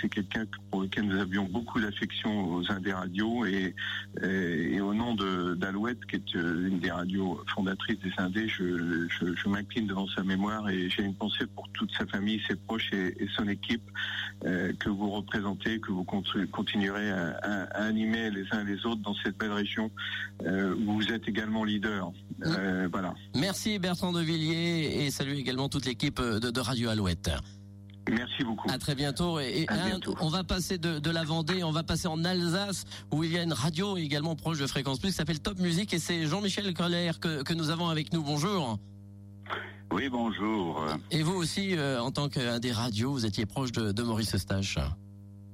C'est 0.00 0.08
quelqu'un 0.08 0.44
pour 0.70 0.82
lequel 0.82 1.04
nous 1.04 1.18
avions 1.18 1.44
beaucoup 1.44 1.80
d'affection 1.80 2.52
aux 2.52 2.70
uns 2.70 2.80
des 2.80 2.92
radios 2.92 3.44
et, 3.44 3.74
et, 4.22 4.80
au 4.80 4.94
nom 4.94 5.14
d'Alouette, 5.14 6.04
qui 6.06 6.16
est 6.16 6.36
euh, 6.36 6.68
une 6.68 6.80
des 6.80 6.90
radios 6.90 7.40
fondatrices 7.54 7.98
des 8.00 8.12
Indés, 8.18 8.48
je, 8.48 9.48
m'incline 9.48 9.86
devant 9.86 10.08
sa 10.08 10.24
mémoire 10.24 10.68
et 10.68 10.88
j'ai 10.90 11.02
une 11.02 11.14
pensée 11.14 11.46
pour 11.46 11.68
toute 11.70 11.92
sa 11.92 12.06
famille, 12.06 12.42
ses 12.48 12.56
proches 12.56 12.92
et, 12.92 13.14
son 13.36 13.48
équipe 13.48 13.82
que 14.42 14.88
vous 14.88 15.10
représentez, 15.10 15.80
que 15.80 15.92
vous 15.92 16.04
continu- 16.04 16.46
continuerez 16.48 17.10
à 17.10 17.64
animer 17.74 18.05
les 18.12 18.44
uns 18.52 18.64
les 18.64 18.84
autres 18.86 19.02
dans 19.02 19.14
cette 19.24 19.36
belle 19.38 19.52
région 19.52 19.90
euh, 20.44 20.74
où 20.86 20.94
vous 20.94 21.12
êtes 21.12 21.26
également 21.28 21.64
leader. 21.64 22.12
Euh, 22.44 22.88
voilà. 22.90 23.14
Merci 23.34 23.78
Bertrand 23.78 24.12
de 24.12 24.20
Villiers 24.20 25.04
et 25.04 25.10
salut 25.10 25.34
également 25.34 25.68
toute 25.68 25.86
l'équipe 25.86 26.20
de, 26.20 26.38
de 26.50 26.60
Radio 26.60 26.88
Alouette. 26.88 27.30
Merci 28.08 28.44
beaucoup. 28.44 28.70
À 28.70 28.78
très 28.78 28.94
bientôt. 28.94 29.40
Et, 29.40 29.62
et 29.62 29.68
À 29.68 29.82
un- 29.82 29.86
bientôt. 29.88 30.14
on 30.20 30.28
va 30.28 30.44
passer 30.44 30.78
de, 30.78 31.00
de 31.00 31.10
la 31.10 31.24
Vendée, 31.24 31.64
on 31.64 31.72
va 31.72 31.82
passer 31.82 32.06
en 32.06 32.24
Alsace 32.24 32.84
où 33.12 33.24
il 33.24 33.32
y 33.32 33.38
a 33.38 33.42
une 33.42 33.52
radio 33.52 33.96
également 33.96 34.36
proche 34.36 34.58
de 34.58 34.66
Fréquence 34.68 35.00
Plus 35.00 35.08
qui 35.10 35.16
s'appelle 35.16 35.40
Top 35.40 35.58
Music 35.58 35.92
et 35.92 35.98
c'est 35.98 36.26
Jean-Michel 36.26 36.72
Colère 36.72 37.18
que, 37.18 37.42
que 37.42 37.52
nous 37.52 37.70
avons 37.70 37.88
avec 37.88 38.12
nous. 38.12 38.22
Bonjour. 38.22 38.78
Oui, 39.92 40.08
bonjour. 40.08 40.84
Et 41.10 41.22
vous 41.22 41.34
aussi, 41.34 41.76
euh, 41.76 42.00
en 42.00 42.10
tant 42.10 42.28
qu'un 42.28 42.58
des 42.58 42.72
radios, 42.72 43.12
vous 43.12 43.24
étiez 43.26 43.46
proche 43.46 43.72
de, 43.72 43.92
de 43.92 44.02
Maurice 44.02 44.34
Eustache. 44.34 44.78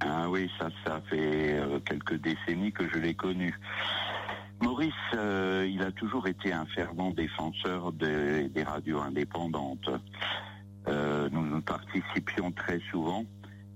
Ah 0.04 0.28
oui, 0.28 0.50
ça, 0.58 0.68
ça 0.84 1.00
fait 1.08 1.58
euh, 1.58 1.78
quelques 1.80 2.14
décennies 2.20 2.72
que 2.72 2.88
je 2.88 2.98
l'ai 2.98 3.14
connu. 3.14 3.54
Maurice, 4.60 4.92
euh, 5.14 5.68
il 5.70 5.82
a 5.82 5.92
toujours 5.92 6.26
été 6.26 6.52
un 6.52 6.66
fervent 6.66 7.10
défenseur 7.10 7.92
des, 7.92 8.50
radios 8.64 9.00
indépendantes. 9.00 9.90
Euh, 10.88 11.28
nous, 11.30 11.46
nous 11.46 11.60
participions 11.60 12.50
très 12.52 12.80
souvent 12.90 13.24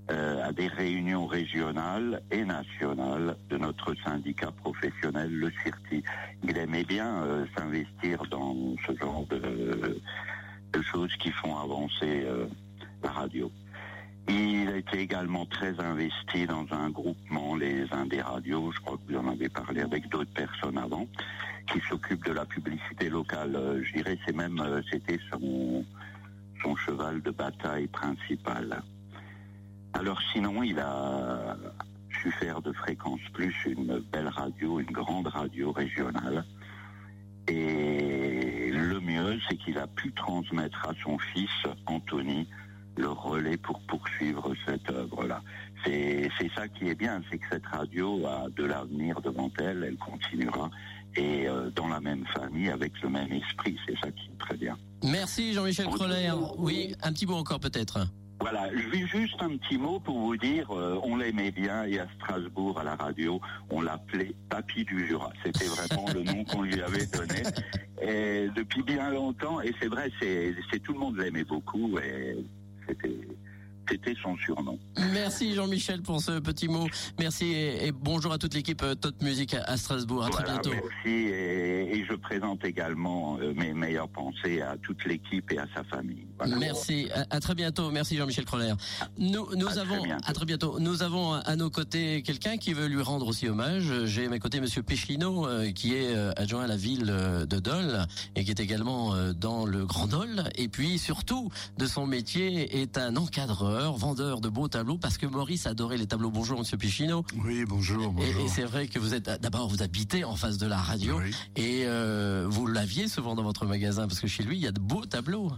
à 0.08 0.52
des 0.52 0.68
réunions 0.68 1.26
régionales 1.26 2.22
et 2.30 2.44
nationales 2.44 3.36
de 3.50 3.56
notre 3.56 3.92
syndicat 4.04 4.52
professionnel, 4.52 5.32
le 5.32 5.50
CIRTI. 5.64 6.04
Il 6.44 6.56
aimait 6.56 6.84
bien 6.84 7.24
s'investir 7.56 8.22
dans 8.30 8.54
ce 8.86 8.96
genre 8.96 9.26
de, 9.26 10.00
choses 10.80 11.12
qui 11.16 11.32
font 11.32 11.58
avancer 11.58 12.24
la 13.02 13.10
radio. 13.10 13.50
Il 14.28 14.68
a 14.68 14.76
été 14.76 14.98
également 14.98 15.46
très 15.46 15.78
investi 15.78 16.46
dans 16.46 16.66
un 16.72 16.90
groupement, 16.90 17.54
les 17.54 17.86
Indés 17.92 18.22
Radios, 18.22 18.72
je 18.72 18.80
crois 18.80 18.98
que 18.98 19.12
vous 19.12 19.18
en 19.18 19.28
avez 19.28 19.48
parlé 19.48 19.82
avec 19.82 20.08
d'autres 20.08 20.32
personnes 20.32 20.78
avant, 20.78 21.06
qui 21.72 21.80
s'occupent 21.88 22.24
de 22.24 22.32
la 22.32 22.44
publicité 22.44 23.08
locale. 23.08 23.54
Euh, 23.54 23.82
je 23.84 23.92
dirais 23.92 24.18
c'est 24.26 24.34
même 24.34 24.58
euh, 24.60 24.82
c'était 24.90 25.20
son, 25.30 25.84
son 26.62 26.76
cheval 26.76 27.22
de 27.22 27.30
bataille 27.30 27.86
principal. 27.86 28.82
Alors 29.92 30.20
sinon, 30.32 30.62
il 30.62 30.78
a 30.78 31.56
su 32.10 32.30
faire 32.32 32.60
de 32.60 32.72
Fréquence 32.72 33.20
Plus 33.32 33.54
une 33.64 34.02
belle 34.12 34.28
radio, 34.28 34.80
une 34.80 34.90
grande 34.90 35.28
radio 35.28 35.72
régionale. 35.72 36.44
Et 37.48 38.70
le 38.72 39.00
mieux, 39.00 39.38
c'est 39.48 39.56
qu'il 39.56 39.78
a 39.78 39.86
pu 39.86 40.12
transmettre 40.12 40.84
à 40.88 40.92
son 41.02 41.16
fils, 41.18 41.50
Anthony, 41.86 42.48
le 42.96 43.08
relais 43.08 43.56
pour 43.56 43.80
poursuivre 43.82 44.52
cette 44.66 44.90
œuvre-là. 44.90 45.42
C'est 45.84 46.28
c'est 46.38 46.50
ça 46.54 46.66
qui 46.68 46.88
est 46.88 46.94
bien, 46.94 47.22
c'est 47.30 47.38
que 47.38 47.46
cette 47.50 47.66
radio 47.66 48.24
a 48.26 48.46
de 48.56 48.64
l'avenir 48.64 49.20
devant 49.20 49.50
elle, 49.58 49.84
elle 49.84 49.96
continuera, 49.96 50.70
et 51.16 51.48
euh, 51.48 51.70
dans 51.70 51.88
la 51.88 52.00
même 52.00 52.24
famille, 52.34 52.68
avec 52.70 52.92
le 53.02 53.08
même 53.08 53.32
esprit, 53.32 53.76
c'est 53.86 53.96
ça 54.02 54.10
qui 54.10 54.26
est 54.26 54.38
très 54.38 54.56
bien. 54.56 54.76
Merci 55.04 55.52
Jean-Michel 55.52 55.86
Croller. 55.86 56.32
Oui, 56.58 56.94
un 57.02 57.12
petit 57.12 57.26
mot 57.26 57.34
encore 57.36 57.60
peut-être. 57.60 57.98
Voilà, 58.38 58.68
je 58.76 58.88
vais 58.90 59.06
juste 59.06 59.40
un 59.40 59.56
petit 59.56 59.78
mot 59.78 59.98
pour 59.98 60.18
vous 60.18 60.36
dire, 60.36 60.70
euh, 60.70 61.00
on 61.04 61.16
l'aimait 61.16 61.50
bien 61.50 61.84
et 61.84 61.98
à 61.98 62.06
Strasbourg, 62.16 62.78
à 62.78 62.84
la 62.84 62.94
radio, 62.94 63.40
on 63.70 63.80
l'appelait 63.80 64.34
Papy 64.50 64.84
du 64.84 65.06
Jura. 65.06 65.32
C'était 65.42 65.64
vraiment 65.64 66.04
le 66.12 66.22
nom 66.22 66.44
qu'on 66.44 66.62
lui 66.62 66.80
avait 66.82 67.06
donné. 67.06 67.42
Et 68.02 68.48
depuis 68.54 68.82
bien 68.82 69.10
longtemps, 69.10 69.62
et 69.62 69.72
c'est 69.80 69.88
vrai, 69.88 70.10
c'est- 70.20 70.54
tout 70.84 70.92
le 70.92 70.98
monde 70.98 71.16
l'aimait 71.16 71.44
beaucoup 71.44 71.98
et 71.98 72.36
c'était 72.86 73.45
c'était 73.88 74.14
son 74.22 74.36
surnom. 74.38 74.78
Merci 75.12 75.54
Jean-Michel 75.54 76.02
pour 76.02 76.20
ce 76.20 76.38
petit 76.40 76.68
mot. 76.68 76.86
Merci 77.18 77.46
et, 77.46 77.86
et 77.86 77.92
bonjour 77.92 78.32
à 78.32 78.38
toute 78.38 78.54
l'équipe 78.54 78.82
euh, 78.82 78.94
Tot 78.94 79.14
Music 79.22 79.54
à, 79.54 79.62
à 79.64 79.76
Strasbourg. 79.76 80.24
À 80.24 80.30
très 80.30 80.44
bientôt. 80.44 80.70
merci 80.70 81.08
et, 81.08 81.96
et 81.96 82.04
je 82.04 82.14
présente 82.14 82.64
également 82.64 83.38
euh, 83.40 83.52
mes 83.54 83.72
meilleures 83.72 84.08
pensées 84.08 84.60
à 84.60 84.76
toute 84.82 85.04
l'équipe 85.04 85.50
et 85.52 85.58
à 85.58 85.66
sa 85.74 85.84
famille. 85.84 86.26
Voilà. 86.38 86.56
Merci, 86.56 87.08
à, 87.14 87.36
à 87.36 87.40
très 87.40 87.54
bientôt. 87.54 87.90
Merci 87.90 88.16
Jean-Michel 88.16 88.44
Croller. 88.44 88.72
Nous, 89.18 89.46
nous 89.56 89.78
avons, 89.78 90.02
à 90.24 90.32
très 90.32 90.44
bientôt. 90.44 90.78
Nous 90.80 91.02
avons 91.02 91.32
à 91.34 91.56
nos 91.56 91.70
côtés 91.70 92.22
quelqu'un 92.22 92.56
qui 92.56 92.72
veut 92.72 92.86
lui 92.86 93.02
rendre 93.02 93.26
aussi 93.28 93.48
hommage. 93.48 94.04
J'ai 94.04 94.26
à 94.26 94.28
mes 94.28 94.38
côtés 94.38 94.60
Monsieur 94.60 94.82
Péchino, 94.82 95.46
euh, 95.46 95.70
qui 95.72 95.94
est 95.94 96.14
euh, 96.14 96.32
adjoint 96.36 96.64
à 96.64 96.66
la 96.66 96.76
ville 96.76 97.06
euh, 97.08 97.46
de 97.46 97.58
Dole 97.58 98.06
et 98.34 98.44
qui 98.44 98.50
est 98.50 98.60
également 98.60 99.14
dans 99.32 99.66
le 99.66 99.84
Grand 99.86 100.06
Dole. 100.06 100.44
Et 100.56 100.68
puis 100.68 100.98
surtout, 100.98 101.50
de 101.78 101.86
son 101.86 102.06
métier, 102.06 102.80
est 102.80 102.98
un 102.98 103.16
encadreur, 103.16 103.75
vendeur 103.80 104.40
de 104.40 104.48
beaux 104.48 104.68
tableaux, 104.68 104.98
parce 104.98 105.18
que 105.18 105.26
Maurice 105.26 105.66
adorait 105.66 105.96
les 105.96 106.06
tableaux. 106.06 106.30
Bonjour 106.30 106.58
Monsieur 106.58 106.76
Péchino. 106.78 107.24
Oui, 107.44 107.64
bonjour, 107.66 108.04
Et, 108.04 108.08
bonjour. 108.08 108.44
et 108.44 108.48
c'est 108.48 108.64
vrai 108.64 108.88
que 108.88 108.98
vous 108.98 109.14
êtes 109.14 109.24
d'abord 109.40 109.68
vous 109.68 109.82
habitez 109.82 110.24
en 110.24 110.36
face 110.36 110.58
de 110.58 110.66
la 110.66 110.78
radio 110.78 111.20
et 111.56 111.82
euh, 111.86 112.46
vous 112.48 112.66
l'aviez 112.66 113.08
souvent 113.08 113.34
dans 113.34 113.42
votre 113.42 113.66
magasin 113.66 114.06
parce 114.08 114.20
que 114.20 114.26
chez 114.26 114.42
lui 114.42 114.56
il 114.56 114.62
y 114.62 114.66
a 114.66 114.72
de 114.72 114.80
beaux 114.80 115.04
tableaux. 115.06 115.50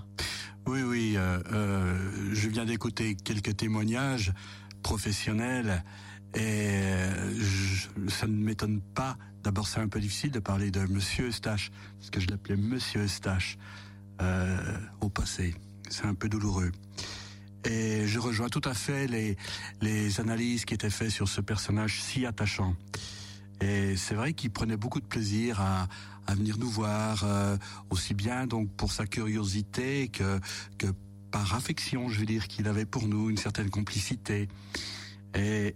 Oui, 0.66 0.82
oui, 0.82 1.14
euh, 1.16 1.38
euh, 1.52 2.30
je 2.34 2.48
viens 2.48 2.64
d'écouter 2.64 3.14
quelques 3.16 3.56
témoignages 3.56 4.32
professionnels 4.82 5.82
et 6.34 6.82
je- 7.38 7.88
ça 8.08 8.26
ne 8.26 8.36
m'étonne 8.36 8.80
pas. 8.94 9.16
D'abord, 9.42 9.66
c'est 9.68 9.80
un 9.80 9.88
peu 9.88 10.00
difficile 10.00 10.30
de 10.30 10.40
parler 10.40 10.70
de 10.70 10.80
Monsieur 10.80 11.28
Eustache, 11.28 11.70
parce 11.98 12.10
que 12.10 12.20
je 12.20 12.26
l'appelais 12.26 12.56
Monsieur 12.56 13.02
Eustache 13.04 13.56
euh, 14.20 14.76
au 15.00 15.08
passé. 15.08 15.54
C'est 15.88 16.04
un 16.04 16.14
peu 16.14 16.28
douloureux. 16.28 16.70
Et 17.64 18.06
je 18.06 18.18
rejoins 18.18 18.48
tout 18.48 18.62
à 18.64 18.74
fait 18.74 19.06
les, 19.80 20.20
analyses 20.20 20.64
qui 20.64 20.74
étaient 20.74 20.90
faites 20.90 21.10
sur 21.10 21.28
ce 21.28 21.40
personnage 21.40 22.00
si 22.00 22.26
attachant. 22.26 22.74
Et 23.60 23.96
c'est 23.96 24.14
vrai 24.14 24.32
qu'il 24.32 24.50
prenait 24.50 24.76
beaucoup 24.76 25.00
de 25.00 25.06
plaisir 25.06 25.60
à, 25.60 25.88
venir 26.34 26.58
nous 26.58 26.68
voir, 26.68 27.24
euh, 27.24 27.56
aussi 27.88 28.12
bien 28.12 28.46
donc 28.46 28.70
pour 28.76 28.92
sa 28.92 29.06
curiosité 29.06 30.08
que, 30.08 30.38
par 31.30 31.54
affection, 31.54 32.08
je 32.08 32.20
veux 32.20 32.26
dire, 32.26 32.48
qu'il 32.48 32.68
avait 32.68 32.84
pour 32.84 33.08
nous 33.08 33.30
une 33.30 33.38
certaine 33.38 33.70
complicité. 33.70 34.48
Et, 35.34 35.74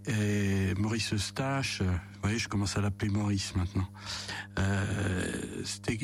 Maurice 0.77 1.13
Eustache, 1.13 1.81
vous 1.81 2.21
voyez, 2.21 2.37
je 2.37 2.47
commence 2.47 2.77
à 2.77 2.81
l'appeler 2.81 3.11
Maurice 3.11 3.55
maintenant. 3.55 3.87
Euh, 4.59 5.31
C'était 5.63 5.97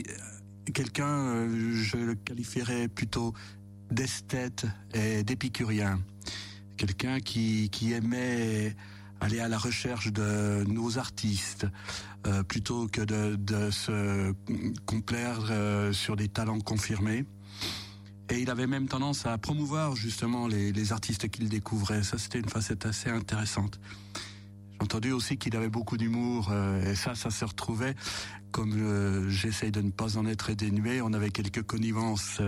quelqu'un, 0.71 1.07
euh, 1.07 1.73
je 1.73 1.97
le 1.97 2.15
qualifierais 2.15 2.87
plutôt 2.87 3.33
d'esthète 3.91 4.65
et 4.93 5.23
d'épicurien. 5.23 5.99
Quelqu'un 6.77 7.19
qui, 7.19 7.69
qui 7.69 7.93
aimait 7.93 8.75
aller 9.21 9.39
à 9.39 9.47
la 9.49 9.57
recherche 9.57 10.11
de 10.11 10.63
nos 10.67 10.97
artistes 10.97 11.67
euh, 12.27 12.43
plutôt 12.43 12.87
que 12.87 13.01
de, 13.01 13.35
de 13.35 13.69
se 13.71 14.33
complaire 14.85 15.39
euh, 15.49 15.91
sur 15.91 16.15
des 16.15 16.27
talents 16.29 16.59
confirmés. 16.59 17.25
Et 18.29 18.39
il 18.39 18.49
avait 18.49 18.67
même 18.67 18.87
tendance 18.87 19.25
à 19.25 19.37
promouvoir 19.37 19.95
justement 19.95 20.47
les, 20.47 20.71
les 20.71 20.91
artistes 20.91 21.29
qu'il 21.29 21.49
découvrait. 21.49 22.03
Ça, 22.03 22.17
c'était 22.17 22.39
une 22.39 22.49
facette 22.49 22.85
assez 22.85 23.09
intéressante. 23.09 23.79
J'ai 24.73 24.83
entendu 24.83 25.11
aussi 25.11 25.37
qu'il 25.37 25.55
avait 25.55 25.69
beaucoup 25.69 25.97
d'humour, 25.97 26.49
euh, 26.51 26.91
et 26.91 26.95
ça, 26.95 27.15
ça 27.15 27.31
se 27.31 27.43
retrouvait, 27.43 27.95
comme 28.51 29.29
j'essaye 29.29 29.71
de 29.71 29.81
ne 29.81 29.91
pas 29.91 30.17
en 30.17 30.25
être 30.25 30.53
dénué, 30.53 31.01
on 31.01 31.13
avait 31.13 31.29
quelques 31.29 31.63
connivences 31.63 32.41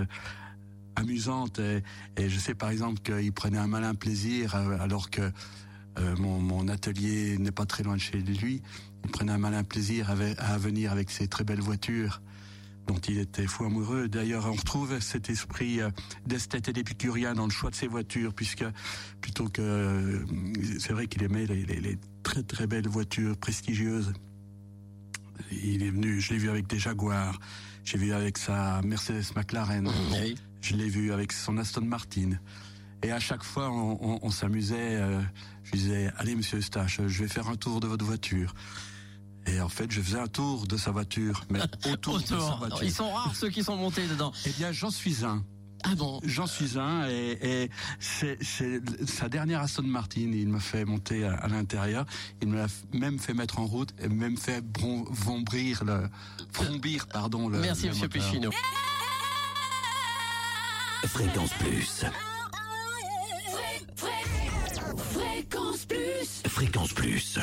amusantes, 0.96 1.60
et, 1.60 2.30
je 2.30 2.40
sais 2.40 2.56
par 2.56 2.70
exemple 2.70 3.00
qu'il 3.02 3.32
prenait 3.32 3.58
un 3.58 3.68
malin 3.68 3.96
plaisir, 3.96 4.56
euh, 4.56 4.78
alors 4.80 5.10
que 5.10 5.22
euh, 6.00 6.16
mon, 6.18 6.68
atelier 6.68 7.38
n'est 7.38 7.52
pas 7.52 7.66
très 7.66 7.84
loin 7.84 7.96
de 7.96 8.02
chez 8.02 8.20
lui, 8.20 8.62
il 9.04 9.12
prenait 9.12 9.32
un 9.32 9.38
malin 9.38 9.64
plaisir 9.64 10.10
à, 10.10 10.16
ve- 10.16 10.36
à 10.38 10.58
venir 10.58 10.92
avec 10.92 11.10
ses 11.10 11.28
très 11.28 11.44
belles 11.44 11.62
voitures 11.62 12.22
dont 12.88 12.98
il 12.98 13.20
était 13.20 13.46
fou 13.46 13.66
amoureux. 13.66 14.08
D'ailleurs, 14.08 14.48
on 14.48 14.54
retrouve 14.54 15.00
cet 15.00 15.30
esprit 15.30 15.82
euh, 15.82 15.90
d'esthète 16.26 16.68
et 16.68 16.74
d'épicurien 16.74 17.34
dans 17.34 17.46
le 17.46 17.52
choix 17.52 17.70
de 17.70 17.76
ses 17.76 17.88
voitures, 17.88 18.34
puisque 18.34 18.66
plutôt 19.22 19.50
que... 19.50 20.26
c'est 20.80 20.94
vrai 20.94 21.08
qu'il 21.08 21.24
aimait 21.24 21.46
les 21.46 21.98
très 22.24 22.44
très 22.44 22.68
belles 22.68 22.88
voitures 22.88 23.38
prestigieuses. 23.38 24.14
Il 25.52 25.84
est 25.84 25.90
venu, 25.90 26.20
je 26.22 26.34
l'ai 26.34 26.40
vu 26.40 26.50
avec 26.50 26.68
des 26.68 26.80
Jaguars, 26.80 27.40
j'ai 27.84 27.98
vu 27.98 28.14
avec 28.14 28.38
sa 28.38 28.82
Mercedes 28.84 29.34
McLaren, 29.36 29.90
je 30.62 30.76
l'ai 30.76 30.88
vu 30.90 31.12
avec 31.12 31.32
son 31.32 31.58
Aston 31.58 31.82
Martin. 31.86 32.32
Et 33.04 33.12
à 33.12 33.20
chaque 33.20 33.44
fois, 33.44 33.70
on, 33.72 33.98
on- 34.02 34.20
on 34.22 34.30
s'amusait. 34.32 34.96
euh, 34.96 35.22
je 35.64 35.72
disais, 35.72 36.12
allez, 36.18 36.36
Monsieur 36.36 36.58
Eustache, 36.60 37.02
je 37.08 37.24
vais 37.24 37.28
faire 37.28 37.48
un 37.50 37.56
tour 37.56 37.80
de 37.80 37.88
votre 37.88 38.06
voiture. 38.06 38.54
Et 39.48 39.60
en 39.60 39.70
fait, 39.70 39.90
je 39.92 40.00
faisais 40.02 40.20
un 40.20 40.28
tour 40.28 40.68
de 40.68 40.78
sa 40.78 40.92
voiture, 40.92 41.44
mais 41.50 41.60
autour, 41.92 42.20
de 42.20 42.26
sa 42.28 42.36
voiture. 42.58 42.84
Ils 42.84 42.92
sont 42.92 43.12
rares 43.12 43.36
ceux 43.36 43.50
qui 43.50 43.64
sont 43.64 43.76
montés 43.76 44.08
dedans. 44.08 44.32
Eh 44.46 44.52
bien, 44.52 44.72
j'en 44.72 44.92
suis 44.92 45.26
un. 45.26 45.44
Ah 45.84 45.96
bon 45.96 46.20
J'en 46.24 46.46
suis 46.46 46.78
un, 46.78 47.08
et, 47.10 47.40
et 47.64 47.70
c'est 48.00 48.38
sa 49.08 49.30
dernière 49.30 49.62
Aston 49.62 49.82
Martin. 49.82 50.30
Il 50.32 50.48
m'a 50.50 50.60
fait 50.60 50.86
monter 50.86 51.26
à, 51.26 51.34
à 51.34 51.48
l'intérieur. 51.48 52.06
Il 52.40 52.50
me 52.50 52.56
l'a 52.58 52.68
même 52.94 53.18
fait 53.18 53.34
mettre 53.34 53.58
en 53.58 53.66
route 53.66 53.90
et 54.00 54.08
même 54.08 54.38
fait 54.38 54.62
bron- 54.62 55.08
vombrir 55.10 55.84
le, 55.84 56.04
vrombir, 56.54 57.08
pardon, 57.08 57.50
le. 57.50 57.58
Merci 57.62 57.86
le 57.88 57.90
Monsieur 57.94 58.06
moteur. 58.10 58.22
Fréquence 61.08 61.54
Plus. 61.54 62.06
Fréquence 65.14 65.86
Plus. 65.86 66.44
Fréquence 66.48 66.94
Plus. 66.94 67.40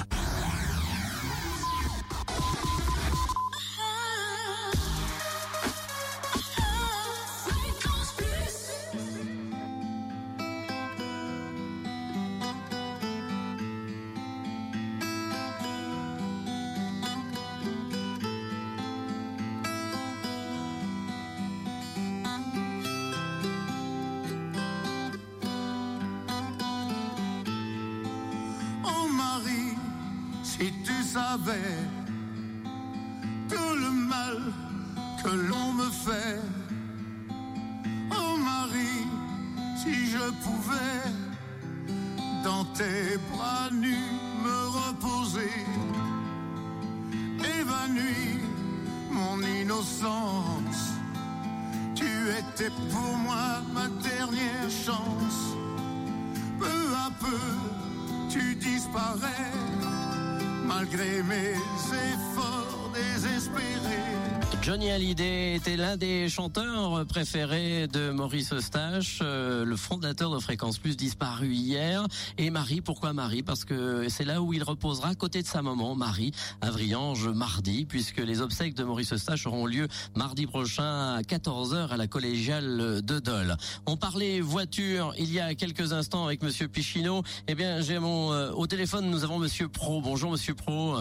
Préférés 67.08 67.88
de 67.88 68.10
Maurice 68.10 68.52
Eustache, 68.52 69.20
euh, 69.22 69.64
le 69.64 69.76
fondateur 69.76 70.30
de 70.30 70.38
Fréquence 70.38 70.78
Plus 70.78 70.96
disparu 70.96 71.48
hier. 71.48 72.06
Et 72.36 72.50
Marie, 72.50 72.80
pourquoi 72.80 73.12
Marie? 73.12 73.42
Parce 73.42 73.64
que 73.64 74.08
c'est 74.08 74.24
là 74.24 74.42
où 74.42 74.52
il 74.52 74.62
reposera 74.62 75.08
à 75.08 75.14
côté 75.14 75.42
de 75.42 75.46
sa 75.46 75.62
maman, 75.62 75.96
Marie, 75.96 76.32
à 76.60 76.70
Vriange, 76.70 77.28
mardi, 77.28 77.86
puisque 77.86 78.18
les 78.18 78.42
obsèques 78.42 78.74
de 78.74 78.84
Maurice 78.84 79.12
Eustache 79.12 79.46
auront 79.46 79.66
lieu 79.66 79.88
mardi 80.14 80.46
prochain 80.46 81.14
à 81.14 81.22
14h 81.22 81.88
à 81.88 81.96
la 81.96 82.06
collégiale 82.06 83.02
de 83.02 83.18
Dole. 83.18 83.56
On 83.86 83.96
parlait 83.96 84.40
voiture 84.40 85.14
il 85.18 85.32
y 85.32 85.40
a 85.40 85.54
quelques 85.54 85.92
instants 85.92 86.26
avec 86.26 86.42
Monsieur 86.42 86.68
Pichino. 86.68 87.22
Eh 87.48 87.54
bien, 87.54 87.80
j'ai 87.80 87.98
mon 87.98 88.32
euh, 88.32 88.52
au 88.52 88.66
téléphone, 88.66 89.10
nous 89.10 89.24
avons 89.24 89.38
Monsieur 89.38 89.68
Pro. 89.68 90.02
Bonjour 90.02 90.30
Monsieur 90.30 90.54
Pro. 90.54 90.98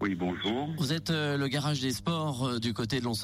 Oui, 0.00 0.14
bonjour. 0.14 0.68
Vous 0.78 0.92
êtes 0.92 1.10
euh, 1.10 1.36
le 1.36 1.48
garage 1.48 1.80
des 1.80 1.90
sports 1.90 2.46
euh, 2.46 2.58
du 2.60 2.72
côté 2.72 3.00
de 3.00 3.04
lons 3.04 3.14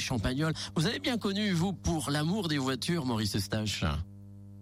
Champagnol. 0.00 0.52
Vous 0.74 0.86
avez 0.86 0.98
bien 0.98 1.16
connu, 1.16 1.52
vous, 1.52 1.72
pour 1.72 2.10
l'amour 2.10 2.48
des 2.48 2.58
voitures, 2.58 3.06
Maurice 3.06 3.36
Eustache 3.36 3.84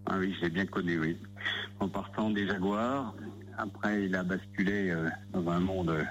Ah 0.05 0.19
oui, 0.19 0.35
j'ai 0.41 0.51
bien 0.51 0.67
connu, 0.67 0.99
oui. 0.99 1.17
En 1.79 1.89
partant 1.89 2.29
des 2.29 2.47
Jaguars, 2.47 3.15
après 3.57 4.05
il 4.05 4.15
a 4.15 4.23
basculé 4.23 4.95
dans 5.33 5.49
un 5.49 5.61
monde 5.61 6.05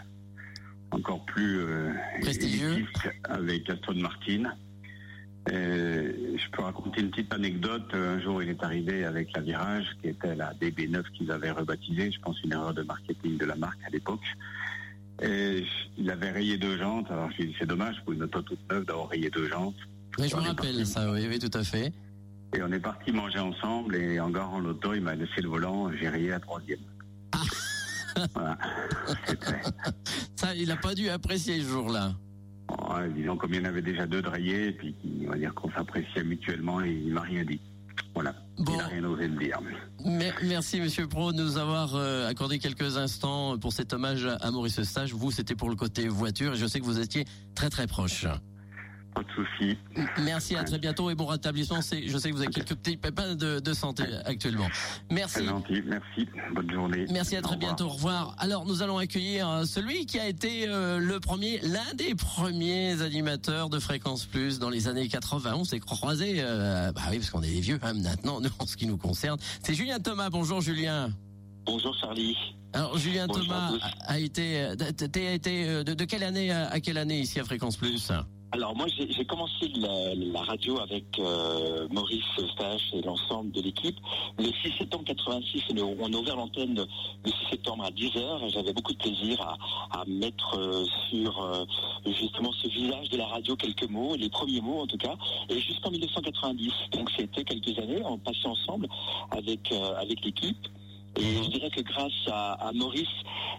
encore 0.89 1.23
plus 1.25 1.63
prestigieux 2.21 2.87
avec 3.25 3.69
Aston 3.69 3.95
Martin. 3.95 4.43
Je 5.47 6.49
peux 6.51 6.63
raconter 6.63 7.01
une 7.01 7.11
petite 7.11 7.31
anecdote. 7.31 7.93
Un 7.93 8.19
jour, 8.19 8.41
il 8.41 8.49
est 8.49 8.63
arrivé 8.63 9.05
avec 9.05 9.31
la 9.35 9.41
Virage, 9.41 9.85
qui 10.01 10.09
était 10.09 10.35
la 10.35 10.53
DB9 10.55 11.03
qu'ils 11.11 11.31
avaient 11.31 11.51
rebaptisée. 11.51 12.11
Je 12.11 12.19
pense 12.19 12.41
une 12.43 12.53
erreur 12.53 12.73
de 12.73 12.81
marketing 12.81 13.37
de 13.37 13.45
la 13.45 13.55
marque 13.55 13.79
à 13.85 13.89
l'époque. 13.91 14.25
Et 15.21 15.65
il 15.97 16.09
avait 16.09 16.31
rayé 16.31 16.57
deux 16.57 16.77
jantes. 16.77 17.09
Alors 17.11 17.29
je 17.31 17.37
lui 17.37 17.43
ai 17.43 17.47
dit, 17.47 17.55
c'est 17.59 17.67
dommage 17.67 17.95
pour 18.03 18.13
une 18.13 18.23
auto 18.23 18.41
toute 18.41 18.59
neuve 18.71 18.85
d'avoir 18.85 19.09
rayé 19.09 19.29
deux 19.29 19.47
jantes. 19.47 19.75
Oui, 20.17 20.27
je 20.29 20.35
me 20.35 20.41
rappelle 20.41 20.85
ça, 20.85 21.11
oui, 21.11 21.27
oui, 21.29 21.39
tout 21.39 21.55
à 21.57 21.63
fait. 21.63 21.93
Et 22.55 22.63
on 22.63 22.71
est 22.71 22.79
parti 22.79 23.11
manger 23.11 23.39
ensemble 23.39 23.95
et 23.95 24.19
en 24.19 24.29
garant 24.29 24.59
l'auto, 24.59 24.93
il 24.93 25.01
m'a 25.01 25.15
laissé 25.15 25.41
le 25.41 25.49
volant, 25.49 25.91
j'ai 25.91 26.09
rayé 26.09 26.31
à 26.31 26.39
troisième. 26.39 26.79
voilà. 28.33 28.57
Ça, 30.35 30.55
il 30.55 30.67
n'a 30.67 30.77
pas 30.77 30.95
dû 30.95 31.09
apprécier 31.09 31.61
ce 31.61 31.67
jour-là. 31.67 32.13
Disons 33.15 33.37
comme 33.37 33.53
il 33.53 33.59
y 33.59 33.61
en 33.61 33.69
avait 33.69 33.81
déjà 33.81 34.07
deux 34.07 34.21
de 34.21 34.27
rayés, 34.27 34.67
et 34.67 34.71
puis 34.71 34.95
on 35.25 35.31
va 35.31 35.37
dire 35.37 35.53
qu'on 35.53 35.71
s'appréciait 35.71 36.23
mutuellement 36.23 36.81
et 36.81 36.91
il 36.91 37.13
m'a 37.13 37.21
rien 37.21 37.43
dit. 37.43 37.59
Voilà. 38.13 38.35
Il 38.57 38.77
n'a 38.77 38.87
rien 38.87 39.03
osé 39.05 39.27
me 39.27 39.39
dire. 39.39 39.59
Merci 40.05 40.81
Monsieur 40.81 41.07
Pro 41.07 41.31
de 41.31 41.41
nous 41.41 41.57
avoir 41.57 41.95
euh, 41.95 42.27
accordé 42.27 42.59
quelques 42.59 42.97
instants 42.97 43.57
pour 43.57 43.73
cet 43.73 43.93
hommage 43.93 44.25
à 44.25 44.51
Maurice 44.51 44.81
Stage. 44.83 45.13
Vous, 45.13 45.31
c'était 45.31 45.55
pour 45.55 45.69
le 45.69 45.75
côté 45.75 46.07
voiture 46.07 46.53
et 46.53 46.57
je 46.57 46.65
sais 46.65 46.79
que 46.79 46.85
vous 46.85 46.99
étiez 46.99 47.25
très 47.55 47.69
très 47.69 47.87
proche. 47.87 48.25
Pas 49.13 49.23
de 49.23 49.31
souci. 49.33 49.77
Merci, 50.23 50.55
à 50.55 50.63
très 50.63 50.77
bientôt 50.77 51.09
et 51.09 51.15
bon 51.15 51.25
rétablissement. 51.25 51.81
C'est, 51.81 52.07
je 52.07 52.17
sais 52.17 52.29
que 52.29 52.35
vous 52.35 52.41
avez 52.41 52.51
quelques 52.51 52.75
petits 52.75 52.97
pépins 52.97 53.35
de, 53.35 53.59
de 53.59 53.73
santé 53.73 54.03
actuellement. 54.25 54.67
Merci. 55.09 55.39
C'est 55.39 55.45
gentil, 55.45 55.83
merci. 55.85 56.27
Bonne 56.53 56.71
journée. 56.71 57.05
Merci, 57.09 57.35
à 57.35 57.41
très 57.41 57.57
bientôt. 57.57 57.85
Au 57.85 57.89
revoir. 57.89 58.35
Alors, 58.37 58.65
nous 58.65 58.83
allons 58.83 58.97
accueillir 58.97 59.49
euh, 59.49 59.65
celui 59.65 60.05
qui 60.05 60.19
a 60.19 60.27
été 60.27 60.67
euh, 60.67 60.99
le 60.99 61.19
premier, 61.19 61.59
l'un 61.61 61.93
des 61.95 62.13
premiers 62.13 63.01
animateurs 63.01 63.69
de 63.69 63.79
Fréquence 63.79 64.25
Plus 64.25 64.59
dans 64.59 64.69
les 64.69 64.87
années 64.87 65.07
80. 65.07 65.55
On 65.55 65.63
s'est 65.63 65.79
croisés, 65.79 66.37
euh, 66.39 66.91
bah 66.91 67.01
oui, 67.09 67.17
parce 67.17 67.31
qu'on 67.31 67.41
est 67.41 67.51
des 67.51 67.61
vieux 67.61 67.79
hein, 67.81 67.93
maintenant, 67.93 68.39
nous, 68.41 68.49
en 68.59 68.65
ce 68.67 68.77
qui 68.77 68.85
nous 68.85 68.97
concerne. 68.97 69.39
C'est 69.63 69.73
Julien 69.73 69.99
Thomas. 69.99 70.29
Bonjour, 70.29 70.61
Julien. 70.61 71.09
Bonjour 71.65 71.95
Charlie. 71.99 72.35
Alors 72.73 72.97
Julien 72.97 73.27
Thomas 73.27 73.73
a 74.05 74.19
été, 74.19 74.61
a 74.61 75.33
été 75.33 75.83
de, 75.83 75.93
de, 75.93 76.05
quelle 76.05 76.23
année 76.23 76.51
à 76.51 76.79
quelle 76.79 76.97
année 76.97 77.19
ici 77.19 77.39
à 77.39 77.43
Fréquence 77.43 77.77
Plus? 77.77 78.11
Alors 78.51 78.75
moi 78.75 78.87
j'ai 78.87 79.25
commencé 79.25 79.71
la, 79.75 80.41
radio 80.41 80.79
avec 80.79 81.05
euh, 81.19 81.87
Maurice 81.91 82.23
Eustache 82.39 82.93
et 82.93 83.01
l'ensemble 83.01 83.51
de 83.51 83.61
l'équipe 83.61 83.95
le 84.39 84.45
6 84.45 84.77
septembre 84.79 85.03
86. 85.05 85.63
On 85.99 86.13
a 86.13 86.17
ouvert 86.17 86.35
l'antenne 86.35 86.73
le 86.75 87.31
6 87.31 87.35
septembre 87.51 87.83
à 87.83 87.91
10h. 87.91 88.49
J'avais 88.51 88.73
beaucoup 88.73 88.93
de 88.93 88.97
plaisir 88.97 89.39
à, 89.91 90.03
mettre 90.07 90.57
euh, 90.57 90.83
sur 91.09 91.43
euh, 91.43 91.65
justement 92.07 92.51
ce 92.53 92.67
visage 92.69 93.09
de 93.09 93.17
la 93.17 93.27
radio 93.27 93.55
quelques 93.55 93.89
mots, 93.89 94.15
les 94.15 94.29
premiers 94.29 94.61
mots 94.61 94.81
en 94.81 94.87
tout 94.87 94.97
cas, 94.97 95.15
et 95.49 95.59
jusqu'en 95.59 95.91
1990. 95.91 96.71
Donc 96.91 97.11
c'était 97.15 97.43
quelques 97.43 97.77
années, 97.77 98.01
on 98.03 98.17
passait 98.17 98.47
ensemble 98.47 98.87
avec, 99.31 99.71
avec 99.71 100.25
l'équipe. 100.25 100.67
Et 101.17 101.43
je 101.43 101.49
dirais 101.49 101.69
que 101.69 101.81
grâce 101.81 102.27
à, 102.31 102.71
Maurice, 102.73 103.07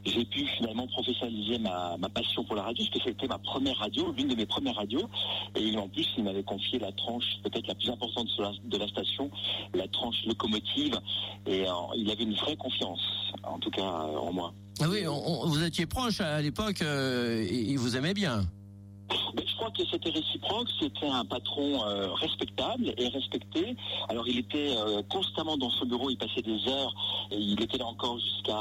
j'ai 0.04 0.24
pu 0.24 0.46
finalement 0.46 0.86
professionnaliser 0.86 1.58
ma, 1.58 1.96
passion 2.14 2.44
pour 2.44 2.56
la 2.56 2.62
radio, 2.62 2.84
parce 2.84 3.04
que 3.04 3.10
c'était 3.10 3.26
ma 3.26 3.38
première 3.38 3.76
radio, 3.76 4.12
l'une 4.16 4.28
de 4.28 4.34
mes 4.34 4.46
premières 4.46 4.76
radios. 4.76 5.08
Et 5.56 5.76
en 5.76 5.88
plus, 5.88 6.06
il 6.16 6.24
m'avait 6.24 6.42
confié 6.42 6.78
la 6.78 6.92
tranche 6.92 7.24
peut-être 7.42 7.66
la 7.66 7.74
plus 7.74 7.90
importante 7.90 8.28
de 8.64 8.78
la, 8.78 8.88
station, 8.88 9.30
la 9.74 9.88
tranche 9.88 10.24
locomotive. 10.26 10.98
Et 11.46 11.68
euh, 11.68 11.72
il 11.96 12.10
avait 12.10 12.24
une 12.24 12.34
vraie 12.34 12.56
confiance, 12.56 13.00
en 13.42 13.58
tout 13.58 13.70
cas 13.70 13.82
euh, 13.82 14.18
en 14.18 14.32
moi. 14.32 14.52
Ah 14.80 14.86
oui, 14.88 15.04
vous 15.04 15.62
étiez 15.62 15.86
proche 15.86 16.20
à 16.20 16.40
l'époque, 16.40 16.80
euh, 16.80 17.46
il 17.50 17.78
vous 17.78 17.96
aimait 17.96 18.14
bien. 18.14 18.46
Ben, 19.34 19.44
je 19.46 19.54
crois 19.56 19.70
que 19.70 19.82
c'était 19.90 20.10
réciproque, 20.10 20.68
c'était 20.80 21.06
un 21.06 21.24
patron 21.24 21.84
euh, 21.84 22.12
respectable 22.14 22.92
et 22.96 23.08
respecté. 23.08 23.76
Alors 24.08 24.26
il 24.28 24.38
était 24.38 24.74
euh, 24.76 25.02
constamment 25.08 25.56
dans 25.56 25.70
son 25.70 25.86
bureau, 25.86 26.10
il 26.10 26.16
passait 26.16 26.42
des 26.42 26.68
heures, 26.68 26.94
il 27.30 27.60
était 27.62 27.78
là 27.78 27.86
encore 27.86 28.18
jusqu'à 28.18 28.58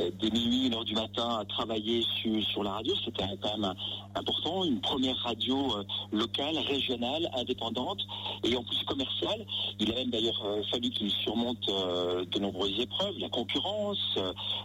euh, 0.00 0.10
des 0.20 0.30
minuit, 0.30 0.66
une 0.66 0.74
heure 0.74 0.84
du 0.84 0.94
matin 0.94 1.38
à 1.40 1.44
travailler 1.44 2.04
sur, 2.22 2.62
la 2.62 2.72
radio. 2.72 2.94
C'était 3.04 3.24
quand 3.40 3.58
même 3.58 3.74
important, 4.14 4.64
une 4.64 4.80
première 4.80 5.16
radio 5.16 5.74
locale, 6.12 6.58
régionale, 6.58 7.28
indépendante 7.34 8.00
et 8.44 8.56
en 8.56 8.62
plus 8.62 8.84
commerciale. 8.84 9.44
Il 9.80 9.90
a 9.90 9.94
même 9.94 10.10
d'ailleurs 10.10 10.40
fallu 10.70 10.90
qu'il 10.90 11.10
surmonte 11.10 11.66
de 11.66 12.38
nombreuses 12.38 12.78
épreuves, 12.78 13.18
la 13.18 13.28
concurrence, 13.30 14.18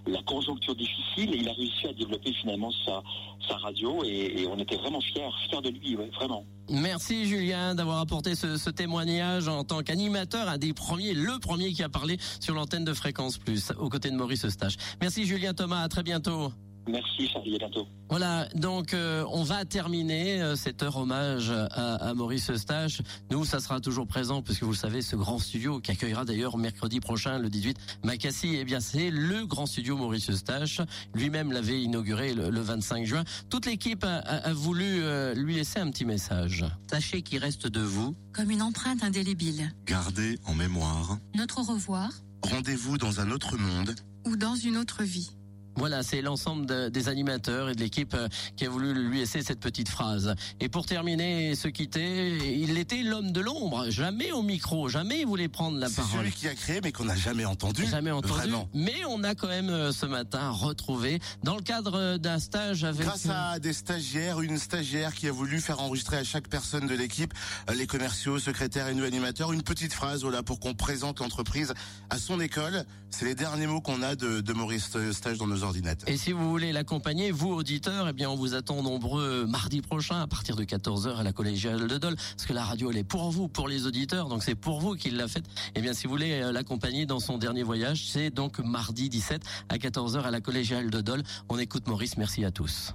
la 0.05 0.21
conjoncture 0.23 0.75
difficile 0.75 1.33
et 1.33 1.37
il 1.37 1.49
a 1.49 1.53
réussi 1.53 1.87
à 1.87 1.93
développer 1.93 2.33
finalement 2.33 2.71
sa, 2.85 3.01
sa 3.47 3.57
radio 3.57 4.03
et, 4.03 4.41
et 4.41 4.47
on 4.47 4.59
était 4.59 4.77
vraiment 4.77 5.01
fier, 5.13 5.29
fier 5.49 5.61
de 5.61 5.69
lui, 5.69 5.95
vraiment. 6.15 6.45
Merci 6.69 7.25
Julien 7.25 7.75
d'avoir 7.75 7.99
apporté 7.99 8.35
ce, 8.35 8.69
témoignage 8.69 9.47
en 9.47 9.63
tant 9.63 9.81
qu'animateur, 9.81 10.49
un 10.49 10.57
des 10.57 10.73
premiers, 10.73 11.13
le 11.13 11.39
premier 11.39 11.71
qui 11.71 11.83
a 11.83 11.89
parlé 11.89 12.17
sur 12.39 12.53
l'antenne 12.53 12.83
de 12.83 12.93
Fréquence 12.93 13.37
Plus, 13.37 13.71
aux 13.79 13.89
côtés 13.89 14.11
de 14.11 14.15
Maurice 14.15 14.45
Eustache. 14.45 14.75
Merci 15.01 15.25
Julien 15.25 15.53
Thomas, 15.53 15.81
à 15.81 15.87
très 15.87 16.03
bientôt. 16.03 16.51
Merci 16.87 17.27
Charlie, 17.27 17.55
à 17.55 17.57
bientôt. 17.59 17.87
Voilà, 18.09 18.47
donc 18.55 18.93
euh, 18.93 19.25
on 19.31 19.43
va 19.43 19.65
terminer 19.65 20.41
euh, 20.41 20.55
cette 20.55 20.81
heure 20.81 20.97
hommage 20.97 21.51
à, 21.51 22.13
Maurice 22.13 22.49
Eustache. 22.49 23.01
Nous, 23.31 23.43
ça 23.45 23.59
sera 23.59 23.81
toujours 23.81 24.07
présent, 24.07 24.41
puisque 24.41 24.63
vous 24.63 24.71
le 24.71 24.77
savez, 24.77 25.01
ce 25.01 25.15
grand 25.15 25.39
studio 25.39 25.79
qui 25.79 25.91
accueillera 25.91 26.23
d'ailleurs 26.25 26.57
mercredi 26.57 26.99
prochain, 26.99 27.39
le 27.39 27.49
18, 27.49 27.77
Macassi, 28.03 28.55
eh 28.55 28.63
bien 28.63 28.79
c'est 28.79 29.09
le 29.09 29.45
grand 29.45 29.65
studio 29.65 29.97
Maurice 29.97 30.29
Eustache. 30.29 30.81
Lui-même 31.13 31.51
l'avait 31.51 31.81
inauguré 31.81 32.33
le, 32.33 32.61
25 32.61 33.05
juin. 33.05 33.23
Toute 33.49 33.65
l'équipe 33.65 34.03
a, 34.03 34.53
voulu 34.53 35.01
euh, 35.01 35.33
lui 35.33 35.55
laisser 35.55 35.79
un 35.79 35.89
petit 35.89 36.05
message. 36.05 36.65
Sachez 36.89 37.21
qu'il 37.21 37.39
reste 37.39 37.67
de 37.67 37.81
vous 37.81 38.15
comme 38.33 38.51
une 38.51 38.61
empreinte 38.61 39.03
indélébile. 39.03 39.71
Gardez 39.85 40.37
en 40.45 40.53
mémoire 40.53 41.17
notre 41.35 41.59
au 41.59 41.73
revoir. 41.73 42.09
Rendez-vous 42.43 42.97
dans 42.97 43.19
un 43.19 43.31
autre 43.31 43.57
monde 43.57 43.95
ou 44.25 44.35
dans 44.35 44.55
une 44.55 44.77
autre 44.77 45.03
vie. 45.03 45.36
Voilà, 45.77 46.01
c'est 46.01 46.21
l'ensemble 46.23 46.89
des 46.91 47.07
animateurs 47.07 47.69
et 47.69 47.75
de 47.75 47.79
l'équipe 47.79 48.15
euh, 48.15 48.27
qui 48.55 48.65
a 48.65 48.69
voulu 48.69 48.93
lui 48.93 49.19
laisser 49.19 49.43
cette 49.43 49.59
petite 49.59 49.89
phrase. 49.89 50.33
Et 50.59 50.69
pour 50.69 50.87
terminer, 50.87 51.53
se 51.53 51.67
quitter, 51.67 52.57
il 52.59 52.79
était 52.79 53.03
l'homme 53.03 53.31
de 53.31 53.41
l'ombre, 53.41 53.89
jamais 53.89 54.31
au 54.31 54.41
micro, 54.41 54.89
jamais 54.89 55.19
il 55.19 55.27
voulait 55.27 55.47
prendre 55.47 55.77
la 55.77 55.87
parole. 55.87 56.09
C'est 56.11 56.17
celui 56.17 56.31
qui 56.31 56.47
a 56.47 56.55
créé, 56.55 56.81
mais 56.83 56.91
qu'on 56.91 57.05
n'a 57.05 57.15
jamais 57.15 57.45
entendu. 57.45 57.85
Jamais 57.85 58.09
entendu. 58.09 58.51
Mais 58.73 59.05
on 59.07 59.23
a 59.23 59.35
quand 59.35 59.47
même 59.47 59.69
euh, 59.69 59.91
ce 59.91 60.07
matin 60.07 60.49
retrouvé 60.49 61.19
dans 61.43 61.55
le 61.55 61.61
cadre 61.61 62.17
d'un 62.17 62.39
stage 62.39 62.83
avec. 62.83 63.05
Grâce 63.05 63.27
à 63.29 63.59
des 63.59 63.73
stagiaires, 63.73 64.41
une 64.41 64.57
stagiaire 64.57 65.13
qui 65.13 65.27
a 65.27 65.31
voulu 65.31 65.61
faire 65.61 65.79
enregistrer 65.79 66.17
à 66.17 66.23
chaque 66.23 66.47
personne 66.47 66.87
de 66.87 66.95
l'équipe, 66.95 67.33
euh, 67.69 67.75
les 67.75 67.85
commerciaux, 67.85 68.39
secrétaires 68.39 68.87
et 68.87 68.95
nous 68.95 69.03
animateurs, 69.03 69.53
une 69.53 69.63
petite 69.63 69.93
phrase, 69.93 70.21
voilà, 70.21 70.41
pour 70.41 70.59
qu'on 70.59 70.73
présente 70.73 71.19
l'entreprise 71.19 71.75
à 72.09 72.17
son 72.17 72.39
école. 72.39 72.83
C'est 73.11 73.25
les 73.25 73.35
derniers 73.35 73.67
mots 73.67 73.79
qu'on 73.79 74.01
a 74.01 74.15
de, 74.15 74.41
de 74.41 74.53
Maurice 74.53 74.89
Stage 75.11 75.37
dans 75.37 75.47
nos 75.47 75.63
ordinateurs. 75.67 76.09
Et 76.09 76.17
si 76.17 76.31
vous 76.31 76.49
voulez 76.49 76.71
l'accompagner, 76.71 77.31
vous 77.31 77.49
auditeurs, 77.49 78.09
eh 78.09 78.13
bien 78.13 78.29
on 78.29 78.35
vous 78.35 78.55
attend 78.55 78.81
nombreux 78.81 79.45
mardi 79.45 79.81
prochain 79.81 80.21
à 80.21 80.27
partir 80.27 80.55
de 80.55 80.63
14h 80.63 81.17
à 81.17 81.23
la 81.23 81.33
collégiale 81.33 81.87
de 81.87 81.97
Dole, 81.97 82.15
parce 82.15 82.45
que 82.45 82.53
la 82.53 82.63
radio 82.63 82.91
elle 82.91 82.97
est 82.97 83.03
pour 83.03 83.31
vous, 83.31 83.47
pour 83.47 83.67
les 83.67 83.85
auditeurs, 83.85 84.29
donc 84.29 84.43
c'est 84.43 84.55
pour 84.55 84.79
vous 84.79 84.95
qu'il 84.95 85.17
l'a 85.17 85.27
faite. 85.27 85.45
Eh 85.75 85.81
bien 85.81 85.93
si 85.93 86.07
vous 86.07 86.11
voulez 86.11 86.41
euh, 86.41 86.51
l'accompagner 86.51 87.05
dans 87.05 87.19
son 87.19 87.37
dernier 87.37 87.63
voyage, 87.63 88.09
c'est 88.09 88.29
donc 88.29 88.59
mardi 88.59 89.09
17 89.09 89.41
à 89.69 89.77
14h 89.77 90.21
à 90.21 90.31
la 90.31 90.41
collégiale 90.41 90.89
de 90.89 91.01
Dole. 91.01 91.23
On 91.49 91.59
écoute 91.59 91.87
Maurice, 91.87 92.17
merci 92.17 92.43
à 92.45 92.51
tous. 92.51 92.93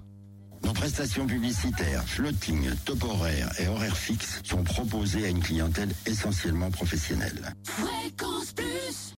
Nos 0.64 0.72
prestations 0.72 1.26
publicitaires, 1.26 2.04
floating, 2.06 2.70
top 2.84 3.02
horaire 3.04 3.50
et 3.58 3.66
horaires 3.66 3.96
fixes 3.96 4.40
sont 4.44 4.62
proposées 4.62 5.24
à 5.24 5.28
une 5.28 5.40
clientèle 5.40 5.92
essentiellement 6.06 6.70
professionnelle. 6.70 7.54
Fréquence 7.64 8.52
plus 8.52 9.10